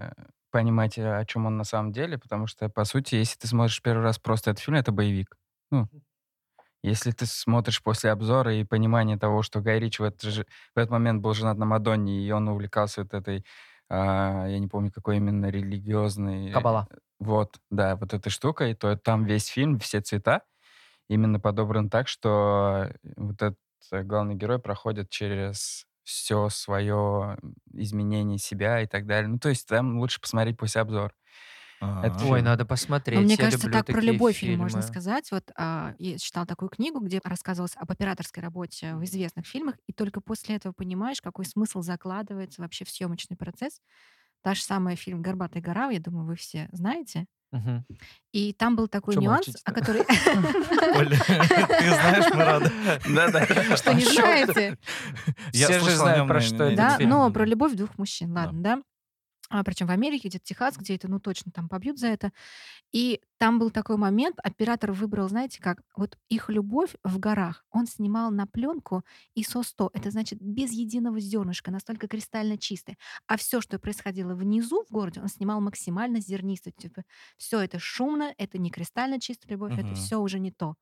понимать, 0.49 0.97
э, 0.97 1.17
о 1.19 1.23
чем 1.25 1.45
он 1.45 1.57
на 1.57 1.63
самом 1.63 1.91
деле, 1.91 2.17
потому 2.17 2.47
что, 2.47 2.67
по 2.67 2.83
сути, 2.83 3.15
если 3.15 3.37
ты 3.37 3.47
смотришь 3.47 3.81
первый 3.83 4.01
раз 4.03 4.17
просто 4.17 4.49
этот 4.51 4.63
фильм, 4.63 4.77
это 4.77 4.91
боевик. 4.91 5.37
Ну, 5.69 5.87
если 6.83 7.11
ты 7.11 7.25
смотришь 7.27 7.83
после 7.83 8.11
обзора 8.11 8.55
и 8.55 8.63
понимания 8.63 9.17
того, 9.17 9.43
что 9.43 9.61
Гай 9.61 9.79
Ричи 9.79 10.01
в 10.01 10.05
этот, 10.05 10.21
же- 10.23 10.47
в 10.75 10.79
этот 10.79 10.91
момент 10.91 11.21
был 11.21 11.33
женат 11.33 11.57
на 11.57 11.65
Мадонне, 11.65 12.21
и 12.25 12.31
он 12.31 12.47
увлекался 12.49 13.03
вот 13.03 13.13
этой, 13.13 13.45
а, 13.89 14.47
я 14.47 14.59
не 14.59 14.67
помню, 14.67 14.91
какой 14.91 15.17
именно 15.17 15.47
религиозной... 15.47 16.51
Кабала. 16.53 16.87
Вот, 17.19 17.59
да, 17.69 17.95
вот 17.97 18.13
этой 18.15 18.31
штукой, 18.31 18.73
то 18.73 18.95
там 18.97 19.25
весь 19.25 19.45
фильм, 19.47 19.77
все 19.79 20.01
цвета 20.01 20.41
именно 21.09 21.39
подобран 21.39 21.89
так, 21.89 22.07
что 22.07 22.91
вот 23.17 23.35
этот 23.35 23.55
э, 23.55 23.55
главный 23.91 24.35
герой 24.35 24.59
проходит 24.59 25.09
через 25.09 25.85
все 26.03 26.49
свое 26.49 27.37
изменение 27.73 28.37
себя 28.39 28.81
и 28.81 28.87
так 28.87 29.05
далее. 29.05 29.29
Ну, 29.29 29.39
то 29.39 29.49
есть 29.49 29.67
там 29.67 29.99
лучше 29.99 30.19
посмотреть 30.21 30.57
после 30.57 30.81
обзор. 30.81 31.13
Это 32.01 32.15
А, 32.19 32.25
Ой, 32.25 32.41
надо 32.41 32.65
посмотреть. 32.65 33.15
Но 33.15 33.21
мне 33.23 33.37
я 33.37 33.45
кажется, 33.45 33.67
люблю 33.67 33.83
так 33.83 33.89
про 33.89 34.01
любой 34.01 34.33
фильм 34.33 34.55
можно 34.57 34.81
сказать. 34.81 35.31
Вот 35.31 35.51
а, 35.57 35.95
я 35.99 36.17
читала 36.19 36.45
такую 36.47 36.69
книгу, 36.69 36.99
где 36.99 37.21
рассказывалось 37.23 37.75
об 37.77 37.91
операторской 37.91 38.43
работе 38.43 38.95
в 38.95 39.03
известных 39.05 39.47
фильмах, 39.47 39.75
и 39.87 39.93
только 39.93 40.21
после 40.21 40.55
этого 40.57 40.73
понимаешь, 40.73 41.21
какой 41.21 41.45
смысл 41.45 41.81
закладывается 41.81 42.61
вообще 42.61 42.85
в 42.85 42.89
съемочный 42.91 43.37
процесс. 43.37 43.81
Та 44.43 44.55
же 44.55 44.63
самая 44.63 44.95
фильм 44.97 45.21
«Горбатая 45.21 45.63
гора», 45.63 45.89
я 45.91 45.99
думаю, 46.01 46.25
вы 46.27 46.35
все 46.35 46.69
знаете. 46.73 47.27
И 48.31 48.53
там 48.53 48.75
был 48.75 48.87
такой 48.87 49.15
Чё 49.15 49.21
нюанс, 49.21 49.47
молчите-то? 49.47 49.71
о 49.71 49.73
который... 49.73 50.01
Оля, 50.97 51.17
ты 51.27 51.89
знаешь, 51.89 52.33
мы 52.33 52.43
рады. 52.45 52.71
Да-да. 53.09 53.75
Что 53.75 53.93
не 53.93 54.05
знаете? 54.05 54.77
Я 55.51 55.67
Все 55.67 55.79
же 55.79 55.91
знают, 55.91 56.27
про 56.27 56.39
что 56.39 56.63
этот 56.63 56.77
Да, 56.77 56.97
но 57.01 57.29
про 57.31 57.45
любовь 57.45 57.73
двух 57.73 57.97
мужчин, 57.97 58.31
ладно, 58.31 58.61
да? 58.61 58.81
А, 59.51 59.63
причем 59.63 59.87
в 59.87 59.91
Америке, 59.91 60.29
где-то 60.29 60.45
Техас, 60.45 60.77
где 60.77 60.95
это, 60.95 61.09
ну, 61.09 61.19
точно 61.19 61.51
там 61.51 61.67
побьют 61.69 61.99
за 61.99 62.07
это. 62.07 62.31
И 62.93 63.21
там 63.37 63.59
был 63.59 63.71
такой 63.71 63.97
момент, 63.97 64.37
оператор 64.43 64.91
выбрал, 64.93 65.29
знаете 65.29 65.61
как, 65.61 65.81
вот 65.95 66.17
их 66.29 66.49
любовь 66.49 66.95
в 67.03 67.19
горах 67.19 67.65
он 67.71 67.87
снимал 67.87 68.31
на 68.31 68.47
пленку 68.47 69.03
ISO-100. 69.35 69.91
Это 69.93 70.11
значит 70.11 70.39
без 70.41 70.71
единого 70.71 71.19
зернышка, 71.19 71.71
настолько 71.71 72.07
кристально 72.07 72.57
чистый. 72.57 72.97
А 73.27 73.37
все, 73.37 73.61
что 73.61 73.79
происходило 73.79 74.35
внизу 74.35 74.83
в 74.87 74.91
городе, 74.91 75.21
он 75.21 75.27
снимал 75.29 75.61
максимально 75.61 76.19
зернисто. 76.21 76.71
Типа, 76.71 77.03
все 77.37 77.59
это 77.61 77.79
шумно, 77.79 78.33
это 78.37 78.57
не 78.57 78.71
кристально 78.71 79.19
чистая 79.19 79.51
любовь, 79.53 79.77
это 79.77 79.93
Мгм. 79.93 79.95
все 79.95 80.19
уже 80.19 80.39
не 80.39 80.51
то. 80.51 80.75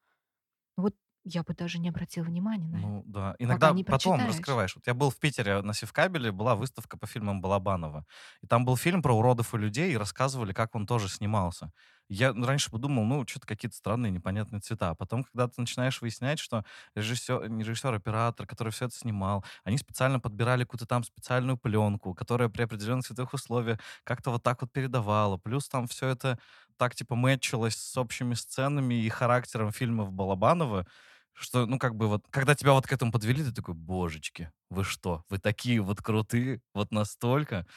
Вот 0.78 0.96
я 1.24 1.44
бы 1.44 1.54
даже 1.54 1.80
не 1.80 1.90
обратила 1.90 2.26
внимания 2.26 2.68
на 2.70 2.84
это. 2.84 2.92
Ну 2.92 3.04
да. 3.06 3.36
Иногда 3.40 3.74
потом 3.74 3.84
прочитаешь. 3.84 4.28
раскрываешь. 4.28 4.76
Вот 4.76 4.86
я 4.88 4.94
был 4.94 5.10
в 5.10 5.18
Питере 5.18 5.62
на 5.64 5.74
Севкабеле, 5.74 6.32
была 6.32 6.56
выставка 6.56 6.98
по 6.98 7.08
фильмам 7.08 7.42
Балабанова. 7.42 8.06
И 8.42 8.48
там 8.48 8.64
был 8.64 8.78
фильм 8.78 9.02
про 9.02 9.14
уродов 9.16 9.54
и 9.56 9.58
людей, 9.58 9.92
и 9.92 9.98
рассказывали, 9.98 10.54
как 10.54 10.76
он 10.76 10.86
тоже 10.86 11.10
снимался. 11.10 11.72
Я 12.10 12.32
раньше 12.34 12.72
подумал, 12.72 13.06
ну, 13.06 13.26
что-то 13.28 13.48
какие-то 13.48 13.76
странные, 13.76 14.12
непонятные 14.12 14.62
цвета. 14.62 14.92
А 14.92 14.96
потом, 14.96 15.24
когда 15.24 15.48
ты 15.48 15.60
начинаешь 15.62 16.00
выяснять, 16.02 16.40
что 16.40 16.64
режиссер, 16.96 17.50
не 17.50 17.64
режиссер, 17.64 17.92
а 17.94 17.98
оператор, 17.98 18.46
который 18.48 18.70
все 18.72 18.86
это 18.86 18.96
снимал, 18.96 19.44
они 19.64 19.78
специально 19.78 20.20
подбирали 20.20 20.64
какую-то 20.64 20.86
там 20.86 21.04
специальную 21.04 21.58
пленку, 21.58 22.14
которая 22.14 22.50
при 22.50 22.64
определенных 22.64 23.06
цветовых 23.06 23.34
условиях 23.34 23.80
как-то 24.04 24.32
вот 24.32 24.44
так 24.44 24.62
вот 24.62 24.72
передавала. 24.72 25.38
Плюс 25.38 25.68
там 25.68 25.88
все 25.88 26.08
это 26.08 26.40
так, 26.80 26.96
типа, 26.96 27.16
мэтчилось 27.16 27.76
с 27.78 27.98
общими 27.98 28.34
сценами 28.36 28.96
и 28.96 29.10
характером 29.10 29.72
фильмов 29.72 30.12
Балабанова, 30.14 30.88
что, 31.34 31.66
ну, 31.68 31.80
как 31.80 31.96
бы 31.96 32.08
вот, 32.08 32.26
когда 32.32 32.56
тебя 32.56 32.74
вот 32.74 32.88
к 32.88 32.94
этому 32.94 33.12
подвели, 33.12 33.44
ты 33.44 33.54
такой, 33.54 33.76
божечки, 33.76 34.52
вы 34.72 34.84
что, 34.86 35.24
вы 35.30 35.40
такие 35.40 35.82
вот 35.82 36.02
крутые, 36.02 36.62
вот 36.74 36.92
настолько? 36.92 37.68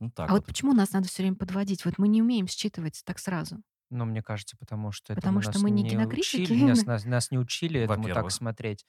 Ну, 0.00 0.10
так 0.10 0.30
А 0.30 0.32
вот 0.32 0.40
вот. 0.40 0.46
почему 0.46 0.72
нас 0.72 0.92
надо 0.92 1.08
все 1.08 1.22
время 1.22 1.36
подводить? 1.36 1.84
Вот 1.84 1.98
мы 1.98 2.08
не 2.08 2.22
умеем 2.22 2.48
считывать 2.48 3.02
так 3.04 3.18
сразу. 3.18 3.62
Ну, 3.90 4.04
мне 4.04 4.22
кажется, 4.22 4.56
потому 4.58 4.90
что 4.92 5.12
Потому 5.14 5.38
этому 5.38 5.42
что 5.42 5.52
нас 5.52 5.62
мы 5.62 5.70
не 5.70 5.88
кинокритики. 5.88 6.42
учили, 6.42 6.64
нас, 6.64 6.84
нас, 6.86 7.04
нас 7.04 7.30
не 7.30 7.38
учили 7.38 7.80
этому 7.80 8.08
так 8.08 8.30
смотреть. 8.30 8.84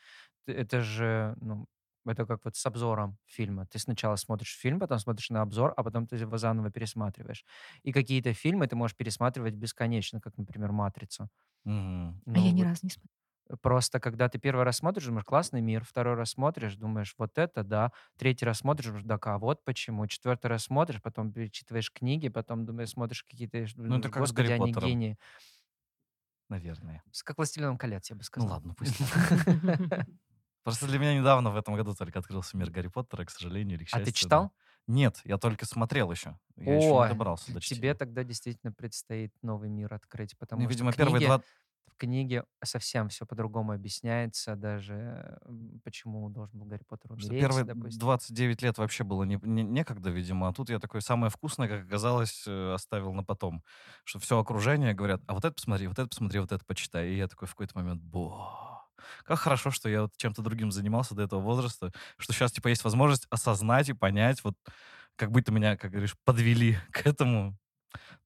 Это 0.47 0.81
же, 0.81 1.35
ну, 1.41 1.67
это 2.09 2.25
как 2.25 2.41
вот 2.45 2.55
с 2.55 2.65
обзором 2.65 3.17
фильма. 3.25 3.65
Ты 3.67 3.79
сначала 3.79 4.15
смотришь 4.15 4.55
фильм, 4.57 4.79
потом 4.79 4.99
смотришь 4.99 5.29
на 5.29 5.41
обзор, 5.41 5.73
а 5.77 5.83
потом 5.83 6.07
ты 6.07 6.15
его 6.17 6.37
заново 6.37 6.71
пересматриваешь. 6.71 7.45
И 7.83 7.91
какие-то 7.93 8.33
фильмы 8.33 8.67
ты 8.67 8.75
можешь 8.75 8.95
пересматривать 8.97 9.55
бесконечно, 9.55 10.21
как, 10.21 10.37
например, 10.37 10.71
«Матрицу». 10.71 11.29
Мгм. 11.65 12.21
а 12.33 12.39
я 12.39 12.51
Ну, 12.51 12.53
ни 12.53 12.61
разу 12.63 12.81
не 12.83 12.89
смотрела. 12.89 13.11
Просто 13.61 14.01
когда 14.01 14.27
ты 14.27 14.39
первый 14.39 14.65
раз 14.65 14.77
смотришь, 14.77 15.05
думаешь, 15.05 15.23
классный 15.25 15.61
мир, 15.61 15.85
второй 15.85 16.15
раз 16.15 16.31
смотришь, 16.31 16.75
думаешь, 16.75 17.15
вот 17.17 17.37
это, 17.37 17.63
да, 17.63 17.93
третий 18.17 18.45
раз 18.45 18.57
смотришь, 18.59 18.87
думаешь, 18.87 19.05
да, 19.05 19.17
а 19.21 19.37
вот 19.39 19.63
почему, 19.63 20.05
четвертый 20.07 20.47
раз 20.47 20.63
смотришь, 20.65 21.01
потом 21.01 21.31
перечитываешь 21.31 21.91
книги, 21.93 22.27
потом 22.27 22.65
думаешь, 22.65 22.89
смотришь 22.89 23.23
какие-то, 23.23 23.65
Ну, 23.87 23.97
это 23.97 24.09
как 24.09 24.19
господи, 24.19 24.51
они 24.51 24.73
гении. 24.73 25.17
Наверное. 26.49 27.03
С 27.11 27.23
как 27.23 27.37
«Властелином 27.37 27.77
колец», 27.77 28.09
я 28.09 28.15
бы 28.15 28.23
Ну 28.35 28.45
сказал. 28.45 28.47
ладно, 28.47 28.73
пусть. 28.73 28.95
Просто 30.67 30.85
для 30.87 30.99
меня 30.99 31.15
недавно 31.17 31.49
в 31.51 31.55
этом 31.55 31.75
году 31.75 31.95
только 31.95 32.19
открылся 32.19 32.57
мир 32.57 32.69
Гарри 32.71 32.89
Поттера, 32.89 33.23
к 33.25 33.29
сожалению 33.29 33.77
или 33.77 33.85
к 33.85 33.89
А 33.91 33.99
ты 33.99 34.11
счастью, 34.11 34.27
да. 34.29 34.41
читал? 34.41 34.53
Нет, 34.87 35.21
я 35.23 35.37
только 35.37 35.65
смотрел 35.65 36.11
еще. 36.11 36.39
Я 36.57 36.75
еще 36.75 36.97
Ой, 36.97 37.07
не 37.07 37.07
добрался 37.07 37.51
до 37.53 37.61
тебе 37.63 37.93
чтения. 37.93 37.95
тогда 37.95 38.23
действительно 38.23 38.73
предстоит 38.73 39.31
новый 39.41 39.69
мир 39.69 39.93
открыть, 39.93 40.37
потому 40.37 40.63
Ну, 40.63 40.69
что 40.69 40.69
видимо, 40.69 40.93
первые 40.93 41.21
книги- 41.21 41.21
два... 41.21 41.43
книге 41.97 42.45
совсем 42.63 43.09
все 43.09 43.25
по-другому 43.25 43.73
объясняется, 43.73 44.55
даже 44.55 45.39
почему 45.83 46.29
должен 46.29 46.59
был 46.59 46.67
Гарри 46.67 46.83
Поттер 46.87 47.13
Что 47.19 47.33
умереть, 47.33 47.33
первые 47.33 47.65
допустим. 47.65 47.99
29 47.99 48.61
лет 48.61 48.77
вообще 48.77 49.03
было 49.03 49.23
не, 49.23 49.39
не- 49.41 49.63
некогда, 49.63 50.11
видимо, 50.11 50.49
а 50.49 50.53
тут 50.53 50.69
я 50.69 50.79
такое 50.79 51.01
самое 51.01 51.31
вкусное, 51.31 51.67
как 51.67 51.85
оказалось, 51.85 52.43
э, 52.47 52.73
оставил 52.73 53.11
на 53.13 53.23
потом. 53.23 53.63
Что 54.03 54.19
все 54.19 54.37
окружение 54.39 54.93
говорят, 54.93 55.21
а 55.27 55.33
вот 55.33 55.43
это 55.43 55.55
посмотри, 55.55 55.87
вот 55.87 55.97
это 55.97 56.07
посмотри, 56.09 56.39
вот 56.39 56.51
это 56.51 56.63
почитай. 56.65 57.09
И 57.09 57.17
я 57.17 57.27
такой 57.27 57.47
в 57.47 57.51
какой-то 57.51 57.75
момент, 57.77 58.03
бо, 58.03 58.66
как 59.25 59.39
хорошо, 59.39 59.71
что 59.71 59.89
я 59.89 60.03
вот 60.03 60.17
чем-то 60.17 60.41
другим 60.41 60.71
занимался 60.71 61.15
до 61.15 61.23
этого 61.23 61.39
возраста, 61.41 61.91
что 62.17 62.33
сейчас, 62.33 62.51
типа, 62.51 62.67
есть 62.69 62.83
возможность 62.83 63.27
осознать 63.29 63.89
и 63.89 63.93
понять, 63.93 64.43
вот, 64.43 64.55
как 65.15 65.31
будто 65.31 65.51
меня, 65.51 65.77
как 65.77 65.91
говоришь, 65.91 66.15
подвели 66.25 66.77
к 66.91 67.05
этому. 67.07 67.57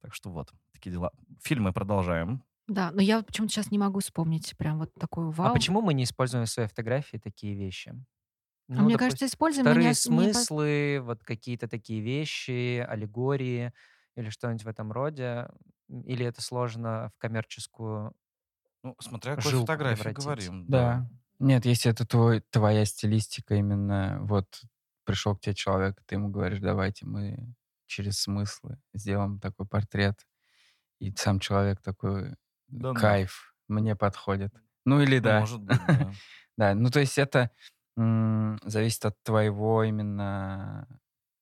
Так 0.01 0.15
что 0.15 0.31
вот, 0.31 0.51
такие 0.73 0.91
дела. 0.93 1.11
Фильмы 1.43 1.73
продолжаем. 1.73 2.43
Да, 2.67 2.91
но 2.91 3.01
я 3.01 3.21
почему-то 3.21 3.53
сейчас 3.53 3.71
не 3.71 3.77
могу 3.77 3.99
вспомнить 3.99 4.55
прям 4.57 4.79
вот 4.79 4.93
такую 4.95 5.31
А 5.41 5.49
вау. 5.49 5.49
почему 5.49 5.81
мы 5.81 5.93
не 5.93 6.03
используем 6.03 6.45
в 6.45 6.49
своей 6.49 6.69
фотографии 6.69 7.17
такие 7.17 7.55
вещи? 7.55 7.93
А 8.75 8.81
Ну, 8.81 8.83
мне 8.83 8.93
допустим, 8.93 8.97
кажется, 8.97 9.25
используем, 9.25 9.67
не 9.69 9.73
вторые 9.73 9.93
не 10.05 10.33
смыслы, 10.33 11.01
вот 11.03 11.23
какие-то 11.23 11.67
такие 11.67 12.01
вещи, 12.01 12.79
аллегории 12.79 13.73
или 14.15 14.29
что-нибудь 14.29 14.63
в 14.65 14.67
этом 14.67 14.91
роде. 14.91 15.49
Или 15.89 16.25
это 16.25 16.41
сложно 16.41 17.11
в 17.15 17.19
коммерческую 17.19 18.13
Ну, 18.83 18.95
смотря 18.99 19.35
какой 19.35 19.51
жилку 19.51 19.67
фотографии 19.67 20.09
говорим. 20.09 20.65
Да. 20.67 21.09
Нет, 21.39 21.65
если 21.65 21.91
это 21.91 22.05
твой, 22.05 22.41
твоя 22.51 22.85
стилистика 22.85 23.55
именно, 23.55 24.19
вот 24.21 24.61
пришел 25.05 25.35
к 25.35 25.41
тебе 25.41 25.55
человек, 25.55 25.99
ты 26.05 26.15
ему 26.15 26.29
говоришь, 26.29 26.59
давайте 26.59 27.05
мы 27.05 27.53
через 27.87 28.19
смыслы 28.21 28.77
сделаем 28.93 29.39
такой 29.39 29.65
портрет, 29.65 30.25
и 30.99 31.11
сам 31.15 31.39
человек 31.39 31.81
такой, 31.81 32.35
Да 32.67 32.93
ну. 32.93 32.99
кайф, 32.99 33.55
мне 33.67 33.95
подходит. 33.95 34.53
Ну 34.85 35.01
или 35.01 35.17
Ну, 35.17 35.23
да. 35.23 35.39
Может 35.39 35.61
быть, 35.61 35.79
да. 35.87 36.11
Да, 36.57 36.75
ну 36.75 36.89
то 36.91 36.99
есть 36.99 37.17
это 37.17 37.49
зависит 37.95 39.05
от 39.05 39.21
твоего 39.23 39.83
именно 39.83 40.87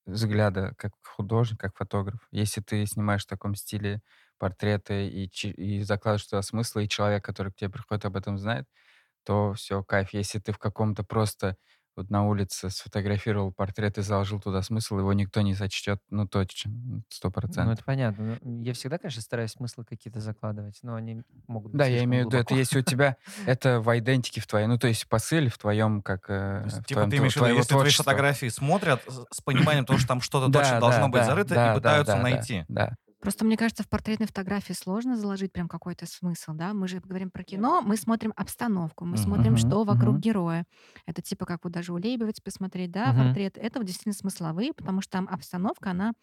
взгляда 0.05 0.73
как 0.77 0.93
художник, 1.03 1.59
как 1.59 1.75
фотограф. 1.75 2.27
Если 2.31 2.61
ты 2.61 2.85
снимаешь 2.85 3.23
в 3.23 3.27
таком 3.27 3.55
стиле 3.55 4.01
портреты 4.39 5.07
и, 5.09 5.29
чи- 5.31 5.51
и 5.51 5.81
закладываешь 5.83 6.25
туда 6.27 6.41
смысл, 6.43 6.79
и 6.79 6.87
человек, 6.89 7.23
который 7.25 7.51
к 7.53 7.55
тебе 7.57 7.69
приходит, 7.71 8.05
об 8.05 8.15
этом 8.17 8.37
знает, 8.39 8.67
то 9.25 9.53
все, 9.53 9.83
кайф. 9.83 10.13
Если 10.13 10.39
ты 10.39 10.51
в 10.53 10.59
каком-то 10.59 11.03
просто 11.03 11.57
вот 11.95 12.09
на 12.09 12.25
улице 12.27 12.69
сфотографировал 12.71 13.53
портрет 13.53 13.97
и 13.97 14.01
заложил 14.01 14.41
туда 14.41 14.61
смысл, 14.63 14.99
его 14.99 15.13
никто 15.13 15.41
не 15.41 15.55
сочтет, 15.55 16.01
ну 16.09 16.27
точно, 16.27 17.03
сто 17.09 17.31
Ну, 17.45 17.71
процентов. 17.71 17.71
это 17.71 17.83
понятно. 17.83 18.37
Ну, 18.41 18.63
Я 18.63 18.73
всегда, 18.73 18.97
конечно, 18.97 19.21
стараюсь 19.21 19.51
смыслы 19.51 19.85
какие-то 19.85 20.19
закладывать, 20.19 20.79
но 20.83 20.95
они 20.95 21.23
могут 21.47 21.71
быть 21.71 21.79
Да, 21.79 21.85
я 21.85 22.03
имею 22.03 22.23
в 22.23 22.27
виду, 22.27 22.37
это 22.37 22.53
если 22.55 22.79
у 22.79 22.81
тебя 22.81 23.17
это 23.45 23.79
в 23.79 23.97
идентике 23.99 24.41
в 24.41 24.47
твоей, 24.47 24.65
ну 24.67 24.77
то 24.79 24.87
есть 24.87 25.07
посыле 25.07 25.49
в 25.49 25.57
твоем, 25.57 26.01
как 26.01 26.29
э, 26.29 26.33
То 26.61 26.67
есть, 26.67 26.81
в 26.83 26.85
типа, 26.85 27.01
твоем 27.01 27.07
ты 27.07 27.17
имеешь 27.17 27.33
в 27.33 27.37
виду, 27.37 27.49
если 27.49 27.75
твои 27.75 27.91
фотографии 27.93 28.47
смотрят 28.49 29.05
с 29.31 29.41
пониманием 29.41 29.85
того, 29.85 29.97
что 29.97 30.07
там 30.09 30.19
что-то 30.21 30.49
точно 30.49 30.77
должно 30.77 31.07
быть 31.09 31.23
зарыто, 31.23 31.55
и 31.55 31.69
пытаются 31.69 32.17
найти. 32.19 32.65
Да. 32.67 32.95
Просто 33.19 33.43
мне 33.45 33.57
кажется, 33.57 33.83
в 33.83 33.89
портретной 33.89 34.27
фотографии 34.27 34.71
сложно 34.73 35.17
заложить 35.17 35.51
прям 35.51 35.67
какой-то 35.67 36.05
смысл, 36.05 36.53
да? 36.53 36.73
Мы 36.73 36.87
же 36.87 37.01
говорим 37.01 37.31
про 37.31 37.43
кино, 37.43 37.81
мы 37.81 37.97
смотрим 37.97 38.31
обстановку, 38.35 39.05
мы 39.05 39.17
Мгм. 39.17 39.17
смотрим, 39.17 39.57
что 39.57 39.83
вокруг 39.83 40.17
мгм. 40.17 40.19
героя. 40.19 40.65
Это 41.05 41.21
типа 41.21 41.45
как 41.45 41.65
вот 41.65 41.73
даже 41.73 41.91
у 41.93 41.97
Лейбовиц 41.97 42.39
посмотреть, 42.39 42.91
да, 42.91 43.11
Мгм. 43.11 43.13
портрет. 43.13 43.57
Это 43.57 43.79
вот 43.79 43.85
действительно 43.85 44.13
смысловые, 44.13 44.73
потому 44.73 45.01
что 45.01 45.11
там 45.11 45.27
обстановка, 45.29 45.91
она 45.91 46.13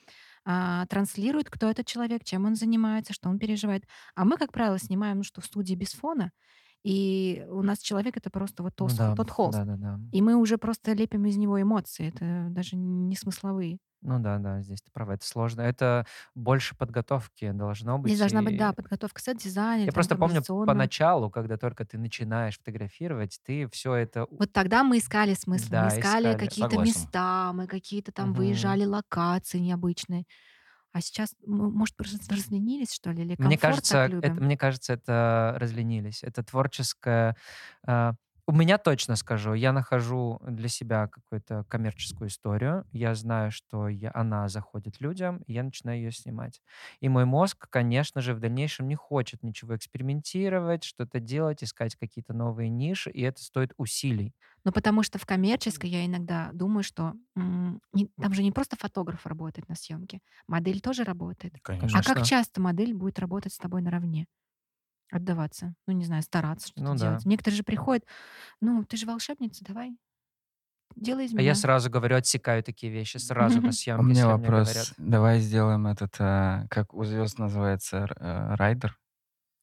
а, 0.45 0.87
транслирует, 0.87 1.51
кто 1.51 1.71
этот 1.71 1.87
человек, 1.87 2.25
чем 2.25 2.47
он 2.47 2.57
занимается, 2.57 3.13
что 3.15 3.29
он 3.31 3.39
переживает. 3.39 3.85
А 4.15 4.25
мы, 4.25 4.37
как 4.39 4.53
правило, 4.53 4.79
снимаем, 4.79 5.19
ну 5.19 5.23
что, 5.25 5.41
в 5.41 5.47
студии 5.47 5.75
без 5.75 5.93
фона, 5.93 6.33
и 6.85 7.45
у 7.49 7.63
нас 7.63 7.81
человек 7.81 8.17
это 8.17 8.31
просто 8.31 8.63
вот 8.63 8.75
Ну 8.81 8.93
тот, 8.93 8.93
да, 8.95 9.09
тот 9.15 9.31
холст. 9.31 9.63
да, 9.63 9.65
да, 9.65 9.77
да. 9.77 9.99
И 10.13 10.23
мы 10.23 10.37
уже 10.37 10.59
просто 10.59 10.93
лепим 10.93 11.27
из 11.27 11.37
него 11.37 11.61
эмоции. 11.61 12.09
Это 12.09 12.49
даже 12.51 12.77
не 12.77 13.17
смысловые. 13.17 13.79
Ну 14.03 14.19
да, 14.21 14.39
да, 14.39 14.63
здесь 14.63 14.83
ты 14.83 14.91
права, 14.93 15.15
это 15.15 15.27
сложно. 15.27 15.63
Это 15.63 16.07
больше 16.35 16.77
подготовки 16.77 17.51
должно 17.53 17.99
быть. 17.99 18.13
Здесь 18.13 18.19
должна 18.21 18.43
быть, 18.43 18.57
да, 18.57 18.73
подготовка 18.73 19.21
сет-дизайна. 19.21 19.85
Я 19.87 19.93
там, 19.93 19.93
просто 19.93 20.17
помню 20.17 20.47
композиционная. 20.47 20.65
поначалу, 20.65 21.31
когда 21.31 21.57
только 21.57 21.85
ты 21.85 21.99
начинаешь 21.99 22.59
фотографировать, 22.59 23.41
ты 23.45 23.69
все 23.71 23.95
это... 23.95 24.25
у- 24.25 24.39
Вот 24.39 24.53
тогда 24.53 24.83
мы 24.85 24.99
искали 24.99 25.35
смысл, 25.35 25.75
Да, 25.75 25.87
мы 25.89 25.89
искали, 25.89 26.35
искали. 26.35 26.35
какие-то 26.35 26.79
Согласен. 26.79 26.79
места, 26.79 27.53
мы 27.55 27.67
какие-то 27.67 28.13
там 28.13 28.33
Мгм. 28.33 28.35
выезжали 28.35 28.85
локации 28.85 29.59
необычные. 29.59 30.25
А 30.93 31.01
сейчас, 31.03 31.35
м, 31.47 31.73
может, 31.75 31.97
просто 31.97 32.19
разленились, 32.37 32.93
что 32.95 33.13
ли, 33.13 33.23
или 33.25 33.37
комфорт 33.37 33.49
Мне 33.49 33.59
кажется, 33.59 33.99
так 33.99 34.09
это, 34.23 34.33
любим? 34.33 34.43
мне 34.43 34.57
кажется, 34.57 34.95
это 34.95 35.55
разленились. 35.59 36.23
Это 36.25 36.43
творческое... 36.43 37.37
а, 37.87 38.15
у 38.47 38.53
меня 38.53 38.79
точно 38.79 39.17
скажу, 39.17 39.55
я 39.55 39.73
нахожу 39.73 40.39
для 40.47 40.69
себя 40.69 41.09
какую-то 41.09 41.65
коммерческую 41.69 42.29
историю, 42.29 42.87
я 42.93 43.15
знаю, 43.15 43.51
что 43.51 43.89
я, 43.89 44.13
она 44.15 44.49
заходит 44.49 45.01
людям, 45.01 45.39
и 45.47 45.53
я 45.53 45.63
начинаю 45.65 45.99
ее 45.99 46.13
снимать. 46.13 46.63
И 47.01 47.09
мой 47.09 47.25
мозг, 47.25 47.67
конечно 47.69 48.21
же, 48.21 48.35
в 48.35 48.41
дальнейшем 48.41 48.87
не 48.89 48.95
хочет 48.95 49.43
ничего 49.43 49.77
экспериментировать, 49.77 50.85
что-то 50.85 51.19
делать, 51.21 51.65
искать 51.65 51.97
какие-то 51.97 52.35
новые 52.35 52.69
ниши, 52.71 53.11
и 53.11 53.23
это 53.23 53.43
стоит 53.43 53.73
усилий. 53.79 54.35
Ну, 54.65 54.73
потому 54.73 55.03
что 55.03 55.19
в 55.19 55.27
коммерческой 55.27 55.91
я 55.91 56.05
иногда 56.07 56.51
думаю, 56.53 56.83
что 56.83 57.15
м, 57.37 57.81
не- 57.93 58.11
там 58.21 58.35
же 58.35 58.43
не 58.43 58.53
просто 58.53 58.77
фотограф 58.77 59.27
работает 59.27 59.69
на 59.69 59.75
съемке, 59.77 60.21
модель 60.49 60.81
тоже 60.81 61.05
работает. 61.05 61.55
Конечно. 61.63 62.01
А 62.01 62.03
как 62.03 62.21
часто 62.23 62.61
модель 62.61 62.95
будет 62.95 63.19
работать 63.19 63.53
с 63.53 63.59
тобой 63.59 63.83
наравне? 63.83 64.27
Отдаваться. 65.11 65.75
Ну, 65.87 65.93
не 65.95 66.05
знаю, 66.05 66.23
стараться 66.23 66.69
что-то 66.69 66.83
Ну 66.85 66.95
да. 66.97 67.11
делать. 67.11 67.25
Некоторые 67.27 67.57
же 67.59 67.63
приходят, 67.63 68.05
ну, 68.61 68.85
ты 68.85 68.97
же 68.97 69.07
волшебница, 69.07 69.65
давай, 69.65 69.97
делай 70.97 71.27
из 71.27 71.33
А 71.33 71.37
меня. 71.37 71.51
я 71.51 71.55
сразу 71.55 71.91
говорю, 71.91 72.17
отсекаю 72.17 72.63
такие 72.63 72.93
вещи 72.93 73.19
сразу 73.19 73.61
на 73.61 73.69
У 73.71 73.73
съемке, 73.73 74.09
меня 74.09 74.23
если 74.23 74.33
мне 74.33 74.49
вопрос. 74.49 74.69
говорят. 74.69 74.95
Давай 74.99 75.39
сделаем 75.41 75.87
этот, 75.87 76.17
а, 76.19 76.67
как 76.71 76.95
у 76.95 77.05
звезд 77.05 77.39
называется, 77.39 78.07
э, 78.19 78.55
райдер? 78.57 78.99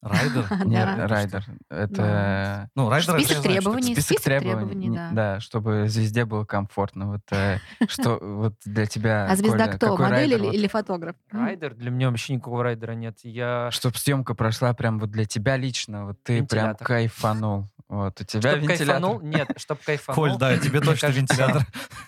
Райдер? 0.04 0.46
Не, 0.66 0.76
Да. 0.84 0.96
р- 0.98 1.10
райдер. 1.10 1.44
Это 1.70 2.70
Ну, 2.74 2.90
райдер, 2.90 3.18
Список 3.20 3.42
требований. 3.42 3.94
список 3.94 4.20
требований. 4.22 4.90
да. 4.90 5.10
Да, 5.12 5.40
чтобы 5.40 5.88
звезде 5.88 6.24
было 6.24 6.44
комфортно. 6.44 7.12
Вот 7.12 7.22
э, 7.30 7.58
что 7.88 8.18
вот 8.20 8.54
для 8.64 8.86
тебя, 8.86 9.26
А 9.30 9.36
звезда 9.36 9.68
кто? 9.68 9.96
Модель 9.96 10.34
или, 10.34 10.68
фотограф? 10.68 11.16
Райдер? 11.30 11.74
Для 11.74 11.90
меня 11.90 12.10
вообще 12.10 12.34
никакого 12.34 12.62
райдера 12.62 12.92
нет. 12.92 13.18
Я... 13.22 13.70
Чтоб 13.70 13.96
съемка 13.96 14.34
прошла 14.34 14.74
прям 14.74 14.98
вот 14.98 15.10
для 15.10 15.24
тебя 15.24 15.56
лично, 15.56 16.06
вот 16.06 16.22
ты 16.22 16.44
прям 16.44 16.74
кайфанул. 16.76 17.68
Вот 17.88 18.18
у 18.20 18.24
тебя 18.24 18.40
Чтоб 18.52 18.62
вентилятор. 18.62 18.86
кайфанул? 18.86 19.20
Нет, 19.20 19.50
чтоб 19.56 19.78
кайфанул. 19.84 20.14
Коль, 20.16 20.38
да, 20.38 20.56
тебе 20.58 20.80
точно 20.80 21.08
вентилятор. 21.08 21.62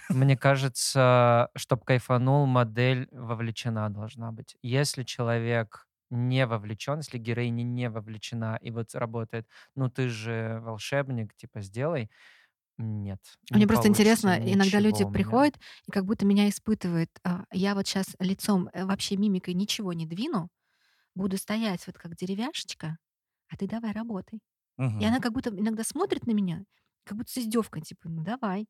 Мне 0.09 0.37
кажется, 0.37 1.49
чтоб 1.55 1.85
кайфанул, 1.85 2.47
модель 2.47 3.09
вовлечена 3.13 3.89
должна 3.91 4.33
быть. 4.33 4.57
Если 4.63 5.03
человек 5.03 5.86
не 6.11 6.47
вовлечен, 6.47 6.99
если 6.99 7.19
героиня 7.19 7.63
не 7.65 7.91
вовлечена 7.91 8.59
и 8.63 8.71
вот 8.71 8.95
работает, 8.95 9.49
ну 9.75 9.91
ты 9.91 10.09
же 10.09 10.61
волшебник, 10.63 11.35
типа 11.37 11.61
сделай. 11.63 12.11
Нет. 12.79 13.21
Мне 13.51 13.67
не 13.67 13.67
просто 13.67 13.89
интересно, 13.89 14.39
иногда 14.43 14.81
люди 14.81 15.05
меня. 15.05 15.05
приходят 15.05 15.59
и 15.87 15.93
как 15.93 16.05
будто 16.05 16.27
меня 16.27 16.49
испытывают. 16.49 17.11
А, 17.25 17.45
Я 17.53 17.75
вот 17.75 17.87
сейчас 17.87 18.17
лицом, 18.19 18.69
э, 18.73 18.85
вообще 18.85 19.17
мимикой 19.17 19.55
ничего 19.55 19.93
не 19.93 20.07
двину, 20.07 20.51
буду 21.15 21.39
стоять 21.39 21.87
вот 21.87 21.99
как 21.99 22.17
деревяшечка, 22.17 22.99
а 23.51 23.57
ты 23.59 23.69
давай 23.69 23.93
работай. 23.93 24.41
Мгм. 24.79 24.97
И 24.99 25.05
она 25.07 25.21
как 25.21 25.33
будто 25.35 25.51
иногда 25.51 25.85
смотрит 25.85 26.27
на 26.27 26.33
меня, 26.33 26.65
как 27.05 27.19
будто 27.19 27.33
с 27.33 27.39
издевкой, 27.39 27.83
типа, 27.83 28.09
ну 28.11 28.25
давай, 28.25 28.69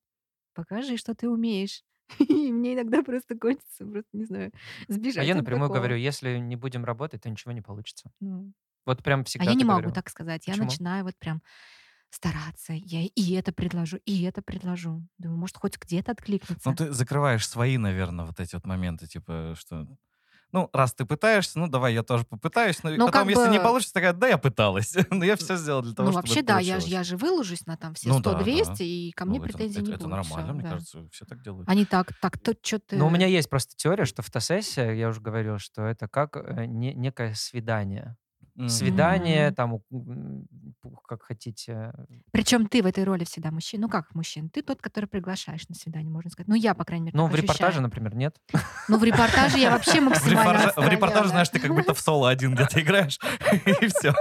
покажи, 0.55 0.97
что 0.99 1.15
ты 1.15 1.29
умеешь. 1.31 1.83
И 2.19 2.53
мне 2.53 2.75
иногда 2.75 3.03
просто 3.03 3.37
хочется, 3.41 3.85
просто, 3.85 4.09
не 4.13 4.25
знаю, 4.25 4.53
сбежать 4.89 5.23
А 5.23 5.25
я 5.25 5.35
напрямую 5.35 5.69
такого. 5.69 5.79
говорю, 5.79 5.97
если 5.97 6.39
не 6.39 6.57
будем 6.57 6.85
работать, 6.85 7.23
то 7.23 7.31
ничего 7.31 7.53
не 7.53 7.63
получится. 7.63 8.11
Ну, 8.21 8.53
Вот 8.87 9.03
прям 9.03 9.21
А 9.21 9.25
всегда 9.27 9.51
я 9.51 9.55
не 9.55 9.65
могу 9.65 9.81
говорю. 9.81 9.95
так 9.95 10.09
сказать. 10.09 10.47
Я 10.47 10.57
начинаю 10.57 11.05
вот 11.05 11.15
прям 11.19 11.43
стараться. 12.11 12.73
Я 12.73 13.03
и 13.03 13.33
это 13.33 13.53
предложу, 13.53 13.99
и 14.05 14.23
это 14.23 14.43
предложу. 14.43 15.03
Думаю, 15.19 15.39
может, 15.41 15.57
хоть 15.57 15.79
где-то 15.79 16.13
откликнется. 16.13 16.71
Ну, 16.71 16.77
ты 16.77 16.93
закрываешь 16.93 17.49
свои, 17.49 17.77
наверное, 17.79 18.25
вот 18.25 18.41
эти 18.41 18.55
вот 18.55 18.67
моменты, 18.67 19.07
типа, 19.07 19.55
что... 19.59 19.87
Ну, 20.53 20.71
раз 20.73 20.95
ты 20.95 21.05
пытаешься, 21.05 21.59
ну, 21.59 21.67
давай 21.67 21.93
я 21.95 22.03
тоже 22.03 22.25
попытаюсь. 22.25 22.83
Ну, 22.83 22.91
и 22.91 22.97
Ну, 22.97 23.07
потом, 23.07 23.29
если 23.29 23.51
не 23.51 23.59
бы- 23.59 23.65
получится, 23.65 23.93
такая, 23.95 24.13
да, 24.13 24.29
я 24.29 24.39
пыталась. 24.39 24.95
Но 25.11 25.25
я 25.25 25.37
все 25.37 25.57
сделал 25.57 25.83
для 25.83 25.93
того, 25.93 26.07
ну, 26.07 26.13
чтобы 26.13 26.23
вообще, 26.29 26.41
это 26.41 26.47
да, 26.55 26.59
я, 26.61 26.77
я 26.77 27.03
же 27.05 27.17
выложусь 27.17 27.67
на 27.67 27.77
там 27.77 27.95
все 27.95 28.09
Ну 28.09 28.21
да, 28.21 28.33
100-200, 28.41 28.65
да. 28.79 28.85
и 28.85 29.11
ко 29.11 29.25
Ну, 29.25 29.31
мне 29.33 29.39
это- 29.41 29.49
претензий 29.49 29.81
это, 29.81 29.89
не 29.89 29.95
это 29.95 30.05
будет. 30.05 30.11
нормально, 30.17 30.47
всё, 30.47 30.55
мне 30.55 30.63
да. 30.63 30.71
кажется, 30.71 31.09
все 31.11 31.25
так 31.27 31.43
делают. 31.43 31.69
Они 31.69 31.85
так, 31.85 32.13
так, 32.21 32.39
то 32.39 32.55
что 32.63 32.79
ты... 32.79 32.97
Но 32.97 33.09
у 33.09 33.11
меня 33.11 33.27
есть 33.27 33.51
просто 33.51 33.75
теория, 33.77 34.05
что 34.05 34.23
фотосессия, 34.23 34.93
я 34.93 35.09
уже 35.09 35.21
говорил, 35.21 35.59
что 35.59 35.83
это 35.83 36.09
как 36.09 36.37
э, 36.37 36.67
не- 36.67 36.95
некое 36.95 37.35
свидание. 37.35 38.17
Свидание, 38.69 39.49
Мгм. 39.49 39.55
там 39.55 39.81
как 41.07 41.23
хотите. 41.23 41.93
Причем 42.33 42.67
ты 42.67 42.83
в 42.83 42.87
этой 42.87 43.05
роли 43.05 43.25
всегда 43.25 43.51
мужчина. 43.51 43.83
Ну 43.83 43.89
как 43.91 44.15
мужчина? 44.15 44.49
Ты 44.49 44.63
тот, 44.63 44.81
который 44.81 45.07
приглашаешь 45.07 45.69
на 45.69 45.75
свидание, 45.75 46.11
можно 46.11 46.31
сказать. 46.31 46.49
Ну 46.49 46.55
я, 46.55 46.75
по 46.75 46.85
крайней 46.85 47.07
мере, 47.07 47.17
Ну, 47.17 47.25
так 47.25 47.33
в 47.33 47.37
репортаже, 47.37 47.65
ощущаю. 47.65 47.83
например, 47.83 48.15
нет. 48.15 48.37
Ну 48.89 48.99
в 48.99 49.05
репортаже 49.05 49.59
я 49.59 49.71
вообще 49.71 50.01
максимально 50.01 50.73
в 50.75 50.89
репортаже, 50.89 51.29
знаешь, 51.29 51.49
ты 51.51 51.59
как 51.61 51.71
будто 51.71 51.93
в 51.93 52.01
соло 52.01 52.31
один 52.31 52.55
где-то 52.55 52.81
играешь, 52.81 53.19
и 53.67 53.87
все. 53.89 54.13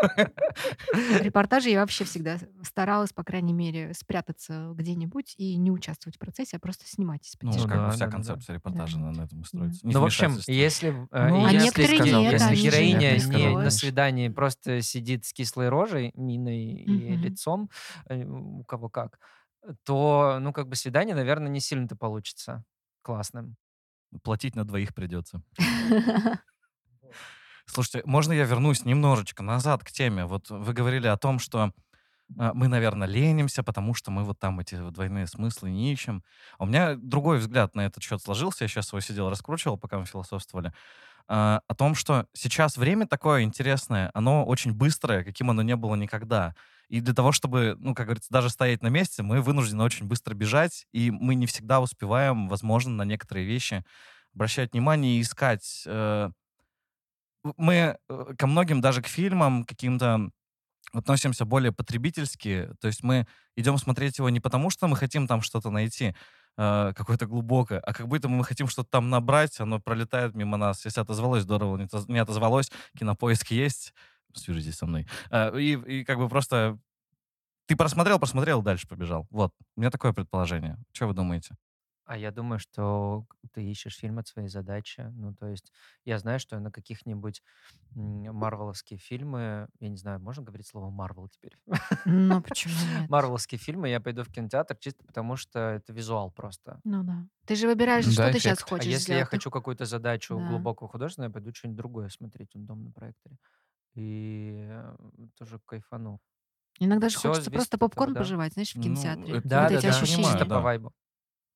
В 0.93 1.21
репортаже 1.21 1.69
я 1.69 1.79
вообще 1.79 2.03
всегда 2.03 2.37
старалась, 2.63 3.13
по 3.13 3.23
крайней 3.23 3.53
мере, 3.53 3.93
спрятаться 3.93 4.71
где-нибудь 4.75 5.35
и 5.37 5.55
не 5.55 5.71
участвовать 5.71 6.15
в 6.15 6.19
процессе, 6.19 6.57
а 6.57 6.59
просто 6.59 6.85
снимать 6.87 7.25
из-под 7.27 7.55
Ну, 7.55 7.67
как 7.67 7.93
вся 7.93 8.07
концепция 8.07 8.55
репортажа 8.55 8.99
на 8.99 9.11
на 9.11 9.21
этом 9.23 9.41
и 9.41 9.43
строится. 9.45 9.85
Не 9.85 9.93
Ну, 9.93 10.01
в 10.01 10.05
общем, 10.05 10.37
если, 10.47 10.89
э, 11.11 11.29
Ну, 11.29 11.45
а 11.45 11.51
если, 11.51 11.65
некоторые 11.65 11.99
сказал, 12.01 12.21
нет, 12.21 12.31
если 12.33 12.45
они 12.45 12.55
же 12.55 12.67
героиня 12.67 13.09
не 14.27 14.31
просто 14.33 14.81
сидит 14.81 15.25
с 15.25 15.33
кислой 15.33 15.69
рожей, 15.69 16.11
миной 16.15 16.57
и 16.65 17.15
Мгм. 17.15 17.17
лицом, 17.17 17.69
э, 18.07 18.23
у 18.25 18.63
кого 18.65 18.89
как, 18.89 19.19
то, 19.83 20.37
ну, 20.41 20.53
как 20.53 20.67
бы 20.69 20.75
свидание, 20.75 21.15
наверное, 21.15 21.49
не 21.49 21.59
сильно-то 21.59 21.95
получится 21.95 22.63
классным. 23.01 23.57
Платить 24.23 24.55
на 24.55 24.65
двоих 24.65 24.93
придется. 24.93 25.41
Слушайте, 27.65 28.01
можно 28.05 28.31
я 28.33 28.45
вернусь 28.45 28.85
немножечко 28.85 29.43
назад 29.43 29.83
к 29.83 29.91
теме? 29.91 30.25
Вот 30.25 30.49
вы 30.49 30.73
говорили 30.73 31.07
о 31.07 31.17
том, 31.17 31.39
что 31.39 31.71
а, 32.39 32.53
мы, 32.53 32.67
наверное, 32.67 33.07
ленимся, 33.07 33.63
потому 33.63 33.93
что 33.93 34.11
мы 34.11 34.23
вот 34.23 34.39
там 34.39 34.59
эти 34.59 34.75
двойные 34.91 35.27
смыслы 35.27 35.71
не 35.71 35.93
ищем. 35.93 36.23
А 36.59 36.63
у 36.63 36.67
меня 36.67 36.95
другой 36.95 37.39
взгляд 37.39 37.75
на 37.75 37.81
этот 37.85 38.03
счет 38.03 38.21
сложился. 38.21 38.65
Я 38.65 38.69
сейчас 38.69 38.91
его 38.91 39.01
сидел, 39.01 39.29
раскручивал, 39.29 39.77
пока 39.77 39.99
мы 39.99 40.05
философствовали. 40.05 40.73
А, 41.27 41.61
о 41.67 41.75
том, 41.75 41.95
что 41.95 42.27
сейчас 42.33 42.77
время 42.77 43.07
такое 43.07 43.43
интересное, 43.43 44.11
оно 44.13 44.45
очень 44.45 44.73
быстрое, 44.73 45.23
каким 45.23 45.49
оно 45.49 45.61
не 45.61 45.75
было 45.75 45.95
никогда. 45.95 46.55
И 46.89 47.01
для 47.01 47.13
того, 47.15 47.31
чтобы, 47.31 47.75
ну, 47.79 47.95
как 47.95 48.05
говорится, 48.07 48.31
даже 48.31 48.49
стоять 48.49 48.81
на 48.83 48.87
месте, 48.89 49.23
мы 49.23 49.41
вынуждены 49.41 49.83
очень 49.83 50.05
быстро 50.07 50.35
бежать, 50.35 50.85
и 50.91 51.11
мы 51.11 51.35
не 51.35 51.47
всегда 51.47 51.81
успеваем, 51.81 52.47
возможно, 52.47 52.91
на 52.93 53.03
некоторые 53.03 53.45
вещи 53.47 53.83
обращать 54.35 54.73
внимание 54.73 55.17
и 55.17 55.21
искать. 55.21 55.83
э, 55.87 56.29
Мы 57.57 57.97
э, 58.09 58.25
ко 58.37 58.47
многим, 58.47 58.81
даже 58.81 59.01
к 59.01 59.07
фильмам 59.07 59.65
каким-то 59.65 60.29
относимся 60.93 61.45
более 61.45 61.71
потребительски. 61.73 62.69
То 62.81 62.87
есть 62.87 63.03
мы 63.03 63.27
идем 63.57 63.77
смотреть 63.77 64.19
его 64.19 64.29
не 64.29 64.39
потому, 64.41 64.69
что 64.71 64.87
мы 64.87 64.97
хотим 64.97 65.27
там 65.27 65.41
что-то 65.41 65.71
найти, 65.71 66.15
э, 66.57 66.93
какое-то 66.95 67.25
глубокое, 67.27 67.79
а 67.79 67.93
как 67.93 68.07
будто 68.07 68.27
мы 68.29 68.43
хотим 68.43 68.67
что-то 68.67 68.89
там 68.89 69.09
набрать, 69.09 69.59
оно 69.59 69.79
пролетает 69.79 70.35
мимо 70.35 70.57
нас. 70.57 70.85
Если 70.85 71.01
отозвалось, 71.01 71.43
здорово, 71.43 71.77
не 71.77 71.85
отоз- 71.85 72.05
не 72.11 72.19
отозвалось, 72.19 72.71
кинопоиск 72.97 73.51
есть, 73.51 73.93
свяжитесь 74.33 74.75
со 74.75 74.85
мной. 74.85 75.07
Э, 75.31 75.57
И, 75.59 75.73
и 75.73 76.03
как 76.05 76.17
бы 76.17 76.29
просто 76.29 76.77
ты 77.67 77.75
просмотрел, 77.75 78.19
просмотрел, 78.19 78.61
дальше 78.61 78.87
побежал. 78.87 79.27
Вот. 79.31 79.51
У 79.75 79.81
меня 79.81 79.91
такое 79.91 80.13
предположение. 80.13 80.77
Что 80.93 81.07
вы 81.07 81.13
думаете? 81.13 81.55
А 82.05 82.17
я 82.17 82.31
думаю, 82.31 82.59
что 82.59 83.25
ты 83.51 83.63
ищешь 83.63 83.97
фильм 83.97 84.19
от 84.19 84.27
своей 84.27 84.47
задачи. 84.47 85.11
Ну, 85.15 85.33
то 85.33 85.47
есть 85.47 85.71
я 86.05 86.19
знаю, 86.19 86.39
что 86.39 86.59
на 86.59 86.71
каких-нибудь 86.71 87.41
марвеловские 87.95 88.99
фильмы, 88.99 89.67
я 89.79 89.89
не 89.89 89.97
знаю, 89.97 90.19
можно 90.19 90.43
говорить 90.43 90.67
слово 90.67 90.91
Марвел 90.91 91.27
теперь? 91.29 91.57
Ну 92.05 92.41
почему 92.43 92.75
нет? 92.99 93.09
Марвеловские 93.09 93.57
фильмы 93.57 93.89
я 93.89 93.99
пойду 93.99 94.23
в 94.23 94.31
кинотеатр 94.31 94.75
чисто 94.77 95.03
потому, 95.03 95.35
что 95.35 95.59
это 95.59 95.93
визуал 95.93 96.29
просто. 96.29 96.79
Ну 96.83 97.03
да. 97.03 97.25
Ты 97.45 97.55
же 97.55 97.67
выбираешь, 97.67 98.05
что 98.05 98.31
ты 98.31 98.39
сейчас. 98.39 98.61
А 98.61 98.65
хочешь 98.67 98.85
если 98.85 99.15
я 99.15 99.25
хочу 99.25 99.49
какую-то 99.49 99.85
задачу 99.85 100.37
Да. 100.37 100.47
глубокого 100.47 100.87
художественного, 100.87 101.29
я 101.29 101.33
пойду 101.33 101.51
что-нибудь 101.55 101.77
другое 101.77 102.09
смотреть 102.09 102.53
в 102.53 102.63
дом 102.63 102.83
на 102.83 102.91
проекторе. 102.91 103.37
И 103.95 104.65
э, 104.69 104.95
тоже 105.39 105.59
кайфану. 105.65 106.19
Иногда 106.79 107.09
же 107.09 107.17
хочется 107.17 107.49
просто 107.49 107.77
попкорн 107.77 108.13
да. 108.13 108.19
пожевать, 108.19 108.53
знаешь, 108.53 108.73
в 108.73 108.75
Ну, 108.75 108.83
кинотеатре. 108.83 109.37
это- 109.37 109.47
Да, 109.47 109.63
вот 109.63 109.69
да, 109.71 109.77
эти 109.77 109.83
да, 109.83 109.89
ощущения. 109.89 110.15
понимаю, 110.17 110.33
чисто 110.37 110.49
да. 110.49 110.55
по 110.55 110.61
вайбу. 110.61 110.91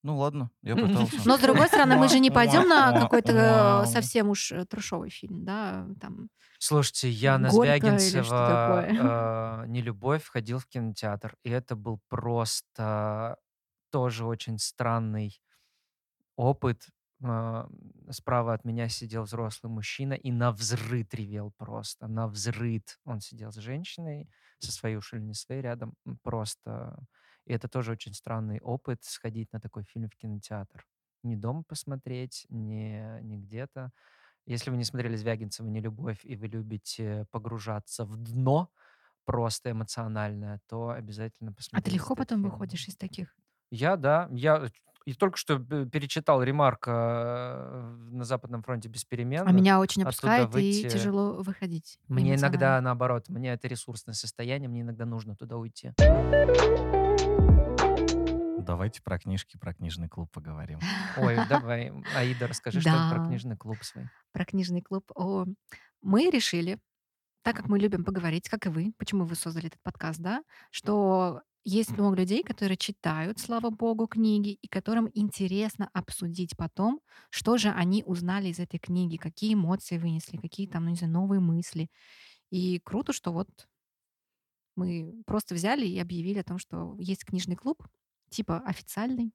Ну 0.03 0.17
ладно, 0.17 0.49
я 0.61 0.75
пытался. 0.87 1.17
Но 1.25 1.37
с 1.37 1.41
другой 1.41 1.67
стороны, 1.67 1.97
мы 1.97 2.07
же 2.07 2.19
не 2.19 2.31
пойдем 2.31 2.67
на 2.67 2.99
какой-то 2.99 3.83
э, 3.83 3.85
совсем 3.87 4.29
уж 4.29 4.51
э, 4.51 4.65
трешовый 4.65 5.09
фильм, 5.09 5.43
да, 5.43 5.87
там. 5.99 6.29
Слушайте, 6.57 7.09
я 7.09 7.37
на 7.37 7.49
Звягинцева 7.49 8.23
такое? 8.23 9.63
э, 9.63 9.67
«Нелюбовь» 9.67 10.25
ходил 10.25 10.59
в 10.59 10.67
кинотеатр, 10.67 11.35
и 11.43 11.49
это 11.49 11.75
был 11.75 11.99
просто 12.09 13.37
тоже 13.91 14.25
очень 14.25 14.57
странный 14.57 15.41
опыт. 16.35 16.87
Справа 18.11 18.53
от 18.53 18.63
меня 18.63 18.87
сидел 18.87 19.23
взрослый 19.23 19.69
мужчина 19.71 20.13
и 20.13 20.31
на 20.31 20.51
взрыд 20.53 21.13
ревел 21.13 21.51
просто, 21.57 22.07
на 22.07 22.27
взрыд. 22.27 22.97
Он 23.03 23.19
сидел 23.19 23.51
с 23.51 23.57
женщиной, 23.57 24.29
со 24.59 24.71
своей 24.71 24.95
уж 24.95 25.13
или 25.13 25.21
не 25.21 25.33
своей 25.33 25.61
рядом, 25.61 25.95
просто. 26.23 26.97
И 27.49 27.53
это 27.53 27.67
тоже 27.67 27.93
очень 27.93 28.13
странный 28.13 28.59
опыт, 28.61 29.03
сходить 29.03 29.51
на 29.51 29.59
такой 29.59 29.83
фильм 29.83 30.07
в 30.07 30.15
кинотеатр. 30.15 30.85
Не 31.23 31.35
дома 31.35 31.63
посмотреть, 31.67 32.45
не, 32.49 33.19
не 33.23 33.37
где-то. 33.39 33.89
Если 34.45 34.69
вы 34.69 34.77
не 34.77 34.83
смотрели 34.83 35.15
Звягинцева 35.15 35.67
«Не 35.67 35.81
любовь» 35.81 36.19
и 36.23 36.35
вы 36.35 36.45
любите 36.47 37.25
погружаться 37.31 38.05
в 38.05 38.17
дно 38.17 38.69
просто 39.25 39.71
эмоциональное, 39.71 40.59
то 40.67 40.89
обязательно 40.89 41.49
А 41.49 41.53
ты 41.53 41.57
посмотрите 41.57 41.95
легко 41.97 42.15
потом 42.15 42.41
фильм. 42.41 42.51
выходишь 42.51 42.87
из 42.87 42.95
таких? 42.95 43.35
Я, 43.71 43.95
да. 43.95 44.27
Я 44.31 44.67
и 45.05 45.13
только 45.13 45.37
что 45.37 45.57
перечитал 45.57 46.43
ремарк 46.43 46.87
э, 46.87 46.91
на 46.91 48.23
Западном 48.25 48.61
фронте 48.61 48.89
без 48.89 49.03
А 49.05 49.07
перемен. 49.07 49.55
меня 49.55 49.79
очень 49.79 50.03
опускает 50.03 50.49
и 50.49 50.51
выйти- 50.51 50.89
тяжело 50.89 51.41
выходить. 51.41 51.99
Мне 52.07 52.35
иногда, 52.35 52.79
наоборот, 52.79 53.27
мне 53.27 53.53
это 53.53 53.67
ресурсное 53.67 54.13
состояние, 54.13 54.69
мне 54.69 54.81
иногда 54.81 55.05
нужно 55.05 55.35
туда 55.35 55.57
уйти. 55.57 55.93
Давайте 58.65 59.01
про 59.01 59.19
книжки, 59.19 59.57
про 59.57 59.73
книжный 59.73 60.09
клуб 60.09 60.29
поговорим. 60.31 60.79
Ой, 61.17 61.35
давай, 61.49 61.91
Аида, 62.15 62.47
расскажи 62.47 62.81
что-нибудь 62.81 63.15
про 63.15 63.25
книжный 63.25 63.57
клуб 63.57 63.77
свой. 63.83 64.09
Про 64.31 64.45
книжный 64.45 64.81
клуб. 64.81 65.11
О, 65.15 65.45
мы 66.01 66.29
решили, 66.29 66.79
так 67.43 67.55
как 67.55 67.67
мы 67.67 67.79
любим 67.79 68.03
поговорить, 68.03 68.49
как 68.49 68.65
и 68.65 68.69
вы, 68.69 68.93
почему 68.97 69.25
вы 69.25 69.35
создали 69.35 69.67
этот 69.67 69.81
подкаст, 69.81 70.19
да, 70.19 70.43
что 70.71 71.41
есть 71.63 71.91
много 71.91 72.15
людей, 72.15 72.43
которые 72.43 72.77
читают, 72.77 73.39
слава 73.39 73.69
богу, 73.69 74.07
книги, 74.07 74.57
и 74.61 74.67
которым 74.67 75.09
интересно 75.13 75.89
обсудить 75.93 76.55
потом, 76.57 77.01
что 77.29 77.57
же 77.57 77.69
они 77.69 78.03
узнали 78.05 78.47
из 78.47 78.59
этой 78.59 78.79
книги, 78.79 79.17
какие 79.17 79.53
эмоции 79.53 79.97
вынесли, 79.97 80.37
какие 80.37 80.67
там, 80.67 80.85
ну, 80.85 80.91
не 80.91 80.95
знаю, 80.95 81.13
новые 81.13 81.39
мысли. 81.39 81.89
И 82.49 82.79
круто, 82.79 83.13
что 83.13 83.31
вот 83.31 83.49
мы 84.75 85.21
просто 85.25 85.53
взяли 85.55 85.85
и 85.85 85.99
объявили 85.99 86.39
о 86.39 86.43
том, 86.43 86.57
что 86.57 86.95
есть 86.97 87.25
книжный 87.25 87.55
клуб, 87.55 87.85
типа 88.29 88.59
официальный. 88.65 89.33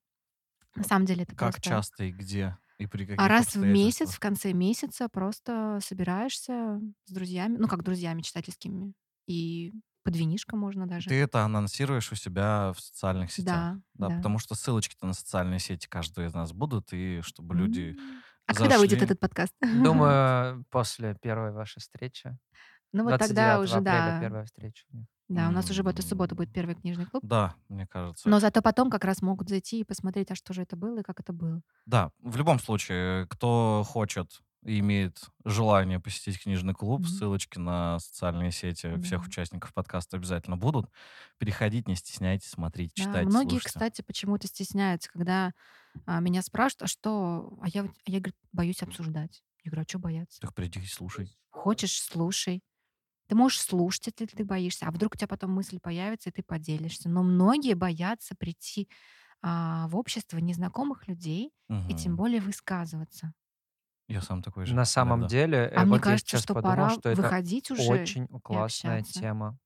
На 0.74 0.84
самом 0.84 1.06
деле 1.06 1.22
это 1.22 1.34
Как 1.36 1.52
просто... 1.52 1.62
часто 1.62 2.04
и 2.04 2.12
где? 2.12 2.58
И 2.78 2.86
при 2.86 3.04
каких 3.04 3.20
А 3.20 3.28
раз 3.28 3.54
в 3.54 3.64
месяц, 3.64 4.10
в 4.14 4.18
конце 4.18 4.52
месяца 4.52 5.08
просто 5.08 5.78
собираешься 5.80 6.80
с 7.04 7.12
друзьями, 7.12 7.56
ну 7.58 7.68
как 7.68 7.84
друзьями 7.84 8.22
читательскими, 8.22 8.94
и 9.28 9.72
под 10.02 10.16
винишко 10.16 10.56
можно 10.56 10.86
даже. 10.86 11.08
Ты 11.08 11.14
это 11.14 11.44
анонсируешь 11.44 12.12
у 12.12 12.14
себя 12.14 12.72
в 12.76 12.80
социальных 12.80 13.32
сетях. 13.32 13.76
Да, 13.76 13.80
Да, 13.94 14.08
да. 14.08 14.16
потому 14.16 14.38
что 14.38 14.54
ссылочки-то 14.54 15.06
на 15.06 15.14
социальные 15.14 15.60
сети 15.60 15.86
каждого 15.88 16.26
из 16.26 16.34
нас 16.34 16.52
будут, 16.52 16.92
и 16.92 17.20
чтобы 17.22 17.54
люди... 17.54 17.96
М. 17.98 18.22
А 18.46 18.54
когда 18.54 18.76
выйдет 18.78 18.98
зашли. 18.98 19.06
этот 19.06 19.20
подкаст? 19.20 19.54
Думаю, 19.62 20.64
после 20.70 21.16
первой 21.22 21.52
вашей 21.52 21.80
встречи. 21.80 22.36
Ну 22.92 23.04
вот 23.04 23.18
тогда 23.18 23.56
29 23.56 23.64
уже, 23.64 23.78
апреля 23.78 24.12
да. 24.14 24.20
первая 24.20 24.44
встреча. 24.44 24.84
Да, 25.28 25.48
у 25.48 25.52
нас 25.52 25.70
уже 25.70 25.82
в 25.82 25.88
эту 25.88 26.02
субботу 26.02 26.34
будет 26.34 26.52
первый 26.52 26.74
книжный 26.74 27.06
клуб. 27.06 27.22
Да, 27.22 27.56
мне 27.68 27.86
кажется. 27.86 28.30
Но 28.30 28.40
зато 28.40 28.62
потом 28.62 28.90
как 28.90 29.04
раз 29.04 29.22
могут 29.22 29.48
зайти 29.48 29.80
и 29.80 29.84
посмотреть, 29.84 30.30
а 30.30 30.34
что 30.34 30.52
же 30.54 30.62
это 30.62 30.76
было 30.76 31.00
и 31.00 31.02
как 31.02 31.20
это 31.20 31.32
было. 31.32 31.62
Да, 31.86 32.10
в 32.18 32.36
любом 32.36 32.58
случае, 32.58 33.26
кто 33.28 33.82
хочет 33.86 34.40
и 34.64 34.78
имеет 34.80 35.28
желание 35.44 36.00
посетить 36.00 36.40
книжный 36.42 36.72
клуб, 36.74 37.06
Мгм. 37.06 37.06
ссылочки 37.06 37.58
на 37.58 37.98
социальные 37.98 38.52
сети 38.52 38.98
всех 39.00 39.22
Да. 39.22 39.26
участников 39.26 39.74
подкаста 39.74 40.16
обязательно 40.16 40.56
будут. 40.56 40.86
Переходить, 41.38 41.86
не 41.86 41.96
стесняйтесь, 41.96 42.48
смотрите, 42.48 42.94
Да, 42.96 43.18
читайте, 43.18 43.36
многие, 43.36 43.60
слушайте. 43.60 43.60
кстати, 43.60 44.02
почему-то 44.02 44.46
стесняются, 44.46 45.10
когда 45.10 45.52
а, 46.06 46.20
меня 46.20 46.42
спрашивают, 46.42 46.82
а 46.84 46.86
что, 46.88 47.58
а 47.62 47.68
я, 47.68 47.84
а 47.84 47.88
я 48.06 48.20
говорю, 48.20 48.34
боюсь 48.52 48.82
обсуждать. 48.82 49.44
Я 49.64 49.70
говорю, 49.70 49.84
а 49.86 49.88
что 49.88 49.98
бояться? 50.00 50.40
Так 50.40 50.54
приди 50.54 50.78
и 50.80 50.86
слушай. 50.86 51.36
Хочешь, 51.50 52.00
слушай. 52.02 52.62
Ты 53.28 53.34
можешь 53.34 53.60
слушать, 53.60 54.06
если 54.18 54.36
ты 54.36 54.44
боишься, 54.44 54.86
а 54.86 54.90
вдруг 54.90 55.14
у 55.14 55.16
тебя 55.16 55.28
потом 55.28 55.52
мысль 55.52 55.78
появится, 55.80 56.30
и 56.30 56.32
ты 56.32 56.42
поделишься. 56.42 57.08
Но 57.08 57.22
многие 57.22 57.74
боятся 57.74 58.34
прийти 58.36 58.88
а, 59.42 59.88
в 59.88 59.96
общество 59.96 60.38
незнакомых 60.38 61.08
людей 61.08 61.52
и 61.88 61.94
тем 61.94 62.16
более 62.16 62.40
высказываться. 62.40 63.32
Я 64.08 64.20
сам 64.20 64.42
такой 64.42 64.66
же. 64.66 64.74
На 64.74 64.84
самом 64.84 65.20
иногда. 65.20 65.28
деле, 65.28 65.58
э, 65.58 65.74
А 65.74 65.82
мне 65.82 65.90
вот 65.92 65.96
я 65.96 66.02
кажется, 66.02 66.32
сейчас 66.32 66.42
что 66.42 66.54
подумал, 66.54 66.76
пора 66.76 66.90
что 66.90 67.08
это 67.08 67.22
выходить 67.22 67.70
уже. 67.70 67.90
очень 67.90 68.28
классная 68.42 69.02
тема. 69.02 69.58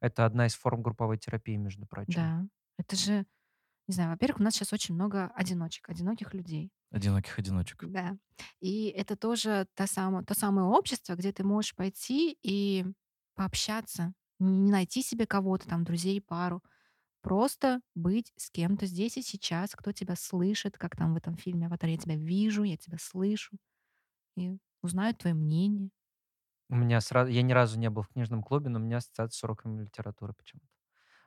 Это 0.00 0.24
одна 0.24 0.46
из 0.46 0.54
форм 0.54 0.82
групповой 0.82 1.18
терапии, 1.18 1.56
между 1.56 1.86
прочим. 1.86 2.14
Да. 2.14 2.46
Это 2.78 2.96
же, 2.96 3.26
не 3.88 3.94
знаю, 3.94 4.10
во-первых, 4.10 4.40
у 4.40 4.42
нас 4.44 4.54
сейчас 4.54 4.72
очень 4.72 4.94
много 4.94 5.30
одиночек, 5.34 5.88
одиноких 5.88 6.34
людей. 6.34 6.70
Одиноких 6.92 7.38
одиночек. 7.38 7.84
Да. 7.84 8.16
И 8.60 8.88
это 8.88 9.16
тоже 9.16 9.66
то 9.74 9.86
самое, 9.86 10.24
то 10.24 10.34
самое 10.34 10.66
общество, 10.66 11.14
где 11.14 11.32
ты 11.32 11.44
можешь 11.44 11.74
пойти 11.74 12.38
и 12.42 12.84
пообщаться 13.34 14.12
Не 14.38 14.70
найти 14.70 15.02
себе 15.02 15.26
кого-то, 15.26 15.68
там, 15.68 15.84
друзей, 15.84 16.20
пару. 16.20 16.62
Просто 17.22 17.80
быть 17.94 18.32
с 18.36 18.50
кем-то 18.50 18.86
здесь 18.86 19.16
и 19.16 19.22
сейчас, 19.22 19.72
кто 19.74 19.92
тебя 19.92 20.16
слышит, 20.16 20.78
как 20.78 20.96
там 20.96 21.14
в 21.14 21.16
этом 21.16 21.36
фильме 21.36 21.66
«Аватар». 21.66 21.90
Я 21.90 21.98
тебя 21.98 22.16
вижу, 22.16 22.64
я 22.64 22.76
тебя 22.76 22.98
слышу. 23.00 23.56
И 24.36 24.58
узнают 24.82 25.18
твое 25.18 25.34
мнение. 25.34 25.90
У 26.68 26.74
меня 26.74 27.00
сразу... 27.00 27.30
Я 27.30 27.42
ни 27.42 27.52
разу 27.52 27.78
не 27.78 27.88
был 27.88 28.02
в 28.02 28.08
книжном 28.08 28.42
клубе, 28.42 28.68
но 28.68 28.80
у 28.80 28.82
меня 28.82 28.96
ассоциация 28.96 29.38
с 29.38 29.44
уроками 29.44 29.84
литературы 29.84 30.34
почему-то. 30.34 30.71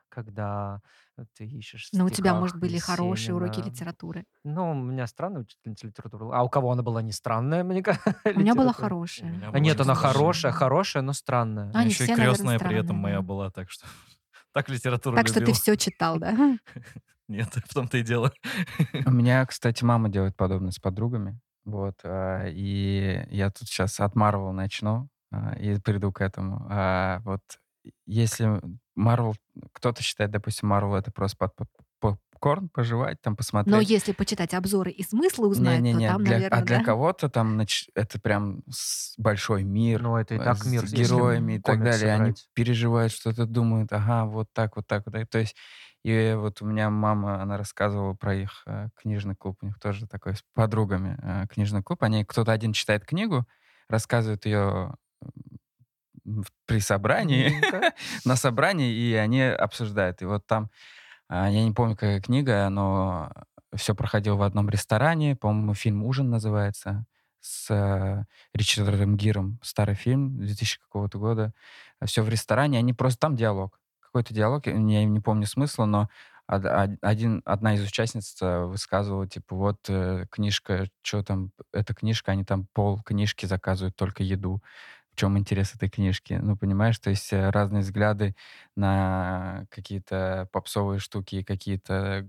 Когда 0.08 0.80
ты 1.36 1.46
ищешь 1.46 1.88
Но 1.92 2.04
у 2.06 2.10
тебя, 2.10 2.34
может, 2.34 2.56
были 2.58 2.78
хорошие 2.78 3.34
уроки 3.34 3.58
Есенина. 3.58 3.72
литературы. 3.74 4.24
Ну, 4.44 4.70
у 4.70 4.74
меня 4.74 5.06
странная 5.06 5.42
учительница 5.42 5.86
литературы. 5.86 6.26
А 6.32 6.42
у 6.42 6.48
кого 6.48 6.72
она 6.72 6.82
была 6.82 7.02
не 7.02 7.12
странная, 7.12 7.64
мне 7.64 7.82
кажется, 7.82 8.14
У 8.24 8.38
меня 8.38 8.54
была 8.54 8.72
хорошая. 8.72 9.30
меня 9.30 9.48
А 9.48 9.50
была 9.50 9.60
нет, 9.60 9.80
она 9.80 9.94
хорошая, 9.94 10.52
хорошая, 10.52 11.02
но 11.02 11.12
странная. 11.12 11.70
Они 11.74 11.90
еще 11.90 12.04
и 12.04 12.14
крестная 12.14 12.58
при 12.58 12.76
этом 12.78 12.96
моя 12.96 13.22
была, 13.22 13.50
так 13.50 13.70
что... 13.70 13.86
Так 14.52 14.70
литературу 14.70 15.16
Так 15.16 15.26
что 15.26 15.34
ты 15.34 15.40
любил. 15.40 15.54
все 15.54 15.76
читал, 15.76 16.18
да? 16.18 16.58
Нет, 17.28 17.48
в 17.54 17.74
том-то 17.74 17.98
и 17.98 18.02
дело. 18.02 18.32
У 19.04 19.10
меня, 19.10 19.44
кстати, 19.44 19.84
мама 19.84 20.08
делает 20.08 20.36
подобное 20.36 20.70
с 20.70 20.78
подругами. 20.78 21.38
Вот. 21.64 21.96
а, 22.04 22.46
И 22.46 23.26
я 23.30 23.50
тут 23.50 23.68
сейчас 23.68 24.00
от 24.00 24.14
Марвел 24.14 24.52
начну 24.52 25.08
а, 25.30 25.54
и 25.58 25.78
приду 25.80 26.12
к 26.12 26.20
этому. 26.22 26.66
А, 26.70 27.20
Вот 27.24 27.42
если 28.06 28.62
Марвел... 28.96 29.36
Кто-то 29.72 30.02
считает, 30.02 30.30
допустим, 30.32 30.68
Марвел 30.68 30.94
это 30.96 31.12
просто 31.12 31.36
под 31.36 31.54
поп- 31.54 31.68
попкорн, 32.00 32.68
пожевать, 32.68 33.20
там 33.22 33.32
Но 33.32 33.36
посмотреть. 33.36 33.88
если 33.88 34.12
почитать 34.12 34.52
обзоры 34.54 34.90
и 34.90 35.02
смыслы 35.02 35.48
узнать, 35.48 35.78
то 35.78 35.82
Не-не-не, 35.82 36.08
там, 36.08 36.22
для- 36.24 36.32
наверное, 36.34 36.58
а 36.60 36.64
для 36.64 36.78
да. 36.78 36.84
кого-то 36.84 37.28
там 37.30 37.58
нач- 37.60 37.88
это 37.94 38.20
прям 38.20 38.62
с- 38.70 39.14
большой 39.16 39.62
мир, 39.64 40.02
Ну, 40.02 40.16
это 40.16 40.34
и 40.34 40.38
так 40.38 40.58
с 40.58 40.66
мир, 40.66 40.82
если 40.82 40.96
героями 40.96 41.54
и 41.54 41.60
так 41.60 41.82
далее. 41.82 42.12
Они 42.12 42.24
брать. 42.30 42.48
переживают, 42.52 43.12
что-то 43.12 43.46
думают, 43.46 43.92
ага, 43.92 44.24
вот 44.26 44.48
так, 44.52 44.76
вот 44.76 44.86
так, 44.86 45.04
вот 45.06 45.14
так. 45.14 45.28
То 45.28 45.38
есть, 45.38 45.56
и 46.04 46.34
вот 46.38 46.60
у 46.62 46.66
меня 46.66 46.90
мама, 46.90 47.40
она 47.42 47.56
рассказывала 47.56 48.12
про 48.14 48.34
их 48.34 48.62
э, 48.66 48.88
книжный 48.94 49.34
клуб, 49.34 49.56
у 49.62 49.66
них 49.66 49.78
тоже 49.80 50.06
такой 50.06 50.36
с 50.36 50.42
подругами 50.54 51.18
э, 51.22 51.46
книжный 51.48 51.82
клуб. 51.82 52.02
Они, 52.02 52.24
кто-то 52.24 52.52
один 52.52 52.72
читает 52.74 53.04
книгу, 53.06 53.46
рассказывает 53.88 54.44
ее 54.46 54.94
при 56.66 56.80
собрании, 56.80 57.48
Миленько. 57.50 57.92
на 58.24 58.36
собрании, 58.36 58.92
и 58.92 59.14
они 59.14 59.42
обсуждают. 59.42 60.22
И 60.22 60.24
вот 60.24 60.46
там, 60.46 60.70
а, 61.28 61.50
я 61.50 61.64
не 61.64 61.72
помню, 61.72 61.94
какая 61.94 62.20
книга, 62.20 62.68
но 62.70 63.32
все 63.74 63.94
проходило 63.94 64.36
в 64.36 64.42
одном 64.42 64.68
ресторане, 64.70 65.36
по-моему, 65.36 65.74
фильм 65.74 66.04
«Ужин» 66.04 66.30
называется, 66.30 67.04
с 67.40 67.70
э, 67.70 68.24
Ричардом 68.54 69.16
Гиром, 69.16 69.58
старый 69.62 69.94
фильм 69.94 70.38
2000 70.38 70.80
какого-то 70.80 71.18
года. 71.18 71.52
Все 72.04 72.22
в 72.22 72.28
ресторане, 72.28 72.78
они 72.78 72.92
просто, 72.92 73.20
там 73.20 73.36
диалог. 73.36 73.78
Какой-то 74.00 74.34
диалог, 74.34 74.66
я 74.66 74.74
не, 74.74 75.20
помню 75.20 75.46
смысла, 75.46 75.84
но 75.84 76.08
од- 76.48 76.64
од- 76.64 76.98
один, 77.02 77.42
одна 77.44 77.74
из 77.74 77.84
участниц 77.84 78.36
э, 78.40 78.64
высказывала, 78.64 79.26
типа, 79.28 79.54
вот 79.54 79.78
э, 79.88 80.26
книжка, 80.30 80.88
что 81.02 81.22
там, 81.22 81.52
эта 81.72 81.94
книжка, 81.94 82.32
они 82.32 82.44
там 82.44 82.66
пол 82.72 83.00
книжки 83.02 83.46
заказывают 83.46 83.96
только 83.96 84.22
еду 84.22 84.62
в 85.16 85.18
чем 85.18 85.38
интерес 85.38 85.74
этой 85.74 85.88
книжки. 85.88 86.38
Ну, 86.42 86.56
понимаешь, 86.56 86.98
то 86.98 87.08
есть 87.08 87.32
э, 87.32 87.48
разные 87.48 87.80
взгляды 87.80 88.36
на 88.76 89.64
какие-то 89.70 90.46
попсовые 90.52 90.98
штуки, 90.98 91.42
какие-то, 91.42 92.28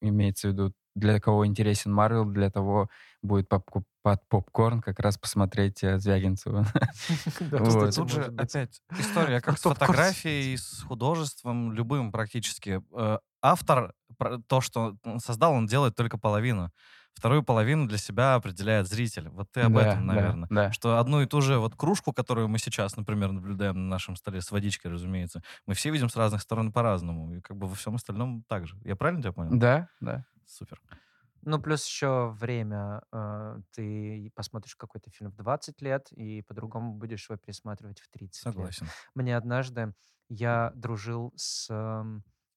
имеется 0.00 0.48
в 0.48 0.52
виду, 0.52 0.72
для 0.94 1.20
кого 1.20 1.46
интересен 1.46 1.92
Марвел, 1.92 2.24
для 2.24 2.50
того 2.50 2.88
будет 3.22 3.52
попку- 3.52 3.84
под 4.02 4.26
попкорн 4.28 4.80
как 4.80 4.98
раз 4.98 5.18
посмотреть 5.18 5.84
э, 5.84 5.98
Звягинцева. 5.98 6.64
Тут 7.94 8.10
же 8.10 8.24
опять 8.38 8.80
история 8.98 9.42
как 9.42 9.58
с 9.58 9.62
фотографией, 9.62 10.56
с 10.56 10.82
художеством, 10.82 11.72
любым 11.74 12.12
практически. 12.12 12.80
Э, 12.96 13.18
Автор 13.44 13.92
то, 14.48 14.60
что 14.60 14.96
он 15.04 15.20
создал, 15.20 15.52
он 15.54 15.66
делает 15.66 15.94
только 15.96 16.18
половину. 16.18 16.70
Вторую 17.14 17.42
половину 17.42 17.86
для 17.88 17.98
себя 17.98 18.34
определяет 18.36 18.88
зритель. 18.88 19.28
Вот 19.28 19.50
ты 19.52 19.60
об 19.62 19.76
Да, 19.76 19.82
этом, 19.84 20.06
да, 20.06 20.06
наверное. 20.06 20.50
да. 20.50 20.70
Что 20.70 20.98
одну 20.98 21.20
и 21.20 21.26
ту 21.26 21.42
же 21.42 21.58
вот 21.58 21.76
кружку, 21.76 22.12
которую 22.12 22.48
мы 22.48 22.58
сейчас, 22.58 22.96
например, 22.96 23.32
наблюдаем 23.32 23.74
на 23.74 23.88
нашем 23.88 24.16
столе 24.16 24.40
с 24.40 24.50
водичкой, 24.50 24.90
разумеется, 24.92 25.42
мы 25.66 25.74
все 25.74 25.90
видим 25.90 26.08
с 26.08 26.16
разных 26.16 26.40
сторон 26.42 26.72
по-разному. 26.72 27.34
И 27.34 27.40
как 27.42 27.56
бы 27.58 27.66
во 27.66 27.74
всем 27.74 27.96
остальном 27.96 28.44
так 28.48 28.66
же. 28.66 28.78
Я 28.84 28.96
правильно 28.96 29.22
тебя 29.22 29.32
понял? 29.32 29.58
Да, 29.58 29.88
да. 30.00 30.24
Супер. 30.46 30.80
Ну, 31.44 31.60
плюс 31.60 31.84
еще 31.86 32.30
время. 32.30 33.02
э, 33.12 33.60
Ты 33.72 34.30
посмотришь 34.34 34.76
какой-то 34.76 35.10
фильм 35.10 35.30
в 35.32 35.36
20 35.36 35.82
лет, 35.82 36.10
и 36.12 36.42
по-другому 36.42 36.94
будешь 36.94 37.28
его 37.28 37.36
пересматривать 37.36 38.00
в 38.00 38.08
30 38.08 38.54
лет. 38.56 38.74
Согласен. 38.74 38.92
Мне 39.14 39.36
однажды 39.36 39.94
я 40.28 40.72
дружил 40.76 41.32
с 41.36 41.68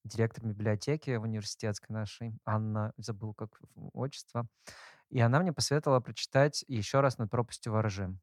директором 0.08 0.50
библиотеки 0.50 1.10
университетской 1.16 1.94
нашей, 1.94 2.38
Анна, 2.44 2.92
забыл 2.96 3.34
как 3.34 3.60
отчество, 3.92 4.46
и 5.10 5.20
она 5.20 5.40
мне 5.40 5.52
посоветовала 5.52 6.00
прочитать 6.00 6.64
еще 6.68 7.00
раз 7.00 7.18
«Над 7.18 7.30
пропастью 7.30 7.72
воржи». 7.72 8.16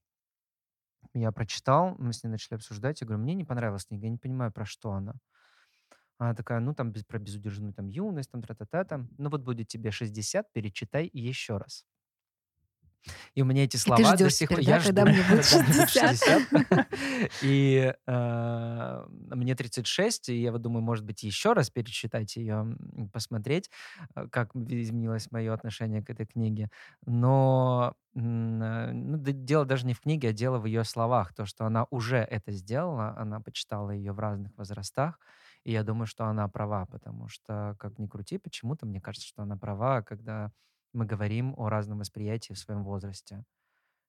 Я 1.16 1.32
прочитал, 1.32 1.96
мы 1.98 2.14
с 2.14 2.24
ней 2.24 2.30
начали 2.30 2.56
обсуждать, 2.56 3.02
я 3.02 3.08
говорю, 3.08 3.24
мне 3.24 3.34
не 3.34 3.46
понравилась 3.46 3.86
книга, 3.86 4.06
я 4.06 4.12
не 4.12 4.18
понимаю, 4.18 4.52
про 4.52 4.66
что 4.66 4.92
она. 4.94 5.16
Она 6.18 6.34
такая, 6.36 6.60
ну, 6.60 6.74
там, 6.74 6.92
без- 6.92 7.04
про 7.04 7.20
безудержную 7.20 7.74
там 7.74 7.88
юность, 7.88 8.32
там, 8.32 8.42
тра-та-та, 8.42 8.84
там. 8.86 9.10
Ну, 9.18 9.30
вот 9.30 9.42
будет 9.42 9.68
тебе 9.68 9.92
60, 9.92 10.52
перечитай 10.54 11.10
еще 11.12 11.58
раз. 11.58 11.86
И 13.36 13.42
у 13.42 13.46
меня 13.46 13.64
эти 13.64 13.78
слова 13.78 14.02
до 14.02 14.16
ждёшь 14.16 14.34
сих 14.34 14.50
пор... 14.50 14.64
да, 14.64 14.78
Я 14.78 14.80
когда 14.82 15.06
жду, 15.06 15.12
мне 15.12 15.24
будет 15.30 15.46
когда 15.50 15.66
будет 15.68 15.90
60. 15.90 16.20
60. 16.20 16.88
И 17.44 17.94
э, 18.08 19.06
мне 19.36 19.56
36, 19.56 20.30
и 20.30 20.42
я 20.42 20.52
вот 20.52 20.62
думаю, 20.62 20.82
может 20.84 21.06
быть, 21.06 21.24
еще 21.24 21.54
раз 21.54 21.70
перечитать 21.70 22.36
ее, 22.36 22.76
посмотреть, 23.12 23.70
э, 24.16 24.28
как 24.32 24.56
изменилось 24.56 25.32
мое 25.32 25.54
отношение 25.54 26.04
к 26.04 26.10
этой 26.10 26.26
книге. 26.26 26.70
Но 27.06 27.96
э, 28.16 28.20
ну, 28.20 29.18
дело 29.18 29.66
даже 29.66 29.86
не 29.86 29.94
в 29.94 30.02
книге, 30.02 30.30
а 30.30 30.34
дело 30.34 30.60
в 30.60 30.66
ее 30.66 30.84
словах. 30.84 31.34
То, 31.34 31.46
что 31.46 31.66
она 31.66 31.86
уже 31.90 32.18
это 32.18 32.52
сделала, 32.52 33.16
она 33.18 33.40
почитала 33.40 33.92
ее 33.92 34.14
в 34.14 34.20
разных 34.20 34.52
возрастах, 34.58 35.20
и 35.64 35.72
я 35.72 35.84
думаю, 35.84 36.08
что 36.08 36.26
она 36.26 36.48
права, 36.48 36.86
потому 36.86 37.28
что, 37.30 37.76
как 37.80 37.98
ни 37.98 38.08
крути, 38.08 38.38
почему-то 38.38 38.86
мне 38.86 39.02
кажется, 39.02 39.28
что 39.28 39.44
она 39.44 39.58
права, 39.58 40.02
когда 40.02 40.52
мы 40.94 41.06
говорим 41.06 41.54
о 41.58 41.70
разном 41.70 42.00
восприятии 42.00 42.54
в 42.54 42.60
своем 42.60 42.84
возрасте. 42.84 43.44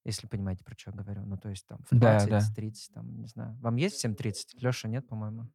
Если 0.05 0.27
понимаете, 0.27 0.65
про 0.65 0.75
что 0.79 0.91
я 0.91 0.97
говорю. 0.97 1.25
Ну, 1.25 1.39
то 1.39 1.49
есть 1.49 1.67
там 1.67 1.79
в 1.91 1.97
Да, 1.97 2.25
20, 2.27 2.31
да. 2.31 2.55
30, 2.55 2.93
там, 2.95 3.21
не 3.21 3.27
знаю. 3.27 3.57
Вам 3.61 3.77
есть 3.77 3.97
всем 3.97 4.15
30? 4.15 4.63
Леша, 4.63 4.89
нет, 4.89 5.09
по-моему? 5.09 5.49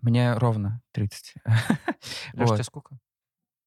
Мне 0.00 0.32
ровно 0.34 0.80
30. 0.92 1.34
Леша, 1.44 2.46
Вот. 2.46 2.54
тебе 2.54 2.64
сколько? 2.64 2.98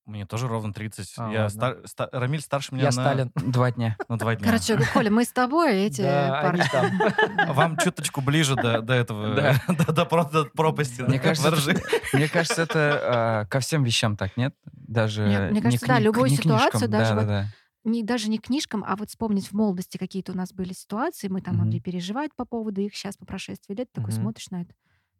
Мне 0.05 0.25
тоже 0.25 0.49
ровно 0.49 0.73
30. 0.73 1.13
А, 1.17 1.31
я 1.31 1.49
стар- 1.49 1.77
ста- 1.85 2.09
Рамиль 2.11 2.41
старше 2.41 2.73
меня 2.73 2.83
Я 2.83 2.87
на, 2.87 2.91
Сталин. 2.91 3.31
Два 3.35 3.71
дня. 3.71 3.95
на 4.09 4.17
два 4.17 4.35
дня. 4.35 4.45
Короче, 4.45 4.77
Коля, 4.93 5.09
мы 5.09 5.23
с 5.23 5.31
тобой, 5.31 5.75
эти 5.85 6.01
Да, 6.01 6.41
парни. 6.41 6.63
там. 6.69 7.53
Вам 7.53 7.77
чуточку 7.77 8.19
ближе 8.19 8.55
до, 8.55 8.81
до 8.81 8.93
этого, 8.93 9.33
Да. 9.33 9.55
до, 9.73 9.93
до 9.93 10.05
про- 10.05 10.25
до 10.25 10.43
пропасти. 10.45 11.01
Мне 11.03 11.19
кажется, 11.19 11.49
это, 11.49 11.81
мне 12.11 12.27
кажется, 12.27 12.61
это 12.63 12.99
а, 13.01 13.45
ко 13.45 13.61
всем 13.61 13.83
вещам 13.85 14.17
так, 14.17 14.35
нет? 14.35 14.53
Даже 14.65 15.23
Мне- 15.25 15.39
мне 15.39 15.51
не 15.55 15.61
кажется, 15.61 15.87
да, 15.87 15.99
любую 15.99 16.29
не 16.29 16.35
ситуацию, 16.35 16.71
книжкам. 16.71 16.91
даже 16.91 17.13
да, 17.13 17.15
вот 17.19 17.27
да, 17.27 17.41
да. 17.43 17.47
Не, 17.89 18.03
даже 18.03 18.29
не 18.29 18.39
книжкам, 18.39 18.83
а 18.85 18.95
вот 18.97 19.09
вспомнить 19.09 19.47
в 19.47 19.53
молодости 19.53 19.97
какие-то 19.97 20.33
у 20.33 20.35
нас 20.35 20.51
были 20.53 20.73
ситуации, 20.73 21.29
мы 21.29 21.41
там 21.41 21.55
Мгм. 21.55 21.63
могли 21.65 21.79
переживать 21.79 22.31
по 22.35 22.43
поводу 22.45 22.81
их, 22.81 22.93
сейчас 22.95 23.15
по 23.15 23.25
прошествии 23.25 23.73
лет 23.73 23.89
такой 23.93 24.11
смотришь 24.11 24.49
на 24.51 24.63
это, 24.63 24.73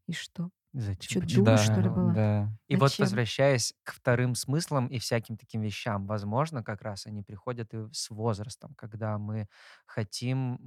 и 0.08 0.14
что? 0.14 0.50
Зачем? 0.74 1.22
Почему? 1.22 1.46
дура, 1.46 1.56
да, 1.56 1.58
что 1.58 1.82
ли, 1.82 1.90
была? 1.90 2.14
Да. 2.14 2.50
И 2.68 2.76
вот 2.76 2.98
Зачем? 2.98 3.00
возвращаясь 3.00 3.76
к 3.84 3.94
вторым 3.94 4.34
смыслам 4.36 4.88
и 4.88 4.98
всяким 5.00 5.38
таким 5.38 5.62
вещам, 5.62 6.08
возможно, 6.08 6.64
как 6.64 6.82
раз 6.82 7.06
они 7.06 7.22
приходят 7.22 7.74
и 7.74 7.88
с 7.92 8.10
возрастом, 8.10 8.74
когда 8.76 9.18
мы 9.20 9.48
хотим, 9.86 10.58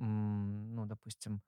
ну, 0.74 0.86
допустим, 0.86 1.42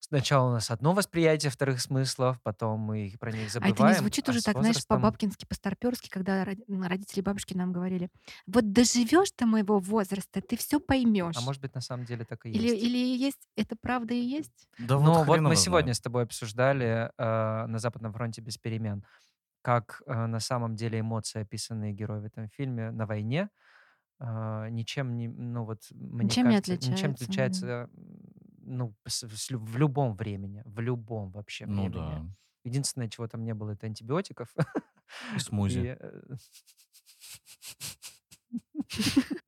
сначала 0.00 0.48
у 0.50 0.52
нас 0.52 0.70
одно 0.70 0.92
восприятие 0.92 1.50
вторых 1.50 1.80
смыслов, 1.80 2.40
потом 2.42 2.80
мы 2.80 3.06
их- 3.06 3.18
про 3.18 3.32
них 3.32 3.50
А 3.60 3.68
забываем. 3.68 3.70
это 3.70 3.82
не 3.84 3.94
звучит 3.94 4.28
а 4.28 4.32
уже 4.32 4.42
так, 4.42 4.56
знаешь, 4.58 4.76
возрастом- 4.76 4.86
по-бабкински, 5.00 5.44
по-старперски, 5.46 6.08
когда 6.08 6.44
родители 6.44 7.20
бабушки 7.20 7.54
нам 7.54 7.72
говорили, 7.72 8.10
вот 8.46 8.72
доживешь 8.72 9.32
до 9.38 9.46
моего 9.46 9.78
возраста, 9.78 10.40
ты 10.40 10.56
все 10.56 10.80
поймешь. 10.80 11.36
А 11.36 11.40
может 11.40 11.62
быть, 11.62 11.74
на 11.74 11.80
самом 11.80 12.04
деле 12.04 12.24
так 12.24 12.46
и 12.46 12.50
или, 12.52 12.68
есть. 12.68 12.82
или 12.82 12.98
есть, 12.98 13.48
это 13.56 13.76
правда 13.80 14.14
и 14.14 14.20
есть? 14.20 14.68
Да 14.78 14.98
Ну, 14.98 15.24
вот 15.24 15.26
хрен 15.26 15.44
мы 15.44 15.50
его 15.50 15.54
сегодня 15.56 15.92
знает. 15.92 15.94
с 15.94 16.00
тобой 16.00 16.22
обсуждали 16.24 17.10
э, 17.18 17.66
на 17.66 17.78
Западном 17.78 18.12
фронте 18.12 18.40
без 18.40 18.56
перемен, 18.58 19.04
как 19.62 20.02
э, 20.06 20.26
на 20.26 20.40
самом 20.40 20.76
деле 20.76 21.00
эмоции, 21.00 21.42
описанные 21.42 21.92
герои 21.94 22.20
в 22.20 22.24
этом 22.26 22.48
фильме 22.48 22.90
на 22.92 23.06
войне, 23.06 23.50
э, 24.20 24.68
ничем 24.70 25.16
не, 25.16 25.28
ну 25.28 25.64
вот 25.64 25.82
мне 25.92 26.24
Ничем 26.26 26.48
не 26.48 26.56
кажется, 26.56 26.76
ничем 26.76 27.10
не 27.10 27.14
отличаются, 27.14 27.14
отличается, 27.14 27.66
да. 27.66 27.88
Ну 28.70 28.94
с- 29.06 29.24
в 29.50 29.76
любом 29.76 30.14
времени, 30.14 30.62
в 30.64 30.80
любом 30.80 31.30
вообще 31.32 31.66
Ну 31.66 31.82
времени. 31.88 31.92
да. 31.94 32.24
Единственное, 32.64 33.08
чего 33.08 33.26
там 33.28 33.42
не 33.44 33.54
было, 33.54 33.70
это 33.72 33.86
антибиотиков. 33.86 34.54
И 35.36 35.38
смузи. 35.40 35.78
И, 35.80 35.96
э, 35.98 36.22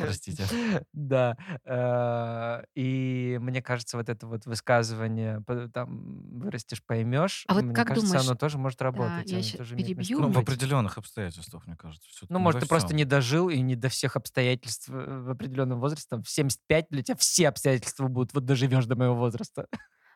Простите. 0.00 0.46
Да. 0.92 1.36
э, 1.64 2.64
И 2.74 3.38
мне 3.40 3.62
кажется, 3.62 3.96
вот 3.96 4.08
это 4.08 4.26
вот 4.26 4.46
высказывание, 4.46 5.42
там, 5.72 6.38
вырастешь, 6.40 6.82
поймешь, 6.84 7.44
А 7.48 7.54
вот 7.54 7.64
мне 7.64 7.74
как 7.74 7.88
кажется, 7.88 8.06
думаешь- 8.08 8.26
оно 8.28 8.34
тоже 8.36 8.58
может 8.58 8.82
работать. 8.82 9.30
я 9.30 9.38
тоже 9.58 9.74
имеет 9.74 9.96
место 9.96 10.14
перебью. 10.14 10.20
Ну, 10.20 10.32
в 10.32 10.38
определенных 10.38 10.98
обстоятельствах, 10.98 11.66
мне 11.66 11.76
кажется. 11.76 12.08
всё-таки 12.08 12.32
Ну, 12.32 12.38
может, 12.38 12.60
ты 12.60 12.66
просто 12.68 12.94
не 12.94 13.04
дожил 13.04 13.48
и 13.48 13.60
не 13.60 13.76
до 13.76 13.88
всех 13.88 14.16
обстоятельств 14.16 14.88
э, 14.90 14.92
в 15.22 15.30
определенном 15.30 15.80
возрасте. 15.80 16.06
Там, 16.10 16.22
в 16.22 16.28
75 16.30 16.86
для 16.90 17.02
тебя 17.02 17.16
все 17.16 17.48
обстоятельства 17.48 18.08
будут. 18.08 18.34
Вот 18.34 18.44
доживешь 18.44 18.86
до 18.86 18.96
моего 18.96 19.14
возраста. 19.14 19.66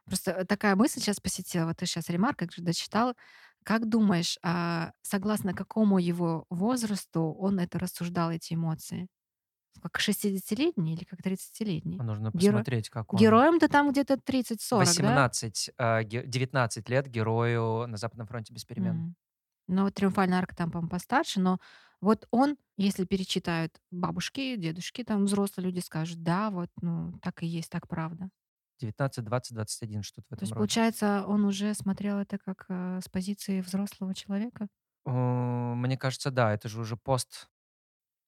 Просто 0.06 0.44
такая 0.44 0.76
мысль 0.76 1.00
сейчас 1.00 1.18
посетила. 1.20 1.66
Вот 1.66 1.78
ты 1.78 1.86
сейчас 1.86 2.08
ремарк, 2.10 2.38
как 2.38 2.52
же 2.52 2.62
дочитал. 2.62 3.14
Как 3.64 3.88
думаешь, 3.88 4.36
а 4.42 4.92
согласно 5.00 5.54
какому 5.54 5.98
его 5.98 6.44
возрасту 6.50 7.32
он 7.32 7.58
это 7.58 7.78
рассуждал, 7.78 8.30
эти 8.30 8.52
эмоции? 8.54 9.08
Как 9.82 9.98
60-летний 10.00 10.94
или 10.94 11.04
как 11.04 11.20
30-летний? 11.22 11.98
Нужно 11.98 12.28
Геро- 12.28 12.38
посмотреть, 12.38 12.88
как 12.90 13.12
он... 13.12 13.20
Героям-то 13.20 13.68
там 13.68 13.90
где-то 13.90 14.16
30-40, 14.16 14.84
да? 14.84 14.90
18, 14.90 15.70
э, 15.76 16.02
ге- 16.04 16.24
19 16.26 16.88
лет 16.88 17.06
герою 17.08 17.86
на 17.86 17.96
Западном 17.96 18.26
фронте 18.26 18.52
без 18.54 18.64
перемен. 18.64 18.90
М. 18.96 19.16
Ну, 19.68 19.84
вот 19.84 19.94
«Триумфальная 19.94 20.38
арка» 20.38 20.54
там, 20.54 20.70
по-моему, 20.70 20.90
постарше, 20.90 21.40
но 21.40 21.58
вот 22.00 22.26
он, 22.30 22.56
если 22.76 23.04
перечитают 23.04 23.80
бабушки, 23.90 24.56
дедушки, 24.56 25.04
там 25.04 25.24
взрослые 25.24 25.66
люди 25.66 25.80
скажут, 25.80 26.22
да, 26.22 26.50
вот, 26.50 26.68
ну, 26.82 27.12
так 27.22 27.42
и 27.42 27.46
есть, 27.46 27.70
так 27.70 27.88
правда. 27.88 28.28
19, 28.80 29.24
20, 29.24 29.54
21, 29.54 30.02
что-то 30.02 30.26
в 30.28 30.30
То 30.30 30.34
этом 30.34 30.42
есть, 30.44 30.52
роде. 30.52 30.58
получается, 30.60 31.24
он 31.26 31.44
уже 31.44 31.72
смотрел 31.74 32.18
это 32.18 32.38
как 32.38 32.66
э, 32.68 33.00
с 33.02 33.08
позиции 33.08 33.60
взрослого 33.60 34.14
человека? 34.14 34.68
Мне 35.06 35.96
кажется, 35.98 36.30
да, 36.30 36.52
это 36.54 36.68
же 36.68 36.80
уже 36.80 36.96
пост. 36.96 37.48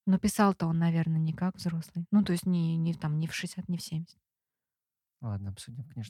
Но 0.06 0.18
писал-то 0.18 0.66
он, 0.66 0.78
наверное, 0.78 1.18
не 1.18 1.32
как 1.32 1.56
взрослый. 1.56 2.06
Ну, 2.12 2.22
то 2.22 2.32
есть 2.32 2.46
не, 2.46 2.76
не, 2.76 2.94
там, 2.94 3.18
не 3.18 3.26
в 3.26 3.34
60, 3.34 3.68
не 3.68 3.76
в 3.76 3.82
70. 3.82 4.16
Ладно, 5.22 5.50
обсудим 5.50 5.84
клубе. 5.84 6.04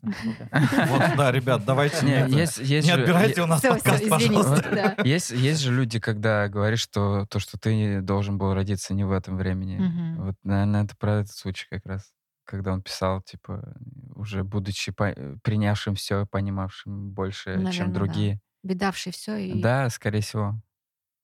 Вот, 0.88 1.16
да, 1.16 1.30
ребят, 1.32 1.64
давайте 1.64 2.04
не 2.04 2.12
Не, 2.12 2.18
это- 2.18 2.34
есть, 2.34 2.58
есть 2.58 2.86
не 2.88 2.94
же- 2.94 3.00
отбирайте 3.02 3.42
у 3.42 3.46
нас 3.46 3.62
подкаст, 3.62 4.08
пожалуйста. 4.08 4.68
да. 4.70 5.02
Есть, 5.04 5.30
есть 5.30 5.60
же 5.60 5.72
люди, 5.72 6.00
когда 6.00 6.48
говоришь, 6.48 6.80
что 6.80 7.24
то, 7.30 7.38
что 7.38 7.56
ты 7.58 8.00
должен 8.02 8.36
был 8.36 8.52
родиться 8.52 8.94
не 8.94 9.04
в 9.04 9.12
этом 9.12 9.36
времени. 9.36 10.16
Вот, 10.18 10.34
наверное, 10.42 10.84
это 10.84 10.96
про 10.96 11.20
этот 11.20 11.32
случай 11.34 11.66
как 11.70 11.86
раз. 11.86 12.12
Когда 12.44 12.72
он 12.72 12.82
писал, 12.82 13.22
типа, 13.22 13.76
уже 14.14 14.44
будучи 14.44 14.92
по- 14.92 15.10
э, 15.10 15.36
принявшим 15.42 15.96
все, 15.96 16.26
понимавшим 16.26 17.10
больше, 17.10 17.70
чем 17.72 17.88
да. 17.88 17.94
другие. 17.94 18.40
Видавший 18.62 19.10
все 19.12 19.36
и... 19.36 19.60
Да, 19.60 19.88
скорее 19.90 20.20
всего. 20.20 20.60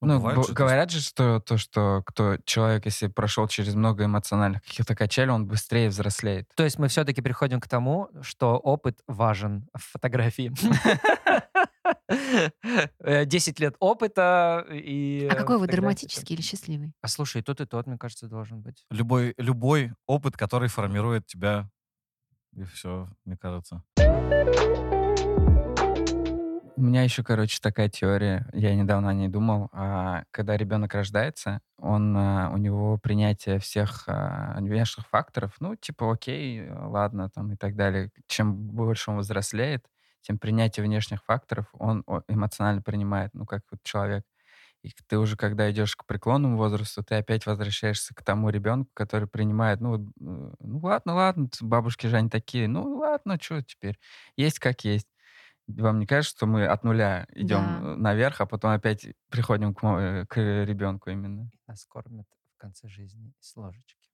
Ну, 0.03 0.43
же, 0.43 0.53
говорят 0.53 0.91
же, 0.91 1.01
что 1.01 1.41
то, 1.41 1.57
что 1.57 2.03
кто 2.05 2.37
человек, 2.45 2.85
если 2.87 3.07
прошел 3.07 3.47
через 3.47 3.75
много 3.75 4.05
эмоциональных 4.05 4.63
каких-то 4.63 4.97
качелей, 4.97 5.31
он 5.31 5.47
быстрее 5.47 5.89
взрослеет. 5.89 6.49
То 6.57 6.65
есть 6.65 6.79
мы 6.79 6.89
все-таки 6.89 7.23
приходим 7.23 7.61
к 7.61 7.69
тому, 7.69 8.09
что 8.21 8.57
опыт 8.59 9.01
важен 9.07 9.69
в 9.75 9.83
фотографии. 9.93 10.53
Э, 13.01 13.25
10 13.25 13.61
лет 13.61 13.75
опыта 13.79 14.67
и... 14.71 15.29
А 15.31 15.35
какой 15.35 15.59
вы, 15.59 15.67
драматический 15.67 16.35
или 16.35 16.43
счастливый? 16.43 16.93
А 17.01 17.09
слушай, 17.09 17.41
и 17.41 17.43
тот, 17.43 17.61
и 17.61 17.67
тот, 17.67 17.87
мне 17.87 17.99
кажется, 17.99 18.27
должен 18.29 18.61
быть. 18.61 18.85
Любой, 18.91 19.35
любой 19.39 19.93
опыт, 20.07 20.37
который 20.37 20.69
формирует 20.69 21.27
тебя, 21.27 21.71
и 22.55 22.65
все, 22.65 23.09
мне 23.25 23.37
кажется. 23.37 23.83
У 26.83 26.85
меня 26.85 27.05
еще, 27.05 27.23
короче, 27.23 27.61
такая 27.63 27.89
теория, 27.89 28.45
я 28.53 28.75
недавно 28.75 29.11
о 29.11 29.15
ней 29.15 29.29
думал. 29.29 29.69
а, 29.73 30.25
Когда 30.33 30.57
ребенок 30.57 30.95
рождается, 30.95 31.61
он, 31.79 32.17
а, 32.17 32.51
у 32.53 32.57
него 32.57 32.99
принятие 32.99 33.61
всех 33.61 34.03
а, 34.09 34.57
внешних 34.59 35.07
факторов, 35.07 35.55
ну, 35.61 35.77
типа, 35.77 36.13
окей, 36.13 36.59
э, 36.63 36.75
ладно, 36.89 37.31
там 37.31 37.53
и 37.53 37.57
так 37.57 37.77
далее. 37.77 38.11
Чем 38.27 38.55
больше 38.57 39.13
он 39.13 39.19
взрослеет, 39.21 39.87
тем 40.23 40.41
принятие 40.41 40.85
внешних 40.85 41.23
факторов 41.25 41.67
он 41.79 42.03
эмоционально 42.27 42.83
принимает, 42.83 43.31
ну, 43.33 43.47
как 43.47 43.63
вот 43.71 43.81
человек. 43.85 44.25
И 44.83 44.91
ты 45.09 45.19
уже, 45.19 45.37
когда 45.37 45.71
идешь 45.71 45.95
к 45.97 46.05
преклонному 46.07 46.57
возрасту, 46.57 47.05
ты 47.05 47.15
опять 47.17 47.47
возвращаешься 47.47 48.15
к 48.15 48.25
тому 48.25 48.51
ребенку, 48.51 48.91
который 48.95 49.29
принимает, 49.29 49.81
ну, 49.81 49.97
э, 49.97 50.01
ну 50.61 50.79
ладно, 50.83 51.15
ладно, 51.15 51.49
бабушки 51.61 52.09
же 52.09 52.17
они 52.17 52.29
такие, 52.31 52.67
ну 52.69 52.97
ладно, 52.99 53.39
что 53.41 53.63
теперь, 53.63 53.99
есть 54.37 54.59
как 54.59 54.85
есть. 54.85 55.07
Вам 55.81 55.99
не 56.01 56.07
кажется, 56.07 56.37
что 56.37 56.47
мы 56.47 56.67
от 56.67 56.85
нуля 56.85 57.27
идем 57.35 57.65
Да. 57.71 57.79
э, 57.83 57.97
наверх, 57.97 58.41
а 58.41 58.47
потом 58.47 58.73
опять 58.73 59.07
приходим 59.31 59.75
к, 59.75 59.85
э, 59.85 60.27
к 60.27 60.37
ребенку 60.65 61.11
именно? 61.11 61.51
Нас 61.67 61.85
кормят 61.87 62.29
в 62.55 62.57
конце 62.59 62.89
жизни 62.89 63.33
с 63.41 63.57
ложечки. 63.57 64.09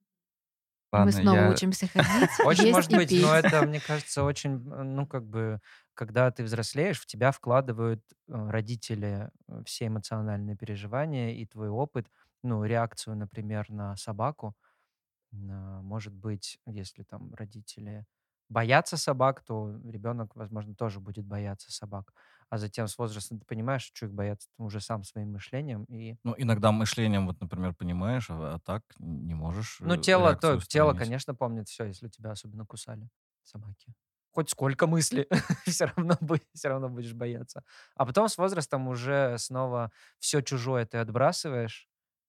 Мы 0.96 1.12
Ладно, 1.12 1.12
снова 1.12 1.42
я- 1.42 1.44
учимся 1.44 1.86
ходить, 1.88 2.40
Очень 2.42 2.68
может 2.70 2.92
быть, 2.92 3.14
но 3.16 3.32
это, 3.34 3.62
мне 3.62 3.80
кажется, 3.80 4.24
очень, 4.24 4.54
э, 4.72 4.82
ну, 4.82 5.06
как 5.06 5.26
бы, 5.26 5.60
когда 5.94 6.30
ты 6.30 6.42
взрослеешь, 6.44 7.00
в 7.00 7.06
тебя 7.06 7.30
вкладывают 7.32 8.02
родители 8.28 9.30
все 9.66 9.86
эмоциональные 9.88 10.56
переживания 10.56 11.32
и 11.34 11.46
твой 11.46 11.68
опыт, 11.68 12.10
ну, 12.42 12.64
реакцию, 12.64 13.16
например, 13.16 13.70
на 13.70 13.96
собаку. 13.96 14.54
Может 15.32 16.14
быть, 16.14 16.58
если 16.66 17.02
там 17.04 17.34
родители 17.34 18.06
боятся 18.48 18.96
собак, 18.96 19.42
то 19.44 19.70
ребенок, 19.84 20.36
возможно, 20.36 20.74
тоже 20.74 21.00
будет 21.00 21.26
бояться 21.26 21.72
собак. 21.72 22.12
А 22.50 22.58
затем 22.58 22.86
с 22.88 22.98
возрастом 22.98 23.40
ты 23.40 23.46
понимаешь, 23.46 23.82
что 23.94 24.06
их 24.06 24.12
бояться 24.12 24.48
ты 24.56 24.62
уже 24.62 24.80
сам 24.80 25.04
своим 25.04 25.32
мышлением. 25.32 25.84
И, 25.84 26.16
Ну, 26.24 26.34
иногда 26.36 26.72
мышлением, 26.72 27.26
вот, 27.26 27.40
например, 27.40 27.74
понимаешь, 27.74 28.28
а, 28.30 28.54
а 28.56 28.58
так 28.60 28.82
не 28.98 29.34
можешь. 29.34 29.80
ну, 29.82 29.96
э, 29.96 29.96
тело, 29.96 30.34
реакцию 30.34 30.34
то, 30.34 30.60
тело, 30.66 30.94
устранить. 30.94 30.94
конечно, 30.94 31.34
помнит 31.34 31.68
все, 31.68 31.84
если 31.84 32.08
тебя 32.08 32.32
особенно 32.32 32.66
кусали 32.66 33.08
собаки. 33.44 33.94
Хоть 34.32 34.50
сколько 34.50 34.86
мысли, 34.86 35.28
все 35.66 35.86
равно, 35.86 36.16
все 36.54 36.68
равно 36.68 36.88
будешь 36.88 37.14
бояться. 37.14 37.62
А 37.94 38.04
потом 38.06 38.28
с 38.28 38.36
возрастом 38.38 38.88
уже 38.88 39.36
снова 39.38 39.90
все 40.18 40.42
чужое 40.42 40.84
ты 40.86 40.98
отбрасываешь, 40.98 41.88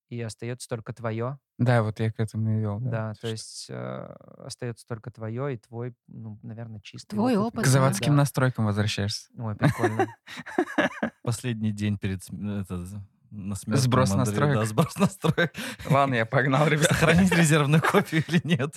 и 0.10 0.20
остается 0.22 0.68
только 0.70 0.94
твое. 0.94 1.40
Да, 1.58 1.84
вот 1.84 2.00
я 2.00 2.12
к 2.12 2.20
этому 2.20 2.58
и 2.58 2.60
вел. 2.62 2.80
Да, 2.80 2.90
Да, 2.90 3.14
то 3.22 3.28
есть 3.28 3.68
э, 3.70 4.16
остается 4.40 4.86
только 4.88 5.12
твое 5.12 5.54
и 5.54 5.58
твой, 5.58 5.94
ну, 6.08 6.40
наверное, 6.44 6.80
чистый 6.82 7.16
Твой 7.16 7.36
К 7.36 7.40
опыт, 7.40 7.64
да. 7.66 7.70
заводским 7.70 8.14
Да. 8.14 8.18
настройкам 8.18 8.66
возвращаешься. 8.66 9.28
Ой, 9.38 9.56
прикольно. 9.56 10.08
Последний 11.24 11.72
день 11.72 11.98
перед 11.98 12.22
на 13.32 13.54
смертном 13.56 13.76
Сброс 13.84 14.10
Андре- 14.12 14.18
настроек. 14.18 14.56
Да, 14.56 14.66
сброс 14.66 14.98
настроек. 14.98 15.54
Ладно, 15.90 16.16
я 16.16 16.26
погнал, 16.26 16.68
ребят. 16.68 16.88
Сохранить 16.88 17.32
резервную 17.32 17.80
копию 17.84 18.24
или 18.28 18.42
нет. 18.44 18.76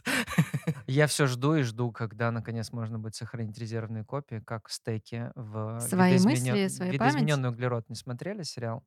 Я 0.86 1.06
все 1.06 1.26
жду 1.26 1.54
и 1.54 1.62
жду, 1.62 1.90
когда 1.90 2.30
наконец 2.30 2.70
можно 2.70 2.98
будет 2.98 3.14
сохранить 3.14 3.56
резервные 3.56 4.04
копии, 4.04 4.42
как 4.44 4.68
стеки 4.68 5.30
в 5.36 5.80
Свои 5.80 6.16
видоизменё- 6.16 6.24
мысли, 6.24 6.68
свою 6.68 6.98
память? 6.98 7.14
видоизмененный 7.14 7.48
углерод. 7.48 7.88
Не 7.88 7.94
смотрели 7.96 8.42
сериал? 8.42 8.84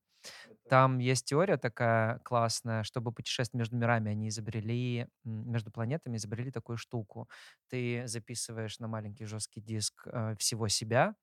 Там 0.67 0.97
есть 0.99 1.25
теория 1.25 1.57
такая 1.57 2.19
классная, 2.19 2.83
чтобы 2.83 3.11
путешествовать 3.11 3.59
между 3.59 3.77
мирами, 3.77 4.11
они 4.11 4.29
изобрели, 4.29 5.07
между 5.23 5.71
планетами 5.71 6.17
изобрели 6.17 6.51
такую 6.51 6.77
штуку. 6.77 7.29
Ты 7.69 8.07
записываешь 8.07 8.79
на 8.79 8.87
маленький 8.87 9.25
жесткий 9.25 9.61
диск 9.61 10.07
э, 10.07 10.35
всего 10.39 10.67
себя, 10.67 11.15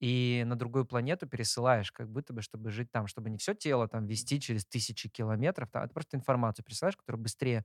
и 0.00 0.44
на 0.46 0.56
другую 0.56 0.86
планету 0.86 1.26
пересылаешь, 1.26 1.90
как 1.92 2.08
будто 2.10 2.32
бы, 2.32 2.42
чтобы 2.42 2.70
жить 2.70 2.90
там, 2.92 3.06
чтобы 3.08 3.30
не 3.30 3.38
все 3.38 3.54
тело 3.54 3.88
там 3.88 4.06
вести 4.06 4.40
через 4.40 4.64
тысячи 4.66 5.08
километров, 5.08 5.68
а 5.72 5.86
ты 5.86 5.92
просто 5.94 6.16
информацию 6.16 6.64
присылаешь, 6.64 6.96
которая 6.96 7.20
быстрее 7.22 7.64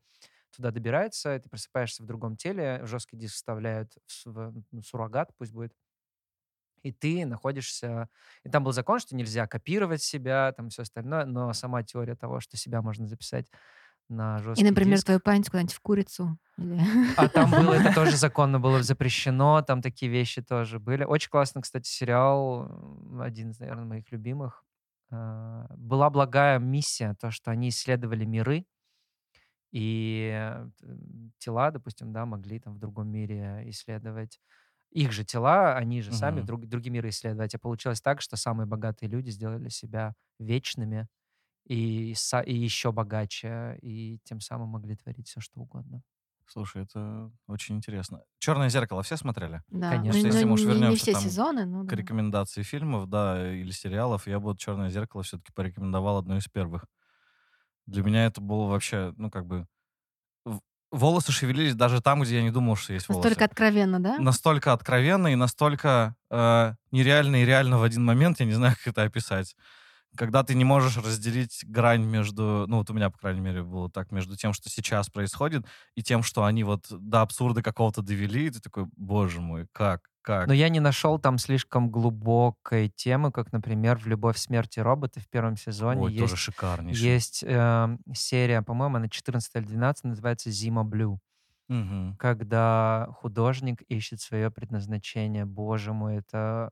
туда 0.56 0.72
добирается, 0.72 1.40
ты 1.40 1.50
просыпаешься 1.50 2.04
в 2.04 2.06
другом 2.06 2.38
теле, 2.38 2.82
жесткий 2.86 3.18
диск 3.18 3.36
вставляют 3.36 3.94
в, 4.26 4.26
в, 4.28 4.64
ну, 4.72 4.82
суррогат, 4.84 5.32
пусть 5.38 5.54
будет, 5.54 5.74
и 6.84 6.92
ты 6.92 7.26
находишься... 7.26 8.10
И 8.44 8.50
там 8.50 8.64
был 8.64 8.72
закон, 8.74 9.00
что 9.00 9.16
нельзя 9.16 9.48
копировать 9.48 10.02
себя, 10.04 10.52
там 10.54 10.70
все 10.70 10.84
остальное, 10.84 11.26
но 11.26 11.54
сама 11.54 11.84
теория 11.84 12.16
того, 12.16 12.40
что 12.40 12.58
себя 12.58 12.82
можно 12.82 13.08
записать 13.08 13.48
на 14.10 14.40
жесткий 14.40 14.64
И, 14.64 14.70
например, 14.70 14.98
диск, 14.98 15.06
твою 15.06 15.20
память 15.20 15.50
куда-нибудь 15.50 15.74
в 15.76 15.80
курицу. 15.82 16.38
или- 16.58 16.80
а 17.16 17.28
там 17.30 17.50
было 17.52 17.74
это 17.74 17.92
тоже 17.96 18.18
законно 18.18 18.60
было 18.60 18.82
запрещено, 18.84 19.62
там 19.62 19.82
такие 19.82 20.12
вещи 20.12 20.42
тоже 20.42 20.80
были. 20.80 21.04
Очень 21.04 21.30
классный, 21.30 21.62
кстати, 21.62 21.88
сериал, 21.88 22.68
один 23.22 23.52
из, 23.52 23.60
наверное, 23.60 23.86
моих 23.86 24.12
любимых. 24.12 24.64
А, 25.12 25.68
Была 25.78 26.10
благая 26.10 26.60
миссия, 26.60 27.16
то, 27.20 27.32
что 27.32 27.52
они 27.52 27.70
исследовали 27.70 28.26
миры, 28.26 28.66
и 29.72 30.30
э, 30.34 30.70
тела, 31.40 31.72
допустим, 31.72 32.14
да, 32.14 32.26
могли 32.26 32.60
там 32.60 32.76
в 32.76 32.80
другом 32.80 33.10
мире 33.10 33.64
исследовать 33.70 34.40
их 34.94 35.12
же 35.12 35.24
тела, 35.26 35.76
они 35.78 36.02
же 36.02 36.12
сами 36.14 36.42
Мгм. 36.42 36.44
друг, 36.44 36.68
другие 36.68 36.92
миры 36.92 37.10
исследовать. 37.10 37.56
А 37.56 37.60
получилось 37.60 38.02
так, 38.02 38.22
что 38.22 38.38
самые 38.38 38.68
богатые 38.68 39.10
люди 39.10 39.30
сделали 39.32 39.70
себя 39.70 40.16
вечными 40.40 41.08
и, 41.68 42.14
са- 42.16 42.44
и 42.46 42.54
еще 42.56 42.92
богаче, 42.94 43.80
и 43.82 44.20
тем 44.26 44.42
самым 44.42 44.70
могли 44.70 44.96
творить 44.98 45.28
все, 45.30 45.42
что 45.42 45.62
угодно. 45.62 46.04
Слушай, 46.46 46.84
это 46.84 47.32
очень 47.48 47.78
интересно. 47.78 48.24
Черное 48.40 48.70
зеркало 48.70 49.02
все 49.04 49.18
смотрели? 49.18 49.64
Да. 49.70 50.04
Конечно. 50.04 50.28
Ну, 50.28 50.28
Если 50.28 50.46
ну, 50.46 50.46
мы 50.46 50.54
уж 50.54 50.66
не- 50.66 50.82
не, 50.82 50.96
вернемся 50.96 50.96
все 50.96 51.14
там 51.14 51.16
сезоны, 51.16 51.66
ну 51.66 51.84
К 51.88 51.94
да. 51.94 51.96
рекомендации 51.96 52.64
фильмов, 52.64 53.10
да, 53.10 53.54
или 53.56 53.72
сериалов, 53.72 54.28
я 54.28 54.40
бы 54.40 54.46
вот 54.48 54.60
Черное 54.60 54.90
зеркало 54.92 55.24
все-таки 55.24 55.54
порекомендовал 55.54 56.18
одну 56.20 56.38
из 56.38 56.48
первых. 56.50 56.86
Для 57.86 58.04
меня 58.04 58.26
это 58.26 58.42
было 58.42 58.68
вообще, 58.68 59.14
ну, 59.18 59.30
как 59.30 59.46
бы 59.46 59.68
волосы 60.94 61.32
шевелились 61.32 61.76
даже 61.76 62.02
там, 62.02 62.22
где 62.22 62.36
я 62.36 62.44
не 62.44 62.52
думал, 62.52 62.76
что 62.76 62.94
есть 62.94 63.10
волосы. 63.10 63.28
Настолько 63.28 63.46
откровенно, 63.46 64.00
да? 64.00 64.18
Настолько 64.20 64.74
откровенно 64.74 65.28
и 65.28 65.36
настолько 65.36 66.16
э, 66.30 66.74
нереально 66.92 67.42
и 67.42 67.46
реально 67.46 67.80
в 67.80 67.84
один 67.84 68.06
момент, 68.06 68.40
я 68.40 68.46
не 68.46 68.54
знаю, 68.54 68.76
как 68.78 68.88
это 68.88 69.04
описать. 69.04 69.56
Когда 70.16 70.44
ты 70.44 70.54
не 70.56 70.64
можешь 70.64 70.98
разделить 70.98 71.62
грань 71.66 72.04
между, 72.04 72.66
ну 72.68 72.78
вот 72.78 72.90
у 72.90 72.94
меня, 72.94 73.10
по 73.10 73.18
крайней 73.18 73.42
мере, 73.42 73.64
было 73.64 73.90
так, 73.90 74.12
между 74.12 74.36
тем, 74.36 74.54
что 74.54 74.70
сейчас 74.70 75.10
происходит, 75.10 75.66
и 75.96 76.04
тем, 76.04 76.24
что 76.24 76.44
они 76.46 76.64
вот 76.64 76.86
до 76.90 77.22
абсурда 77.22 77.64
какого-то 77.64 78.02
довели, 78.02 78.48
и 78.48 78.52
ты 78.52 78.60
такой, 78.60 78.86
боже 78.96 79.42
мой, 79.42 79.68
как, 79.72 80.10
как? 80.22 80.50
Но 80.50 80.54
я 80.54 80.70
не 80.70 80.80
нашел 80.80 81.20
там 81.20 81.38
слишком 81.38 81.90
глубокой 81.90 82.90
темы, 82.90 83.32
как, 83.32 83.52
например, 83.54 83.98
в 83.98 84.08
«Любовь, 84.08 84.38
смерти 84.38 84.80
роботы» 84.80 85.20
в 85.22 85.30
первом 85.30 85.56
сезоне 85.58 86.06
Ой, 86.06 86.12
есть, 86.12 86.20
тоже 86.20 86.36
шикарнейший. 86.36 87.16
есть 87.16 87.44
э, 87.44 87.98
серия, 88.14 88.62
по-моему, 88.62 88.98
она 88.98 89.08
14 89.10 89.56
или 89.56 89.64
12, 89.64 90.04
называется 90.06 90.52
«Зима 90.52 90.84
Блю», 90.84 91.20
Мгм. 91.70 92.18
когда 92.18 93.10
художник 93.14 93.82
ищет 93.84 94.22
свое 94.22 94.52
предназначение. 94.52 95.46
Боже 95.46 95.94
мой, 95.94 96.18
это, 96.18 96.72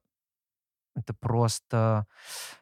это 0.96 1.14
просто... 1.14 2.06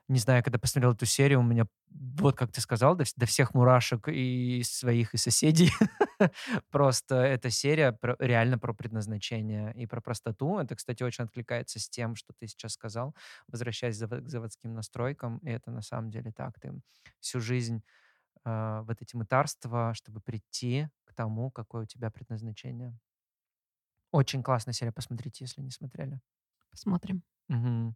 Не 0.07 0.19
знаю, 0.19 0.43
когда 0.43 0.59
посмотрел 0.59 0.93
эту 0.93 1.05
серию, 1.05 1.39
у 1.39 1.43
меня, 1.43 1.65
вот 1.89 2.35
как 2.35 2.51
ты 2.51 2.61
сказал, 2.61 2.95
до, 2.95 3.03
до 3.15 3.25
всех 3.25 3.53
мурашек 3.53 4.07
и 4.07 4.61
своих, 4.63 5.13
и 5.13 5.17
соседей. 5.17 5.71
Просто 6.71 7.15
эта 7.15 7.49
серия 7.49 7.91
про- 7.91 8.15
реально 8.19 8.59
про 8.59 8.73
предназначение 8.73 9.73
и 9.75 9.85
про 9.87 10.01
простоту. 10.01 10.59
Это, 10.59 10.75
кстати, 10.75 11.03
очень 11.03 11.23
откликается 11.25 11.79
с 11.79 11.89
тем, 11.89 12.15
что 12.15 12.33
ты 12.37 12.47
сейчас 12.47 12.73
сказал, 12.73 13.15
возвращаясь 13.47 13.97
к 13.97 14.29
заводским 14.29 14.73
настройкам. 14.73 15.39
И 15.39 15.49
это 15.49 15.71
на 15.71 15.81
самом 15.81 16.11
деле 16.11 16.31
так. 16.31 16.59
Ты 16.59 16.73
всю 17.19 17.39
жизнь 17.39 17.83
э, 18.45 18.81
в 18.83 18.89
это 18.89 19.05
мытарство, 19.17 19.93
чтобы 19.93 20.21
прийти 20.21 20.87
к 21.05 21.13
тому, 21.13 21.51
какое 21.51 21.83
у 21.83 21.87
тебя 21.87 22.11
предназначение. 22.11 22.97
Очень 24.11 24.41
классная 24.41 24.73
серия, 24.73 24.91
посмотрите, 24.91 25.43
если 25.43 25.61
не 25.61 25.71
смотрели. 25.71 26.19
Посмотрим. 26.71 27.23
Мгм. 27.47 27.95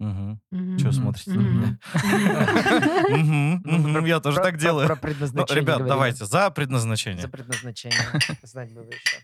Чё 0.00 0.06
Мгм. 0.50 0.92
смотрите 0.92 1.30
на 1.32 1.40
меня? 1.40 1.78
Ну, 3.64 4.04
Я 4.06 4.20
тоже 4.20 4.40
так 4.40 4.58
делаю. 4.58 4.86
Про 4.86 4.94
Ну, 4.96 5.00
предназначение 5.00 5.60
ребят, 5.62 5.86
давайте, 5.86 6.24
за 6.24 6.50
предназначение. 6.50 7.22
За 7.22 7.28
предназначение. 7.28 7.98
Знать 8.42 8.72
бы 8.74 8.82
еще. 8.90 9.18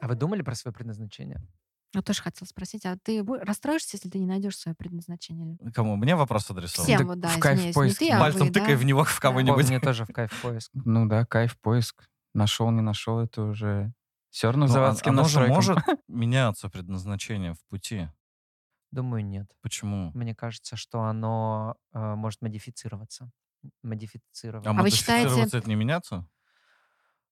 А 0.00 0.08
вы 0.08 0.14
думали 0.14 0.42
про 0.42 0.54
свое 0.54 0.74
предназначение? 0.74 1.40
Я 1.94 2.02
тоже 2.02 2.20
хотела 2.20 2.46
спросить, 2.46 2.84
а 2.84 2.96
ты 3.02 3.24
расстроишься, 3.24 3.96
если 3.96 4.10
ты 4.10 4.18
не 4.18 4.26
найдешь 4.26 4.58
свое 4.58 4.74
предназначение? 4.74 5.56
Кому? 5.72 5.96
Мне 5.96 6.14
вопрос 6.16 6.50
адресован. 6.50 6.84
Всем 6.86 7.08
Так 7.08 7.18
да, 7.20 7.28
в 7.28 7.38
кайф 7.38 7.54
извиняюсь, 7.58 7.66
не 7.76 7.80
поиск. 7.80 7.98
ты, 8.00 8.10
а 8.10 8.20
Пальцем 8.20 8.46
вы, 8.48 8.52
тыкай 8.52 8.74
да? 8.74 8.78
в 8.78 8.84
него, 8.84 9.04
в 9.04 9.20
кого-нибудь. 9.20 9.68
Мне 9.68 9.80
тоже 9.80 10.04
в 10.04 10.12
кайф 10.12 10.30
поиск. 10.42 10.70
Ну 10.74 11.06
да, 11.06 11.24
кайф, 11.24 11.56
поиск. 11.60 12.04
Нашел, 12.34 12.70
не 12.70 12.82
нашел, 12.82 13.18
это 13.20 13.44
уже 13.44 13.92
все 14.30 14.48
равно 14.48 14.66
Ну, 14.66 14.72
а- 14.72 14.74
заводским 14.74 15.10
оно 15.12 15.24
же 15.24 15.40
настройкам. 15.40 15.54
может 15.54 15.78
меняться 16.08 16.68
предназначение 16.68 17.54
в 17.54 17.64
пути. 17.68 18.08
Думаю, 18.92 19.24
нет. 19.24 19.50
Почему? 19.62 20.10
Мне 20.14 20.34
кажется, 20.34 20.76
что 20.76 21.02
оно 21.02 21.76
э, 21.92 22.14
может 22.14 22.40
модифицироваться. 22.42 23.30
Модифицироваться. 23.82 24.70
А 24.70 24.72
вы 24.74 24.90
считаете- 24.90 25.24
модифицироваться 25.24 25.58
это 25.58 25.68
не 25.68 25.74
меняться? 25.74 26.26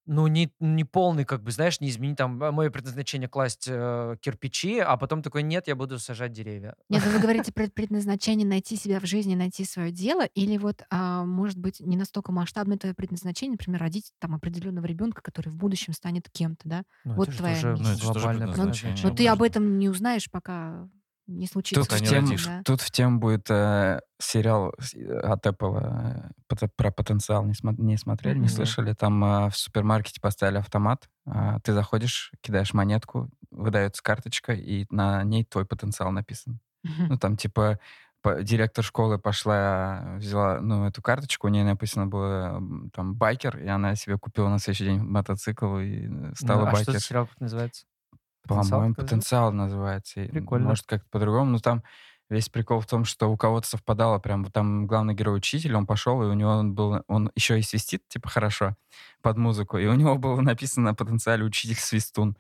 Ну, 0.07 0.27
не, 0.27 0.53
не 0.61 0.85
полный, 0.85 1.25
как 1.25 1.43
бы, 1.43 1.51
знаешь, 1.51 1.81
не 1.81 1.89
изменить 1.89 2.19
там 2.19 2.43
а, 2.43 2.53
мое 2.53 2.71
предназначение 2.71 3.29
класть 3.29 3.67
э, 3.69 4.17
кирпичи, 4.21 4.79
а 4.79 4.97
потом 4.99 5.23
такой, 5.23 5.43
нет, 5.43 5.67
я 5.67 5.75
буду 5.77 5.99
сажать 5.99 6.33
деревья. 6.33 6.75
Нет, 6.91 7.03
ну 7.07 7.13
вы 7.13 7.19
говорите 7.21 7.53
про 7.53 7.69
предназначение 7.69 8.47
найти 8.47 8.77
себя 8.77 9.01
в 9.01 9.07
жизни, 9.07 9.35
найти 9.35 9.65
свое 9.65 9.91
дело, 9.91 10.27
или 10.27 10.59
вот, 10.59 10.83
а, 10.91 11.25
может 11.25 11.59
быть, 11.59 11.81
не 11.81 11.97
настолько 11.97 12.33
масштабное 12.33 12.77
твое 12.77 12.95
предназначение, 12.95 13.53
например, 13.53 13.81
родить 13.81 14.13
там 14.19 14.35
определенного 14.35 14.85
ребенка, 14.85 15.23
который 15.23 15.49
в 15.49 15.57
будущем 15.57 15.95
станет 15.95 16.29
кем-то, 16.31 16.69
да? 16.69 16.83
Ну, 17.05 17.15
Вот 17.15 17.29
это 17.29 17.33
же 17.33 17.39
твоя 17.39 17.55
тоже 17.55 17.73
миссия. 17.73 17.85
Ну, 17.85 17.93
это 17.95 18.03
же 18.03 18.13
тоже 18.13 18.29
предназначение. 18.29 18.55
предназначение. 18.55 19.11
Но 19.11 19.17
ты 19.17 19.29
об 19.29 19.43
этом 19.43 19.79
не 19.79 19.89
узнаешь, 19.89 20.31
пока 20.31 20.89
не 21.27 21.47
случится. 21.47 21.83
Тут 21.83 21.93
в, 21.93 22.01
не 22.01 22.07
тем, 22.09 22.25
родишь. 22.25 22.47
Да. 22.47 22.63
тут 22.65 22.81
в 22.81 22.91
тем 22.91 23.21
будет 23.21 23.51
э, 23.51 24.01
сериал 24.21 24.75
э, 24.95 25.19
от 25.21 25.47
Apple 25.47 26.33
э, 26.49 26.69
про 26.77 26.91
потенциал. 26.91 27.45
Не, 27.45 27.53
смо- 27.53 27.75
не 27.79 27.97
смотрели, 27.97 28.35
не 28.37 28.41
Мгм. 28.43 28.49
слышали? 28.51 28.93
Там 28.93 29.25
э, 29.25 29.51
в 29.51 29.57
супермаркете 29.57 30.21
поставили 30.21 30.59
автомат. 30.59 31.09
а, 31.27 31.59
ты 31.61 31.73
заходишь, 31.73 32.33
кидаешь 32.43 32.75
монетку, 32.75 33.31
выдается 33.51 34.03
карточка, 34.03 34.53
и 34.53 34.87
на 34.91 35.23
ней 35.25 35.45
твой 35.45 35.65
потенциал 35.67 36.11
написан. 36.13 36.61
Ну, 37.09 37.17
там, 37.19 37.37
типа, 37.37 37.79
по- 38.23 38.43
директор 38.43 38.85
школы 38.85 39.19
пошла, 39.19 40.15
взяла, 40.19 40.61
ну, 40.61 40.87
эту 40.87 41.01
карточку, 41.03 41.47
у 41.47 41.51
нее 41.51 41.65
написано 41.65 42.07
было, 42.07 42.61
там, 42.93 43.15
байкер, 43.15 43.59
и 43.59 43.67
она 43.69 43.95
себе 43.97 44.19
купила 44.19 44.49
на 44.49 44.59
следующий 44.59 44.85
день 44.85 45.01
мотоцикл 45.03 45.79
и 45.79 46.05
э, 46.05 46.09
Ну, 46.09 46.35
стала 46.35 46.69
а 46.69 46.75
что 46.75 46.85
за 46.85 46.93
байкер. 46.93 47.01
сериал 47.03 47.29
называется? 47.41 47.85
По-моему, 48.47 48.95
потенциал 48.95 49.53
называется. 49.53 50.27
Прикольно. 50.27 50.69
Может, 50.69 50.87
как-то 50.87 51.09
по-другому. 51.11 51.51
Но 51.53 51.59
там 51.59 51.83
весь 52.35 52.49
прикол 52.49 52.81
в 52.81 52.87
том, 52.87 53.05
что 53.05 53.29
у 53.29 53.37
кого-то 53.37 53.67
совпадало. 53.67 54.19
Прям 54.19 54.45
там 54.47 54.87
главный 54.87 55.15
герой 55.15 55.39
учитель, 55.39 55.75
он 55.75 55.87
пошел, 55.87 56.23
и 56.23 56.27
у 56.27 56.35
него 56.35 56.51
он 56.51 56.75
был... 56.75 57.03
Он 57.09 57.31
еще 57.35 57.59
и 57.59 57.63
свистит, 57.63 58.03
типа, 58.09 58.29
хорошо, 58.29 58.77
под 59.23 59.39
музыку. 59.39 59.79
И 59.79 59.87
у 59.87 59.95
него 59.95 60.17
было 60.17 60.41
написано 60.41 60.91
на 60.91 60.95
потенциале 60.95 61.45
учитель 61.45 61.77
свистун. 61.77 62.37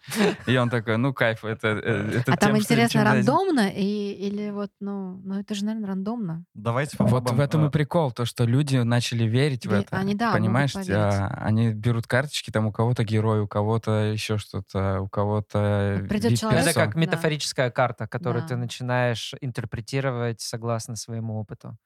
И 0.47 0.57
он 0.57 0.69
такой, 0.71 0.99
ну, 0.99 1.15
кайф, 1.15 1.45
это, 1.45 1.69
э, 1.69 2.19
это 2.19 2.33
А 2.33 2.37
там 2.37 2.51
тем, 2.51 2.61
что 2.63 2.75
интересно, 2.75 3.05
рандомно 3.05 3.71
и, 3.71 4.13
или 4.13 4.51
вот, 4.51 4.71
ну, 4.81 5.21
ну 5.25 5.41
это 5.41 5.55
же, 5.55 5.65
наверное, 5.65 5.89
рандомно. 5.89 6.45
Давайте 6.55 6.97
Вот 6.99 7.11
попробуем. 7.11 7.37
в 7.37 7.41
этом 7.41 7.65
и 7.65 7.69
э, 7.69 7.71
прикол, 7.71 8.13
то, 8.13 8.25
что 8.25 8.45
люди 8.45 8.77
начали 8.77 9.25
верить 9.25 9.67
в 9.67 9.73
это. 9.73 9.97
они, 9.97 10.15
да, 10.15 10.33
Понимаешь, 10.33 10.75
а, 10.77 11.29
они 11.43 11.73
берут 11.73 12.07
карточки, 12.07 12.51
там 12.51 12.67
у 12.67 12.73
кого-то 12.73 13.05
герой, 13.05 13.41
у 13.41 13.49
кого-то 13.49 14.13
еще 14.13 14.39
что-то, 14.39 15.01
у 15.01 15.09
кого-то 15.09 15.99
Вот 16.01 16.09
придет 16.09 16.39
человек, 16.39 16.63
Это 16.63 16.75
как 16.75 16.95
Да. 16.95 17.01
метафорическая 17.01 17.71
карта, 17.71 18.07
которую 18.07 18.47
ты 18.47 18.57
начинаешь 18.57 19.35
интерпретировать 19.41 19.84
согласно 20.41 20.97
своему 20.97 21.39
опыту. 21.39 21.77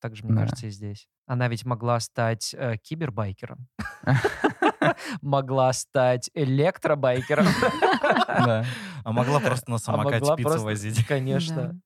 Так 0.00 0.16
же, 0.16 0.24
мне 0.24 0.34
Да. 0.34 0.42
кажется, 0.42 0.66
и 0.66 0.70
здесь. 0.70 1.08
Она 1.26 1.48
ведь 1.48 1.64
могла 1.64 1.98
стать 2.00 2.54
э, 2.54 2.76
кибербайкером. 2.76 3.68
Могла 5.22 5.72
стать 5.72 6.30
электробайкером. 6.34 7.46
А 9.06 9.12
могла 9.12 9.38
просто 9.40 9.70
на 9.70 9.76
А 9.76 9.78
самокате 9.78 10.34
пиццу 10.36 10.62
возить. 10.62 11.06
Конечно. 11.06 11.78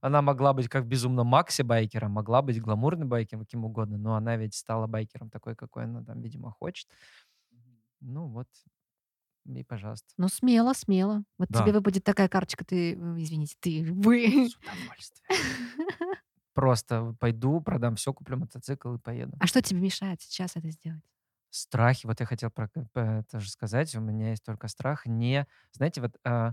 Она 0.00 0.22
могла 0.22 0.52
быть 0.52 0.68
как 0.68 0.86
безумно 0.86 1.24
Макси 1.24 1.62
байкером, 1.62 2.12
могла 2.12 2.42
быть 2.42 2.60
гламурным 2.60 3.08
байкером, 3.08 3.42
каким 3.44 3.64
угодно, 3.64 3.98
но 3.98 4.14
она 4.14 4.36
ведь 4.36 4.54
стала 4.54 4.86
байкером 4.86 5.30
такой, 5.30 5.54
какой 5.56 5.84
она 5.84 6.02
там, 6.04 6.20
видимо, 6.20 6.50
хочет. 6.50 6.88
Ну 8.00 8.26
вот, 8.28 8.46
и 9.54 9.62
пожалуйста. 9.64 10.08
Ну, 10.18 10.28
смело, 10.28 10.72
смело. 10.72 11.24
Вот 11.38 11.48
Да. 11.50 11.62
тебе 11.62 11.72
выпадет 11.72 12.04
такая 12.04 12.28
карточка, 12.28 12.64
ты, 12.64 12.94
э, 12.94 12.96
извините, 13.18 13.56
ты, 13.60 13.84
вы. 13.92 14.48
С 14.48 14.56
удовольствием. 14.56 15.66
Просто 16.54 17.14
пойду, 17.20 17.60
продам 17.60 17.96
все, 17.96 18.14
куплю 18.14 18.38
мотоцикл 18.38 18.94
и 18.94 18.98
поеду. 18.98 19.36
А 19.40 19.46
что 19.46 19.60
тебе 19.60 19.80
мешает 19.80 20.22
сейчас 20.22 20.56
это 20.56 20.70
сделать? 20.70 21.02
Страхи, 21.50 22.06
вот 22.06 22.20
я 22.20 22.26
хотел 22.26 22.50
про 22.50 22.68
к- 22.68 22.84
п- 22.92 23.24
тоже 23.30 23.50
сказать, 23.50 23.94
у 23.94 24.00
меня 24.00 24.30
есть 24.30 24.44
только 24.44 24.68
страх 24.68 25.06
не, 25.06 25.46
знаете, 25.72 26.00
вот 26.00 26.16
а, 26.24 26.52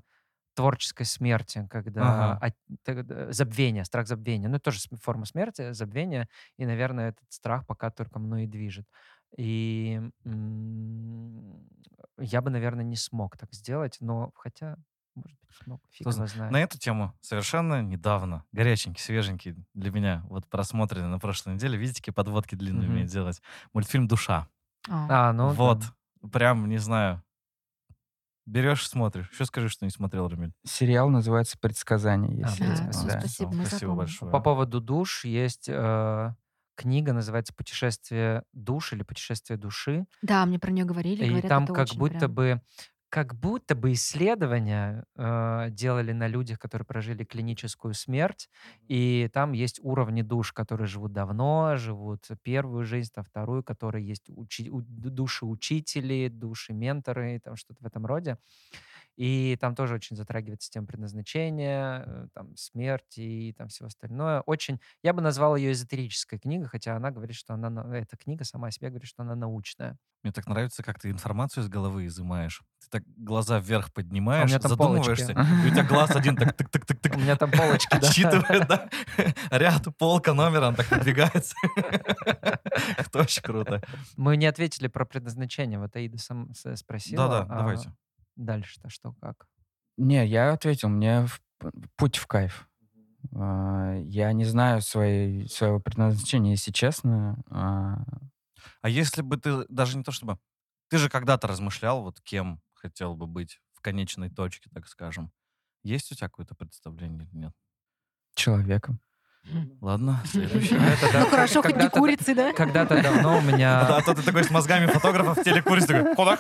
творческой 0.55 1.05
смерти, 1.05 1.67
когда 1.69 2.37
Ага. 2.37 2.47
от- 2.85 3.33
забвение, 3.35 3.85
страх 3.85 4.07
забвения, 4.07 4.49
ну, 4.49 4.55
это 4.57 4.65
тоже 4.65 4.79
форма 5.01 5.25
смерти, 5.25 5.73
забвение, 5.73 6.29
и, 6.57 6.65
наверное, 6.65 7.09
этот 7.09 7.25
страх 7.31 7.65
пока 7.67 7.89
только 7.91 8.19
мной 8.19 8.43
и 8.43 8.47
движет. 8.47 8.87
И 9.37 9.99
я 12.19 12.41
бы, 12.41 12.49
наверное, 12.49 12.83
не 12.83 12.95
смог 12.95 13.37
так 13.37 13.53
сделать, 13.53 13.97
но 13.99 14.31
хотя, 14.35 14.77
может 15.15 15.37
быть, 15.41 15.57
смог, 15.63 15.81
фиг 15.89 16.11
его 16.11 16.25
знает. 16.27 16.51
На 16.51 16.61
эту 16.61 16.77
тему 16.77 17.13
совершенно 17.21 17.81
недавно, 17.81 18.43
горяченький, 18.51 19.01
свеженький 19.01 19.55
для 19.73 19.91
меня, 19.91 20.23
вот 20.29 20.47
просмотренный 20.49 21.07
на 21.07 21.19
прошлой 21.19 21.53
неделе, 21.55 21.77
видите, 21.77 22.01
какие 22.01 22.13
подводки 22.13 22.55
длинные 22.55 22.89
Мгм. 22.89 22.89
умеет 22.89 23.09
делать. 23.09 23.41
Мультфильм 23.73 24.07
«Душа». 24.07 24.47
А, 24.89 25.09
А, 25.09 25.33
ну, 25.33 25.53
да. 25.55 25.57
вот, 25.57 25.93
прям, 26.31 26.69
не 26.69 26.77
знаю, 26.77 27.23
берешь, 28.45 28.87
смотришь. 28.87 29.29
Еще 29.31 29.45
скажи, 29.45 29.69
что 29.69 29.85
не 29.85 29.91
смотрел, 29.91 30.27
Рамиль. 30.27 30.53
Сериал 30.65 31.09
называется 31.09 31.57
«Предсказание». 31.59 32.37
А, 32.41 32.55
Если 32.55 32.65
Да, 32.65 32.91
всё, 32.91 33.07
да. 33.07 33.19
спасибо, 33.19 33.51
мы 33.51 33.65
Спасибо 33.65 33.91
запомним. 33.91 33.97
большое. 33.97 34.31
По 34.31 34.39
поводу 34.39 34.79
душ 34.81 35.25
есть 35.25 35.67
э, 35.69 36.33
книга, 36.83 37.13
называется 37.13 37.53
«Путешествие 37.53 38.43
душ» 38.53 38.93
или 38.93 39.03
«Путешествие 39.03 39.57
души». 39.57 40.05
Да, 40.21 40.45
мне 40.45 40.59
про 40.59 40.71
нее 40.71 40.85
говорили. 40.85 41.23
И 41.25 41.29
говорят, 41.29 41.49
там 41.49 41.65
как 41.67 41.87
будто 41.95 42.19
прям- 42.19 42.33
бы 42.33 42.61
как 43.09 43.35
будто 43.35 43.75
бы 43.75 43.91
исследования 43.93 45.05
э, 45.15 45.67
делали 45.69 46.13
на 46.13 46.27
людях, 46.27 46.57
которые 46.57 46.85
прожили 46.87 47.23
клиническую 47.23 47.93
смерть, 47.93 48.49
и 48.87 49.29
там 49.31 49.51
есть 49.53 49.79
уровни 49.83 50.23
душ, 50.23 50.51
которые 50.51 50.87
живут 50.87 51.13
давно, 51.13 51.75
живут 51.77 52.25
первую 52.41 52.85
жизнь, 52.85 53.11
там 53.13 53.23
вторую, 53.23 53.63
которые 53.63 54.03
есть 54.07 54.29
учи- 54.29 54.69
у- 54.71 54.81
души 54.81 55.45
учители, 55.45 56.27
души 56.27 56.73
менторы, 56.73 57.39
там 57.43 57.55
что-то 57.55 57.83
в 57.83 57.85
этом 57.85 58.05
роде. 58.07 58.37
И 59.15 59.57
там 59.61 59.75
тоже 59.75 59.95
очень 59.95 60.15
затрагивается 60.15 60.69
тема 60.71 60.87
предназначения, 60.87 62.03
э, 62.05 62.27
там, 62.33 62.55
смерти 62.55 63.19
и 63.21 63.53
там 63.53 63.67
всего 63.67 63.87
остальное. 63.87 64.41
Очень, 64.41 64.79
я 65.03 65.13
бы 65.13 65.21
назвал 65.21 65.55
ее 65.55 65.71
эзотерической 65.71 66.39
книгой, 66.39 66.67
хотя 66.67 66.95
она 66.95 67.11
говорит, 67.11 67.35
что 67.35 67.53
она, 67.53 67.69
на- 67.69 67.93
эта 67.95 68.17
книга 68.17 68.43
сама 68.43 68.71
себе 68.71 68.89
говорит, 68.89 69.07
что 69.07 69.23
она 69.23 69.35
научная. 69.35 69.97
Мне 70.23 70.31
так 70.31 70.47
нравится, 70.47 70.83
как 70.83 70.99
ты 70.99 71.09
информацию 71.09 71.63
из 71.65 71.69
головы 71.69 72.05
изымаешь. 72.05 72.61
Ты 72.79 72.87
так 72.89 73.03
глаза 73.17 73.59
вверх 73.59 73.89
А 73.89 73.91
поднимаешь, 73.91 74.51
там 74.51 74.61
задумываешься, 74.61 75.33
полочки. 75.33 75.65
и 75.65 75.67
у 75.67 75.71
тебя 75.71 75.83
глаз 75.83 76.15
один 76.15 76.37
так 76.37 76.55
тык 76.55 76.69
тык 76.69 76.85
тык 76.85 76.99
тык 76.99 77.15
У 77.15 77.19
меня 77.19 77.35
там 77.35 77.51
полочки, 77.57 77.93
отсчитывает, 77.93 78.67
да? 78.67 78.89
Ряд, 79.51 79.85
полка, 79.97 80.33
номер, 80.33 80.63
он 80.63 80.75
так 80.75 80.89
надвигается. 80.91 81.55
Это 82.97 83.19
очень 83.19 83.41
круто. 83.43 83.81
Мы 84.17 84.37
не 84.37 84.45
ответили 84.45 84.87
про 84.87 85.05
предназначение. 85.05 85.77
Вот 85.79 85.95
Аида 85.95 86.17
сам 86.17 86.53
спросила. 86.75 87.27
Да-да, 87.27 87.41
а 87.53 87.57
давайте. 87.57 87.93
Дальше-то 88.35 88.89
что, 88.89 89.13
как? 89.21 89.47
Не, 89.97 90.25
я 90.25 90.53
ответил, 90.53 90.89
мне 90.89 91.25
в- 91.27 91.41
путь 91.95 92.17
в 92.17 92.27
кайф. 92.27 92.67
А, 93.35 93.95
Я 94.03 94.33
не 94.33 94.45
знаю 94.45 94.81
своей, 94.81 95.49
своего 95.49 95.79
предназначения, 95.79 96.51
если 96.51 96.71
честно. 96.71 97.43
А, 97.49 98.03
А 98.81 98.89
если 98.89 99.21
бы 99.23 99.37
ты, 99.37 99.65
даже 99.69 99.97
не 99.97 100.03
то 100.03 100.11
чтобы... 100.11 100.39
Ты 100.89 100.97
же 100.99 101.09
когда-то 101.09 101.47
размышлял, 101.47 102.03
вот 102.03 102.21
кем 102.21 102.61
хотел 102.75 103.15
бы 103.15 103.27
быть 103.27 103.61
в 103.73 103.81
конечной 103.81 104.29
точке, 104.31 104.69
так 104.73 104.87
скажем. 104.87 105.31
Есть 105.83 106.11
у 106.11 106.15
тебя 106.15 106.29
какое-то 106.29 106.55
представление 106.55 107.25
или 107.27 107.35
нет? 107.37 107.53
Человеком. 108.35 108.99
Ладно, 109.81 110.23
да, 110.33 110.39
Ну 111.19 111.25
хорошо, 111.29 111.61
хоть 111.61 111.71
не 111.71 111.79
когда-то- 111.81 111.99
курицы, 111.99 112.33
да? 112.33 112.53
Когда-то 112.53 113.01
давно 113.03 113.37
у 113.39 113.41
Да, 113.41 113.47
меня 113.51 113.81
а 113.97 114.01
то 114.01 114.13
ты 114.13 114.21
такой 114.23 114.43
с 114.45 114.49
мозгами 114.49 114.85
фотографа 114.85 115.33
в 115.39 115.43
телекурице 115.43 115.87
такой, 115.87 116.15
куда? 116.15 116.37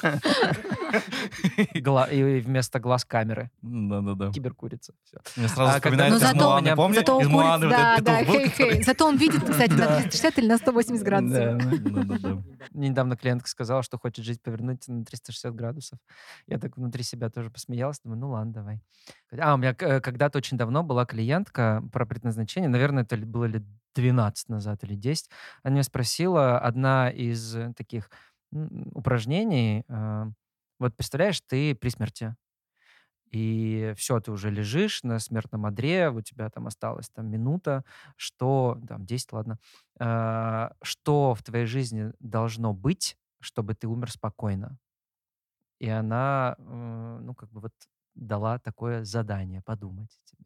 и 2.05 2.39
вместо 2.41 2.79
глаз 2.79 3.03
камеры. 3.05 3.49
Да-да-да. 3.61 4.31
Киберкурица. 4.31 4.93
Мне 5.35 5.47
сразу 5.47 5.77
А 5.77 5.79
когда- 5.81 6.05
вспоминается 6.05 6.19
Ну, 6.19 6.59
из? 6.61 6.95
Зато 6.95 7.17
у 7.17 7.21
Из 7.21 7.27
курицы, 7.27 7.59
вот 7.65 7.69
да, 7.69 7.97
да, 7.99 8.19
петух 8.19 8.27
был, 8.27 8.39
хей, 8.41 8.49
который- 8.49 8.73
хей. 8.75 8.83
Зато 8.83 9.07
он 9.07 9.17
видит, 9.17 9.43
кстати, 9.49 9.71
на 9.71 9.77
Да. 9.77 9.95
360 9.97 10.37
или 10.39 10.47
на 10.47 10.57
180 10.57 11.03
градусов. 11.05 11.57
Да, 11.57 12.17
да. 12.19 12.43
Недавно 12.73 13.17
клиентка 13.17 13.49
сказала, 13.49 13.83
что 13.83 13.97
хочет 13.97 14.23
жить 14.23 14.41
повернуть 14.41 14.87
на 14.87 15.03
360 15.03 15.53
градусов. 15.55 15.99
Я 16.47 16.57
так 16.59 16.77
внутри 16.77 17.03
себя 17.03 17.29
тоже 17.29 17.49
посмеялась, 17.49 17.99
думаю, 18.03 18.19
ну 18.21 18.29
ладно, 18.29 18.53
давай. 18.53 18.81
А, 19.39 19.55
у 19.55 19.57
меня 19.57 19.75
э, 19.79 19.99
когда-то 19.99 20.37
очень 20.37 20.57
давно 20.57 20.83
была 20.83 21.05
клиентка 21.05 21.83
про 21.91 22.05
предназначение, 22.05 22.69
наверное, 22.69 22.92
это 23.01 23.15
ли- 23.15 23.25
было 23.25 23.45
лет 23.45 23.63
12 23.95 24.49
назад 24.49 24.83
или 24.83 24.95
10. 24.95 25.29
Она 25.63 25.73
меня 25.75 25.83
спросила, 25.83 26.59
одна 26.59 27.09
из 27.09 27.55
э, 27.55 27.73
таких 27.75 28.09
упражнений, 28.51 29.83
э, 29.87 30.25
вот 30.79 30.95
представляешь, 30.95 31.41
ты 31.41 31.75
при 31.75 31.89
смерти, 31.89 32.35
и 33.31 33.93
все, 33.97 34.19
ты 34.19 34.31
уже 34.31 34.51
лежишь 34.51 35.03
на 35.03 35.17
смертном 35.19 35.65
одре, 35.65 36.09
у 36.11 36.21
тебя 36.21 36.49
там 36.49 36.67
осталась 36.67 37.09
там 37.09 37.27
минута, 37.31 37.83
что, 38.15 38.79
там, 38.87 39.05
10, 39.05 39.33
ладно, 39.33 39.57
а, 39.99 40.73
что 40.83 41.33
в 41.33 41.41
твоей 41.43 41.65
жизни 41.65 42.13
должно 42.19 42.73
быть, 42.73 43.17
чтобы 43.41 43.73
ты 43.75 43.87
умер 43.87 44.11
спокойно. 44.11 44.77
И 45.79 45.87
она, 45.89 46.55
э, 46.57 47.19
ну, 47.21 47.35
как 47.35 47.51
бы 47.51 47.61
вот 47.61 47.73
дала 48.15 48.59
такое 48.59 49.03
задание 49.03 49.61
подумать 49.61 50.19
тебе. 50.25 50.45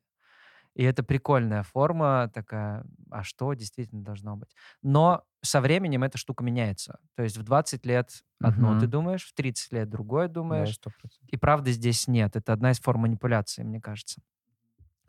И 0.78 0.84
это 0.84 1.04
прикольная 1.04 1.64
форма 1.64 2.32
такая, 2.34 2.86
а 3.12 3.24
что 3.24 3.54
действительно 3.56 4.04
должно 4.04 4.38
быть. 4.38 4.52
Но 4.84 5.26
со 5.44 5.62
временем 5.62 6.04
эта 6.04 6.20
штука 6.20 6.44
меняется. 6.44 7.00
То 7.16 7.24
есть 7.24 7.38
в 7.38 7.44
20 7.44 7.86
лет 7.88 8.24
одно 8.42 8.76
ты 8.76 8.86
Мгм. 8.86 8.88
думаешь, 8.88 9.26
в 9.26 9.34
30 9.34 9.74
лет 9.74 9.90
другое 9.90 10.28
Да, 10.50 10.74
думаешь, 10.74 10.80
процентов. 10.82 11.32
и 11.32 11.38
правды 11.38 11.72
здесь 11.74 12.08
нет. 12.08 12.36
Это 12.36 12.54
одна 12.54 12.72
из 12.72 12.80
форм 12.80 13.02
манипуляции, 13.02 13.64
мне 13.64 13.82
кажется. 13.82 14.22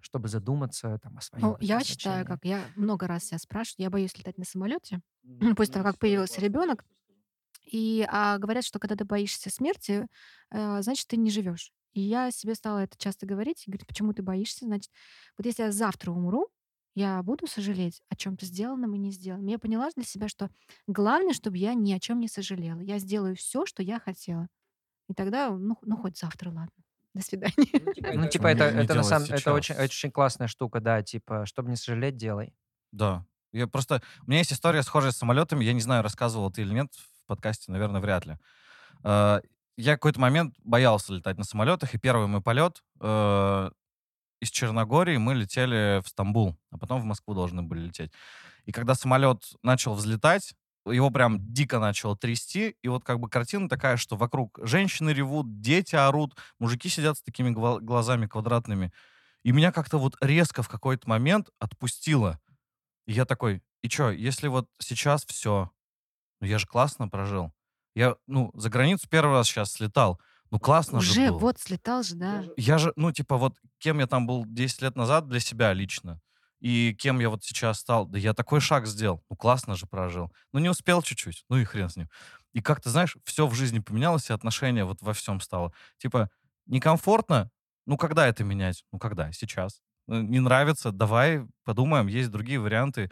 Чтобы 0.01 0.29
задуматься 0.29 0.99
там, 1.03 1.19
о 1.19 1.23
своем 1.23 1.51
Ну, 1.51 1.57
я 1.61 1.85
считаю, 1.85 2.25
как 2.27 2.41
я 2.45 2.69
много 2.75 3.07
раз 3.07 3.27
себя 3.27 3.39
спрашиваю, 3.39 3.85
я 3.85 3.91
боюсь 3.91 4.17
летать 4.17 4.39
на 4.39 4.45
самолете. 4.45 5.01
После 5.57 5.73
того, 5.73 5.85
как 5.85 5.99
появился 5.99 6.41
ребенок, 6.41 6.85
и 7.65 8.07
а, 8.09 8.39
говорят, 8.39 8.65
что 8.65 8.79
когда 8.81 8.97
ты 8.97 9.05
боишься 9.05 9.51
смерти, 9.51 10.07
э, 10.53 10.83
значит, 10.83 11.09
ты 11.09 11.17
не 11.19 11.31
живешь. 11.31 11.73
И 11.95 12.01
я 12.01 12.31
себе 12.31 12.55
стала 12.55 12.79
это 12.81 12.97
часто 12.99 13.27
говорить. 13.27 13.65
И 13.67 13.71
говорит, 13.71 13.87
почему 13.87 14.13
ты 14.13 14.23
боишься? 14.23 14.67
Значит, 14.67 14.91
вот 15.37 15.47
если 15.47 15.65
я 15.65 15.73
завтра 15.73 16.11
умру, 16.13 16.49
я 16.95 17.23
буду 17.23 17.47
сожалеть 17.47 18.03
о 18.09 18.17
чем-то 18.17 18.45
сделанном 18.45 18.95
и 18.95 18.99
не 18.99 19.13
сделанном. 19.13 19.47
Я 19.47 19.59
поняла 19.59 19.89
для 19.95 20.05
себя, 20.05 20.29
что 20.29 20.51
главное, 20.87 21.33
чтобы 21.33 21.57
я 21.57 21.75
ни 21.75 21.93
о 21.93 22.01
чем 22.01 22.19
не 22.19 22.29
сожалела. 22.29 22.81
Я 22.81 22.99
сделаю 22.99 23.37
все, 23.37 23.67
что 23.67 23.83
я 23.83 24.01
хотела. 24.01 24.49
И 25.09 25.15
тогда, 25.15 25.51
ну, 25.51 25.79
ну 25.83 25.97
хоть 25.97 26.19
завтра, 26.19 26.51
ладно. 26.51 26.73
До 27.15 27.23
свидания. 27.23 27.55
Ну, 28.15 28.29
типа, 28.29 28.49
это, 28.49 28.71
Не- 28.71 28.79
не 28.79 28.85
это 28.85 28.95
на 28.95 29.03
самом 29.03 29.29
это 29.31 29.53
очень, 29.53 29.75
это 29.75 29.85
очень 29.85 30.11
классная 30.11 30.49
штука, 30.49 30.81
да, 30.81 31.03
типа, 31.03 31.47
чтобы 31.47 31.71
не 31.71 31.77
сожалеть, 31.77 32.17
делай. 32.17 32.55
Да. 32.93 33.25
Я 33.53 33.67
просто... 33.67 34.03
У 34.27 34.31
меня 34.31 34.41
есть 34.41 34.53
история 34.53 34.83
схожая 34.83 35.13
с 35.13 35.17
самолетами. 35.17 35.65
Я 35.65 35.73
не 35.73 35.81
знаю, 35.81 36.03
рассказывал 36.03 36.51
ты 36.51 36.63
или 36.63 36.75
нет 36.75 36.93
в 36.95 37.27
подкасте, 37.27 37.73
наверное, 37.73 38.01
вряд 38.01 38.27
ли. 38.27 38.39
Я 39.79 39.95
какой-то 39.95 40.21
момент 40.21 40.57
боялся 40.65 41.15
летать 41.15 41.39
на 41.39 41.45
самолетах, 41.45 41.95
и 41.95 41.99
первый 41.99 42.27
мой 42.27 42.43
полет 42.43 42.83
э, 43.01 43.71
из 44.41 44.51
Черногории 44.51 45.19
мы 45.19 45.35
летели 45.35 46.03
в 46.05 46.09
Стамбул, 46.09 46.57
а 46.71 46.79
потом 46.79 47.01
в 47.01 47.05
Москву 47.05 47.35
должны 47.35 47.63
были 47.63 47.87
лететь. 47.87 48.13
И 48.67 48.73
когда 48.73 48.95
самолет 48.95 49.43
начал 49.63 49.95
взлетать, 49.95 50.55
его 50.87 51.11
прям 51.11 51.39
дико 51.53 51.81
начало 51.81 52.17
трясти, 52.17 52.77
и 52.83 52.89
вот 52.89 53.05
как 53.05 53.21
бы 53.21 53.31
картина 53.31 53.69
такая, 53.69 53.97
что 53.99 54.17
вокруг 54.17 54.59
женщины 54.63 55.11
ревут, 55.11 55.61
дети 55.61 55.97
орут, 55.97 56.37
мужики 56.61 56.89
сидят 56.89 57.19
с 57.19 57.23
такими 57.23 57.51
гла- 57.51 57.81
глазами 57.81 58.27
квадратными. 58.27 58.93
И 59.45 59.53
меня 59.53 59.73
как-то 59.73 59.99
вот 59.99 60.17
резко 60.21 60.63
в 60.63 60.69
какой-то 60.69 61.09
момент 61.09 61.51
отпустило. 61.61 62.41
И 63.07 63.13
я 63.13 63.25
такой, 63.27 63.63
и 63.83 63.89
чё, 63.89 64.11
если 64.11 64.49
вот 64.49 64.69
сейчас 64.81 65.25
все, 65.27 65.71
ну 66.41 66.47
я 66.49 66.59
же 66.59 66.67
классно 66.67 67.09
прожил. 67.09 67.53
Я, 67.99 68.15
ну, 68.29 68.53
за 68.55 68.71
границу 68.71 69.09
первый 69.11 69.33
раз 69.33 69.49
сейчас 69.49 69.73
слетал. 69.73 70.21
Ну, 70.53 70.61
классно 70.61 71.01
же 71.01 71.11
Уже 71.11 71.33
вот 71.33 71.59
слетал 71.59 72.05
же, 72.05 72.15
да. 72.15 72.45
Я 72.57 72.79
же, 72.79 72.93
ну, 72.95 73.11
типа, 73.11 73.37
вот 73.37 73.57
кем 73.79 73.99
я 73.99 74.07
там 74.07 74.25
был 74.25 74.45
10 74.47 74.83
лет 74.83 74.95
назад 74.95 75.27
для 75.27 75.41
себя 75.41 75.73
лично, 75.73 76.21
и 76.61 76.95
кем 76.95 77.19
я 77.19 77.29
вот 77.29 77.43
сейчас 77.43 77.81
стал, 77.81 78.07
да 78.07 78.17
я 78.17 78.35
такой 78.35 78.61
шаг 78.61 78.87
сделал, 78.87 79.25
ну, 79.29 79.37
классно 79.37 79.75
же 79.75 79.87
прожил. 79.87 80.33
Ну, 80.53 80.61
не 80.61 80.69
успел 80.69 81.03
чуть-чуть, 81.03 81.45
ну 81.49 81.57
и 81.57 81.65
хрен 81.65 81.89
с 81.89 81.97
ним. 81.97 82.09
И 82.53 82.63
как-то, 82.63 82.89
знаешь, 82.89 83.17
все 83.25 83.49
в 83.49 83.55
жизни 83.55 83.81
поменялось, 83.81 84.31
и 84.31 84.33
отношение 84.33 84.85
вот 84.85 85.03
во 85.03 85.13
всем 85.13 85.41
стало. 85.41 85.73
Типа, 85.97 86.31
некомфортно, 86.67 87.51
ну, 87.85 87.97
когда 87.97 88.29
это 88.29 88.45
менять? 88.45 88.85
Ну, 88.93 89.01
когда? 89.01 89.33
Сейчас. 89.33 89.83
Ну, 90.07 90.23
Не 90.23 90.39
нравится, 90.39 90.93
давай 90.93 91.49
подумаем, 91.65 92.07
есть 92.07 92.31
другие 92.31 92.61
варианты. 92.61 93.11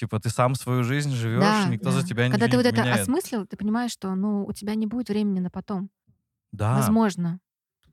Типа, 0.00 0.18
ты 0.18 0.30
сам 0.30 0.54
свою 0.54 0.82
жизнь 0.82 1.10
живешь, 1.10 1.42
Да, 1.42 1.68
никто 1.68 1.90
да. 1.90 2.00
за 2.00 2.06
тебя 2.06 2.24
не 2.26 2.32
Когда 2.32 2.48
ты 2.48 2.56
вот 2.56 2.64
это 2.64 2.80
меняет. 2.80 3.02
осмыслил, 3.02 3.46
ты 3.46 3.58
понимаешь, 3.58 3.90
что 3.90 4.14
ну, 4.14 4.46
у 4.46 4.52
тебя 4.54 4.74
не 4.74 4.86
будет 4.86 5.10
времени 5.10 5.40
на 5.40 5.50
потом. 5.50 5.90
Да, 6.52 6.74
Возможно, 6.74 7.38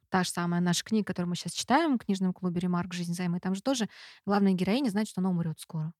та 0.07 0.23
же 0.23 0.29
самая 0.29 0.61
наша 0.61 0.85
книга, 0.85 1.03
которую 1.03 1.31
мы 1.31 1.35
сейчас 1.35 1.51
читаем 1.51 1.95
в 1.95 2.05
книжном 2.05 2.31
клубе 2.31 2.61
«Ремарк. 2.61 2.93
Жизнь 2.93 3.13
займы», 3.13 3.41
там 3.41 3.55
же 3.55 3.61
тоже 3.61 3.89
главная 4.25 4.53
героиня 4.53 4.89
знает, 4.89 5.09
что 5.09 5.19
она 5.19 5.31
умрет 5.31 5.59
скоро. 5.59 5.91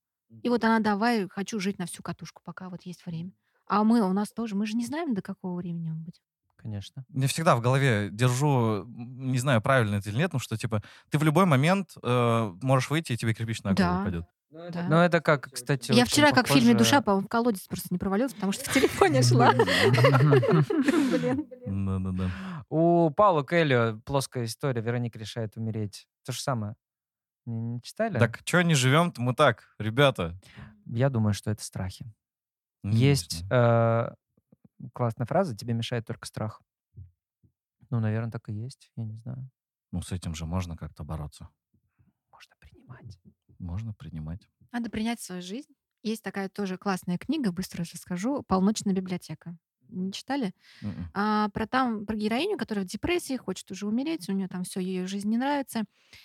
И 0.42 0.48
вот 0.48 0.64
она 0.64 0.78
давай, 0.80 1.28
хочу 1.28 1.60
жить 1.60 1.78
на 1.78 1.84
всю 1.84 2.02
катушку, 2.02 2.40
пока 2.42 2.70
вот 2.70 2.86
есть 2.86 3.04
время. 3.04 3.32
А 3.66 3.84
мы, 3.84 4.00
у 4.00 4.14
нас 4.14 4.32
тоже, 4.32 4.54
мы 4.54 4.64
же 4.64 4.78
не 4.78 4.86
знаем, 4.86 5.12
до 5.12 5.20
какого 5.20 5.56
времени 5.56 5.90
он 5.90 5.98
будет. 6.04 6.22
Конечно. 6.68 7.04
Я 7.14 7.26
всегда 7.28 7.56
в 7.56 7.60
голове 7.62 8.10
держу, 8.12 8.84
не 8.86 9.38
знаю, 9.38 9.62
правильно 9.62 9.96
это 9.96 10.10
или 10.10 10.18
нет, 10.18 10.32
ну 10.34 10.38
что, 10.38 10.56
типа, 10.58 10.82
ты 11.08 11.16
в 11.18 11.22
любой 11.22 11.46
момент 11.46 11.92
э, 12.02 12.52
можешь 12.60 12.90
выйти, 12.90 13.12
и 13.12 13.16
тебе 13.16 13.32
кирпич 13.32 13.62
на 13.62 13.72
голову 13.72 13.94
Да. 13.94 14.00
упадет. 14.02 14.24
Да. 14.50 14.86
Ну, 14.88 14.96
это 14.96 15.20
как, 15.22 15.50
кстати, 15.52 15.92
Я 15.92 16.04
вчера, 16.04 16.30
как 16.32 16.46
в 16.46 16.48
фильме 16.52 16.72
похоже- 16.72 16.78
«Душа», 16.90 17.00
по-моему, 17.02 17.26
в 17.26 17.28
колодец 17.30 17.66
просто 17.66 17.88
не 17.90 17.98
провалилась, 17.98 18.34
потому 18.34 18.52
что 18.52 18.64
в 18.68 18.72
телефоне 18.74 19.22
шла. 19.22 19.52
Блин. 19.52 21.46
Да-да-да. 21.86 22.30
У 22.68 23.10
Паула 23.10 23.44
Келли 23.46 23.98
плоская 24.04 24.44
история. 24.44 24.80
Вероника 24.82 25.18
решает 25.18 25.56
умереть. 25.56 26.06
То 26.24 26.32
же 26.32 26.40
самое. 26.40 26.74
Не, 27.46 27.80
читали? 27.82 28.18
Так 28.18 28.40
что 28.44 28.62
не 28.62 28.74
живем-то 28.74 29.20
мы 29.22 29.34
так, 29.34 29.74
ребята? 29.78 30.38
Я 30.86 31.08
думаю, 31.10 31.32
что 31.34 31.50
это 31.50 31.62
страхи. 31.64 32.04
Ну, 32.82 32.92
Есть 32.92 33.44
классная 34.92 35.26
фраза 35.26 35.56
«Тебе 35.56 35.74
мешает 35.74 36.06
только 36.06 36.26
страх». 36.26 36.62
Ну, 37.90 38.00
наверное, 38.00 38.30
так 38.30 38.48
и 38.48 38.52
есть. 38.52 38.90
Я 38.96 39.04
не 39.04 39.16
знаю. 39.16 39.50
Ну, 39.92 40.02
с 40.02 40.12
этим 40.12 40.34
же 40.34 40.44
можно 40.44 40.76
как-то 40.76 41.04
бороться. 41.04 41.48
Можно 42.30 42.54
принимать. 42.60 43.18
Можно 43.58 43.94
принимать. 43.94 44.48
Надо 44.72 44.90
принять 44.90 45.20
свою 45.20 45.42
жизнь. 45.42 45.72
Есть 46.02 46.22
такая 46.22 46.48
тоже 46.48 46.76
классная 46.76 47.18
книга, 47.18 47.50
быстро 47.50 47.84
расскажу, 47.84 48.42
«Полночная 48.42 48.94
библиотека». 48.94 49.56
Не 49.88 50.12
читали? 50.12 50.54
Мгм. 50.82 51.10
А, 51.14 51.48
про 51.48 51.66
там 51.66 52.04
про 52.04 52.14
героиню, 52.14 52.58
которая 52.58 52.84
в 52.84 52.88
депрессии, 52.88 53.36
хочет 53.36 53.70
уже 53.70 53.86
умереть, 53.86 54.28
у 54.28 54.32
нее 54.32 54.46
там 54.46 54.64
все, 54.64 54.80
ее 54.80 55.06
жизнь 55.06 55.30
не 55.30 55.38
нравится. 55.38 55.84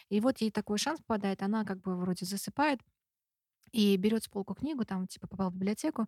И 0.09 0.19
вот 0.19 0.39
ей 0.41 0.51
такой 0.51 0.77
шанс 0.77 0.99
попадает, 0.99 1.41
она 1.41 1.63
как 1.63 1.81
бы 1.81 1.95
вроде 1.95 2.25
засыпает 2.25 2.81
и 3.71 3.95
берет 3.97 4.23
с 4.23 4.27
полку 4.27 4.53
книгу, 4.53 4.85
там 4.85 5.07
типа 5.07 5.27
попала 5.27 5.49
в 5.49 5.55
библиотеку, 5.55 6.07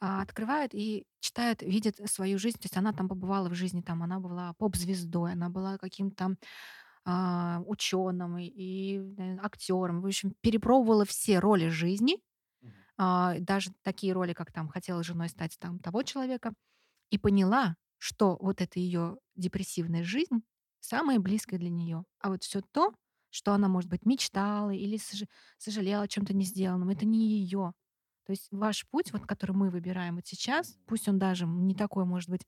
открывают 0.00 0.74
и 0.74 1.06
читают, 1.20 1.62
видят 1.62 1.96
свою 2.10 2.38
жизнь. 2.38 2.58
То 2.58 2.66
есть 2.66 2.76
она 2.76 2.92
там 2.92 3.08
побывала 3.08 3.48
в 3.48 3.54
жизни, 3.54 3.80
там 3.82 4.02
она 4.02 4.20
была 4.20 4.54
поп-звездой, 4.58 5.32
она 5.32 5.48
была 5.50 5.78
каким-то 5.78 6.36
а, 7.04 7.62
ученым 7.66 8.38
и, 8.38 8.46
и 8.46 9.00
актером. 9.42 10.02
В 10.02 10.06
общем, 10.06 10.34
перепробовала 10.42 11.04
все 11.04 11.38
роли 11.40 11.68
жизни, 11.68 12.18
а, 12.96 13.36
даже 13.40 13.70
такие 13.82 14.12
роли, 14.12 14.32
как 14.32 14.52
там 14.52 14.68
хотела 14.68 15.02
женой 15.02 15.28
стать 15.28 15.56
там 15.58 15.78
того 15.78 16.02
человека, 16.02 16.52
и 17.10 17.18
поняла, 17.18 17.76
что 17.98 18.38
вот 18.40 18.60
эта 18.62 18.80
ее 18.80 19.18
депрессивная 19.36 20.04
жизнь 20.04 20.42
самая 20.80 21.18
близкая 21.20 21.60
для 21.60 21.70
нее. 21.70 22.04
А 22.20 22.30
вот 22.30 22.44
все 22.44 22.62
то, 22.72 22.94
что 23.30 23.52
она, 23.52 23.68
может 23.68 23.90
быть, 23.90 24.06
мечтала 24.06 24.70
или 24.72 24.98
сож- 24.98 25.28
сожалела 25.58 26.04
о 26.04 26.08
чем-то 26.08 26.34
не 26.34 26.44
сделанном, 26.44 26.90
это 26.90 27.06
не 27.06 27.28
ее. 27.40 27.74
То 28.28 28.32
есть 28.32 28.48
ваш 28.50 28.86
путь, 28.90 29.10
вот, 29.14 29.24
который 29.24 29.52
мы 29.52 29.70
выбираем 29.70 30.16
вот 30.16 30.26
сейчас, 30.26 30.76
пусть 30.86 31.08
он 31.08 31.18
даже 31.18 31.46
не 31.46 31.74
такой, 31.74 32.04
может 32.04 32.28
быть, 32.28 32.42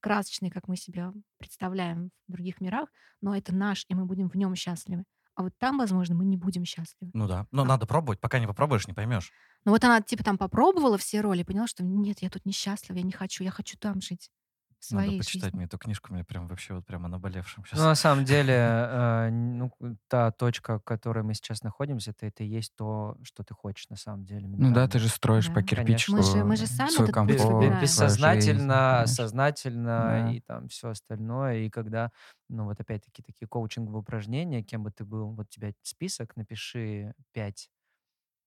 красочный, 0.00 0.48
как 0.48 0.66
мы 0.66 0.78
себя 0.78 1.12
представляем 1.36 2.08
в 2.26 2.32
других 2.32 2.58
мирах, 2.62 2.88
но 3.20 3.36
это 3.36 3.54
наш, 3.54 3.84
и 3.90 3.94
мы 3.94 4.06
будем 4.06 4.30
в 4.30 4.34
нем 4.34 4.54
счастливы. 4.54 5.04
А 5.34 5.42
вот 5.42 5.52
там, 5.58 5.76
возможно, 5.76 6.14
мы 6.14 6.24
не 6.24 6.38
будем 6.38 6.64
счастливы. 6.64 7.10
Ну 7.12 7.28
да. 7.28 7.46
Но 7.50 7.64
А. 7.64 7.64
надо 7.66 7.84
пробовать. 7.84 8.18
Пока 8.18 8.38
не 8.38 8.46
попробуешь, 8.46 8.86
не 8.88 8.94
поймешь. 8.94 9.30
Но 9.66 9.72
вот 9.72 9.84
она, 9.84 10.00
типа, 10.00 10.24
там 10.24 10.38
попробовала 10.38 10.96
все 10.96 11.20
роли, 11.20 11.42
поняла, 11.42 11.66
что 11.66 11.84
нет, 11.84 12.22
я 12.22 12.30
тут 12.30 12.46
несчастлива, 12.46 12.96
я 12.96 13.02
не 13.02 13.12
хочу, 13.12 13.44
я 13.44 13.50
хочу 13.50 13.76
там 13.76 14.00
жить. 14.00 14.30
В 14.78 14.92
Надо 14.92 15.16
почитать 15.16 15.44
жизни. 15.44 15.56
мне 15.56 15.64
эту 15.66 15.78
книжку. 15.78 16.12
Мне 16.12 16.22
прям 16.22 16.46
вообще 16.48 16.74
вот 16.74 16.86
прямо 16.86 17.08
наболевшим 17.08 17.64
сейчас. 17.64 17.78
Ну, 17.78 17.86
на 17.86 17.94
самом 17.94 18.24
деле, 18.26 18.54
э, 18.54 19.30
ну, 19.30 19.72
та 20.08 20.30
точка, 20.30 20.78
в 20.78 20.82
которой 20.84 21.24
мы 21.24 21.34
сейчас 21.34 21.62
находимся, 21.62 22.10
это, 22.12 22.26
это 22.26 22.44
и 22.44 22.46
есть 22.46 22.72
то, 22.76 23.16
что 23.22 23.42
ты 23.42 23.54
хочешь 23.54 23.88
на 23.88 23.96
самом 23.96 24.24
деле. 24.24 24.46
Ну 24.46 24.72
да, 24.72 24.86
ты 24.86 24.98
же 24.98 25.08
строишь 25.08 25.48
Да. 25.48 25.54
по 25.54 25.62
кирпичику 25.62 26.16
Мы 26.18 26.22
же- 26.22 26.44
мы 26.44 26.56
же 26.56 26.66
сами 26.66 26.90
свой 26.90 27.08
комфорт, 27.10 27.42
выбираем. 27.54 27.80
бессознательно, 27.80 29.00
жизнь, 29.06 29.14
сознательно 29.16 29.86
Да. 30.26 30.30
и 30.32 30.40
там 30.40 30.68
все 30.68 30.90
остальное. 30.90 31.58
И 31.60 31.70
когда, 31.70 32.10
ну 32.48 32.64
вот 32.64 32.78
опять-таки 32.78 33.22
такие 33.22 33.48
коучинговые 33.48 34.00
упражнения, 34.00 34.62
кем 34.62 34.84
бы 34.84 34.90
ты 34.92 35.04
был, 35.04 35.32
вот 35.32 35.46
у 35.46 35.48
тебя 35.50 35.72
список, 35.82 36.36
напиши 36.36 37.14
пять 37.32 37.70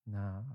на 0.05 0.45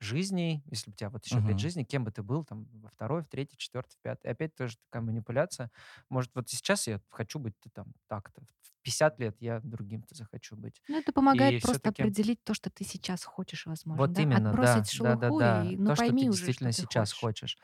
жизней, 0.00 0.62
если 0.66 0.90
у 0.90 0.94
тебя 0.94 1.10
вот 1.10 1.24
еще 1.24 1.40
Мгм. 1.40 1.48
пять 1.48 1.58
жизней, 1.58 1.84
кем 1.84 2.04
бы 2.04 2.10
ты 2.12 2.22
был 2.22 2.44
там 2.44 2.66
во 2.72 2.88
второй, 2.88 3.22
в 3.22 3.28
третий, 3.28 3.56
четвертый, 3.56 3.94
в 3.96 4.00
пятый. 4.02 4.30
Опять 4.30 4.54
тоже 4.54 4.76
такая 4.78 5.02
манипуляция. 5.02 5.70
Может, 6.08 6.30
вот 6.34 6.48
сейчас 6.48 6.86
я 6.86 7.00
хочу 7.10 7.38
быть 7.38 7.54
ты 7.60 7.70
там 7.70 7.92
так-то. 8.06 8.42
В 8.62 8.72
50 8.82 9.18
лет 9.18 9.36
я 9.40 9.60
другим-то 9.60 10.14
захочу 10.14 10.56
быть. 10.56 10.82
Ну, 10.88 10.98
это 10.98 11.12
помогает 11.12 11.54
И 11.54 11.60
просто 11.60 11.90
определить 11.90 12.42
то, 12.44 12.54
что 12.54 12.70
ты 12.70 12.84
сейчас 12.84 13.22
хочешь, 13.24 13.66
возможно. 13.66 14.04
Вот 14.06 14.12
да? 14.14 14.22
именно, 14.22 14.54
да, 14.54 14.56
Отбросить 14.56 14.90
да, 14.92 15.16
да, 15.16 15.30
шелуху 15.30 15.38
да. 15.38 15.62
и 15.62 15.76
ну, 15.76 15.86
То, 15.86 15.96
что 15.96 16.06
пойми 16.06 16.22
ты 16.22 16.28
уже, 16.30 16.46
действительно 16.46 16.70
что 16.70 16.72
ты 16.72 16.86
сейчас 16.86 17.12
хочешь. 17.12 17.18
хочешь. 17.20 17.58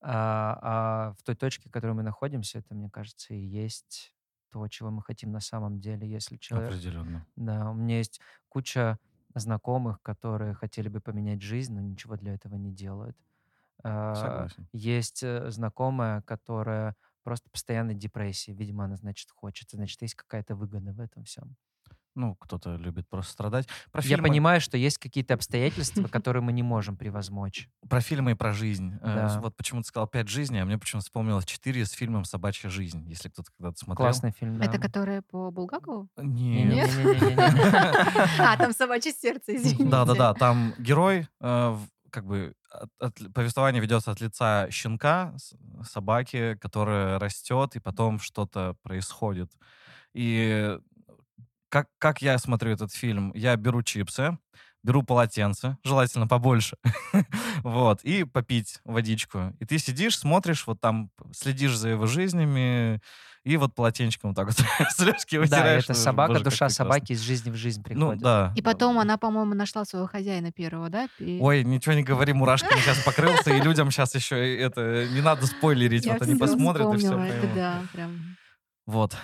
А, 0.00 0.58
а 1.10 1.12
в 1.18 1.22
той 1.24 1.34
точке, 1.36 1.68
в 1.68 1.72
которой 1.72 1.92
мы 1.92 2.02
находимся, 2.02 2.58
это, 2.58 2.74
мне 2.74 2.90
кажется, 2.90 3.34
и 3.34 3.38
есть 3.38 4.14
то, 4.50 4.66
чего 4.68 4.90
мы 4.90 5.02
хотим 5.02 5.30
на 5.32 5.40
самом 5.40 5.80
деле. 5.80 6.08
Если 6.08 6.36
человек... 6.36 6.70
Определенно. 6.70 7.26
Да, 7.36 7.70
у 7.70 7.74
меня 7.74 7.98
есть 7.98 8.20
куча 8.48 8.98
знакомых, 9.34 10.02
которые 10.02 10.54
хотели 10.54 10.88
бы 10.88 11.00
поменять 11.00 11.42
жизнь, 11.42 11.74
но 11.74 11.80
ничего 11.80 12.16
для 12.16 12.34
этого 12.34 12.54
не 12.56 12.72
делают. 12.72 13.16
А, 13.84 13.88
Согласен. 14.12 14.68
Есть 14.72 15.22
э, 15.24 15.50
знакомая, 15.50 16.22
которая 16.22 16.96
просто 17.24 17.50
постоянно 17.50 17.94
депрессии. 17.94 18.52
Видимо, 18.52 18.84
она, 18.84 18.96
значит, 18.96 19.30
хочет. 19.32 19.70
Значит, 19.72 20.02
есть 20.02 20.14
какая-то 20.14 20.54
выгода 20.56 20.92
в 20.92 21.00
этом 21.00 21.24
всем. 21.24 21.56
Ну, 22.20 22.34
кто-то 22.36 22.76
любит 22.76 23.08
просто 23.08 23.32
страдать. 23.32 23.66
Про 23.92 24.02
Я 24.02 24.08
фильмы, 24.16 24.28
понимаю, 24.28 24.60
что 24.60 24.76
есть 24.76 24.98
какие-то 24.98 25.34
обстоятельства, 25.34 26.06
которые 26.08 26.42
мы 26.42 26.52
не 26.52 26.62
можем 26.62 26.96
превозмочь. 26.96 27.68
про 27.88 28.00
фильмы 28.00 28.32
и 28.32 28.34
про 28.34 28.52
жизнь. 28.52 28.94
Э, 29.00 29.14
Да. 29.28 29.40
Вот 29.40 29.56
почему 29.56 29.80
ты 29.80 29.88
сказал 29.88 30.06
«Пять 30.06 30.28
жизней», 30.28 30.58
а 30.60 30.64
мне 30.66 30.76
почему-то 30.78 31.04
вспомнилось 31.06 31.46
«Четыре» 31.46 31.84
с 31.86 31.92
фильмом 31.92 32.24
«Собачья 32.24 32.68
жизнь», 32.68 33.08
если 33.08 33.28
кто-то 33.30 33.50
когда-то 33.56 33.78
смотрел. 33.78 34.06
Классный 34.06 34.32
фильм, 34.32 34.58
да. 34.58 34.66
Это 34.66 34.78
которое 34.78 35.22
по 35.22 35.50
Булгакову? 35.50 36.08
Нет. 36.18 36.90
Нет? 36.90 37.38
А, 38.38 38.56
там 38.56 38.72
собачье 38.72 39.12
сердце, 39.12 39.56
извините. 39.56 39.84
Да-да-да, 39.84 40.34
там 40.34 40.74
герой, 40.78 41.26
э, 41.40 41.76
как 42.10 42.26
бы 42.26 42.54
от- 42.70 42.90
от- 42.98 43.32
повествование 43.32 43.80
ведется 43.80 44.10
от 44.10 44.20
лица 44.20 44.68
щенка, 44.70 45.34
собаки, 45.84 46.56
которая 46.60 47.18
растет, 47.18 47.76
и 47.76 47.80
потом 47.80 48.18
что-то 48.18 48.74
происходит. 48.82 49.50
И 50.12 50.78
как, 51.70 51.88
как 51.98 52.20
я 52.20 52.36
смотрю 52.38 52.72
этот 52.72 52.92
фильм? 52.92 53.32
Я 53.34 53.56
беру 53.56 53.82
чипсы, 53.82 54.36
беру 54.82 55.02
полотенце, 55.02 55.78
желательно 55.84 56.26
побольше, 56.26 56.76
вот, 57.62 58.02
и 58.02 58.24
попить 58.24 58.80
водичку. 58.84 59.54
И 59.60 59.64
ты 59.64 59.78
сидишь, 59.78 60.18
смотришь, 60.18 60.66
вот 60.66 60.80
там 60.80 61.10
следишь 61.32 61.76
за 61.76 61.88
его 61.90 62.06
жизнями, 62.06 63.00
и 63.42 63.56
вот 63.56 63.74
полотенчиком 63.74 64.30
вот 64.30 64.36
так 64.36 64.46
вот 64.48 64.56
слезки 64.92 65.36
Да, 65.36 65.40
вытираешь. 65.40 65.84
это 65.84 65.92
Боже, 65.94 66.02
собака, 66.02 66.34
как 66.34 66.42
душа 66.42 66.68
собаки 66.68 67.12
из 67.12 67.20
жизни 67.20 67.50
в 67.50 67.54
жизнь 67.56 67.80
Ну, 67.80 67.84
приходит. 67.88 68.22
да. 68.22 68.52
И 68.56 68.60
потом 68.60 68.98
она, 68.98 69.16
по-моему, 69.16 69.54
нашла 69.54 69.84
своего 69.86 70.06
хозяина 70.06 70.52
первого, 70.52 70.90
да? 70.90 71.08
И- 71.18 71.38
Ой, 71.40 71.64
ничего 71.64 71.94
не 71.94 72.02
говори, 72.02 72.32
мурашками 72.34 72.78
сейчас 72.80 73.02
покрылся, 73.02 73.50
и 73.54 73.60
людям 73.62 73.90
сейчас 73.90 74.14
еще 74.14 74.58
это 74.58 75.06
не 75.08 75.22
надо 75.22 75.46
спойлерить, 75.46 76.04
Я 76.04 76.14
вот 76.14 76.22
они 76.22 76.34
посмотрят 76.34 76.92
и 76.92 76.98
все 76.98 77.06
это 77.08 77.16
поймут. 77.38 77.54
да, 77.54 77.82
прям. 77.92 78.36
Вот. 78.86 79.16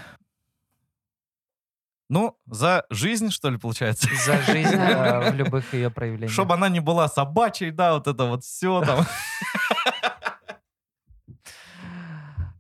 Ну, 2.09 2.38
за 2.46 2.84
жизнь, 2.88 3.30
что 3.30 3.50
ли, 3.50 3.59
получается? 3.59 4.09
За 4.24 4.40
жизнь 4.42 4.76
э, 4.76 5.30
в 5.32 5.34
любых 5.34 5.74
ее 5.74 5.90
проявлениях. 5.90 6.32
Чтобы 6.32 6.54
она 6.54 6.68
не 6.68 6.80
была 6.80 7.09
собачьей, 7.09 7.72
да, 7.72 7.94
вот 7.94 8.07
это 8.07 8.24
вот 8.24 8.44
все 8.44 8.80
там. 8.82 9.04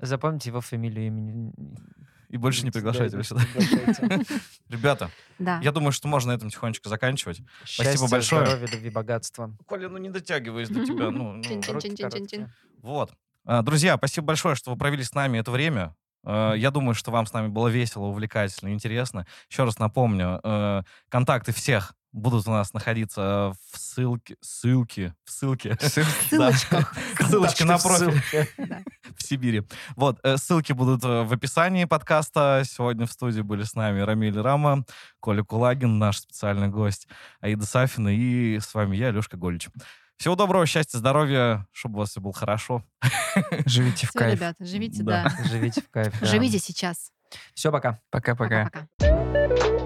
Запомните 0.00 0.50
его 0.50 0.60
фамилию, 0.60 1.06
имени. 1.06 1.52
И 2.28 2.38
больше 2.38 2.64
не 2.64 2.72
приглашайте 2.72 3.16
его 3.16 3.22
сюда. 3.22 3.42
Ребята, 4.68 5.10
я 5.38 5.70
думаю, 5.70 5.92
что 5.92 6.08
можно 6.08 6.32
на 6.32 6.36
этом 6.36 6.50
тихонечко 6.50 6.88
заканчивать. 6.88 7.40
Счастья, 7.64 8.08
большое. 8.08 8.46
здоровья, 8.46 8.66
любви, 8.66 8.90
богатства. 8.90 9.56
Коля, 9.66 9.88
ну 9.88 9.98
не 9.98 10.10
дотягиваюсь 10.10 10.68
до 10.68 10.84
тебя. 10.84 11.10
Ну, 11.10 11.34
ну. 11.34 12.48
Вот. 12.82 13.12
А, 13.44 13.62
Друзья, 13.62 13.96
спасибо 13.96 14.26
большое, 14.26 14.56
что 14.56 14.72
вы 14.72 14.76
провели 14.76 15.04
с 15.04 15.14
нами 15.14 15.38
это 15.38 15.52
время. 15.52 15.94
Э, 16.26 16.54
Я 16.56 16.70
думаю, 16.70 16.94
что 16.94 17.10
вам 17.10 17.26
с 17.26 17.32
нами 17.32 17.48
было 17.48 17.68
весело, 17.68 18.04
увлекательно, 18.04 18.72
интересно. 18.72 19.26
Еще 19.48 19.64
раз 19.64 19.78
напомню, 19.78 20.40
э, 20.42 20.82
контакты 21.08 21.52
всех 21.52 21.94
будут 22.12 22.48
у 22.48 22.50
нас 22.50 22.72
находиться 22.72 23.52
в 23.72 23.78
ссылке, 23.78 24.36
ссылке, 24.40 25.14
в 25.24 25.30
ссылке. 25.30 25.76
Ссылочках. 25.80 26.94
Ссылочка 27.20 27.64
на 27.66 27.78
профиль 27.78 28.22
Ссылки. 28.22 28.48
В 29.16 29.22
Сибири. 29.22 29.62
Вот, 29.96 30.18
э, 30.22 30.36
ссылки 30.36 30.72
будут 30.72 31.02
в 31.02 31.32
описании 31.32 31.84
подкаста. 31.84 32.62
Сегодня 32.64 33.06
в 33.06 33.12
студии 33.12 33.40
были 33.42 33.62
с 33.62 33.74
нами 33.74 34.00
Рамиль 34.00 34.38
Рама, 34.40 34.84
Коля 35.20 35.42
Кулагин, 35.42 35.98
наш 35.98 36.18
специальный 36.18 36.68
гость, 36.68 37.06
Аида 37.40 37.64
Сафина 37.66 38.08
и 38.14 38.58
с 38.58 38.72
вами 38.74 38.96
я, 38.96 39.10
Лешка 39.10 39.36
Голич. 39.36 39.68
Всего 40.18 40.34
доброго, 40.34 40.64
счастья, 40.66 40.98
здоровья, 40.98 41.66
чтобы 41.72 41.96
у 41.96 41.98
вас 41.98 42.10
все 42.10 42.20
было 42.20 42.32
хорошо. 42.32 42.82
Живите 43.66 44.06
в 44.06 44.10
Всё, 44.10 44.18
кайф. 44.18 44.34
ребята, 44.34 44.64
живите, 44.64 45.02
Да. 45.02 45.24
да. 45.24 45.44
Живите 45.44 45.82
в 45.82 45.90
кайф. 45.90 46.14
Живите 46.22 46.58
сейчас. 46.58 47.10
Все, 47.54 47.70
пока. 47.70 47.98
Пока-пока. 48.10 48.70
Пока-пока. 48.98 49.85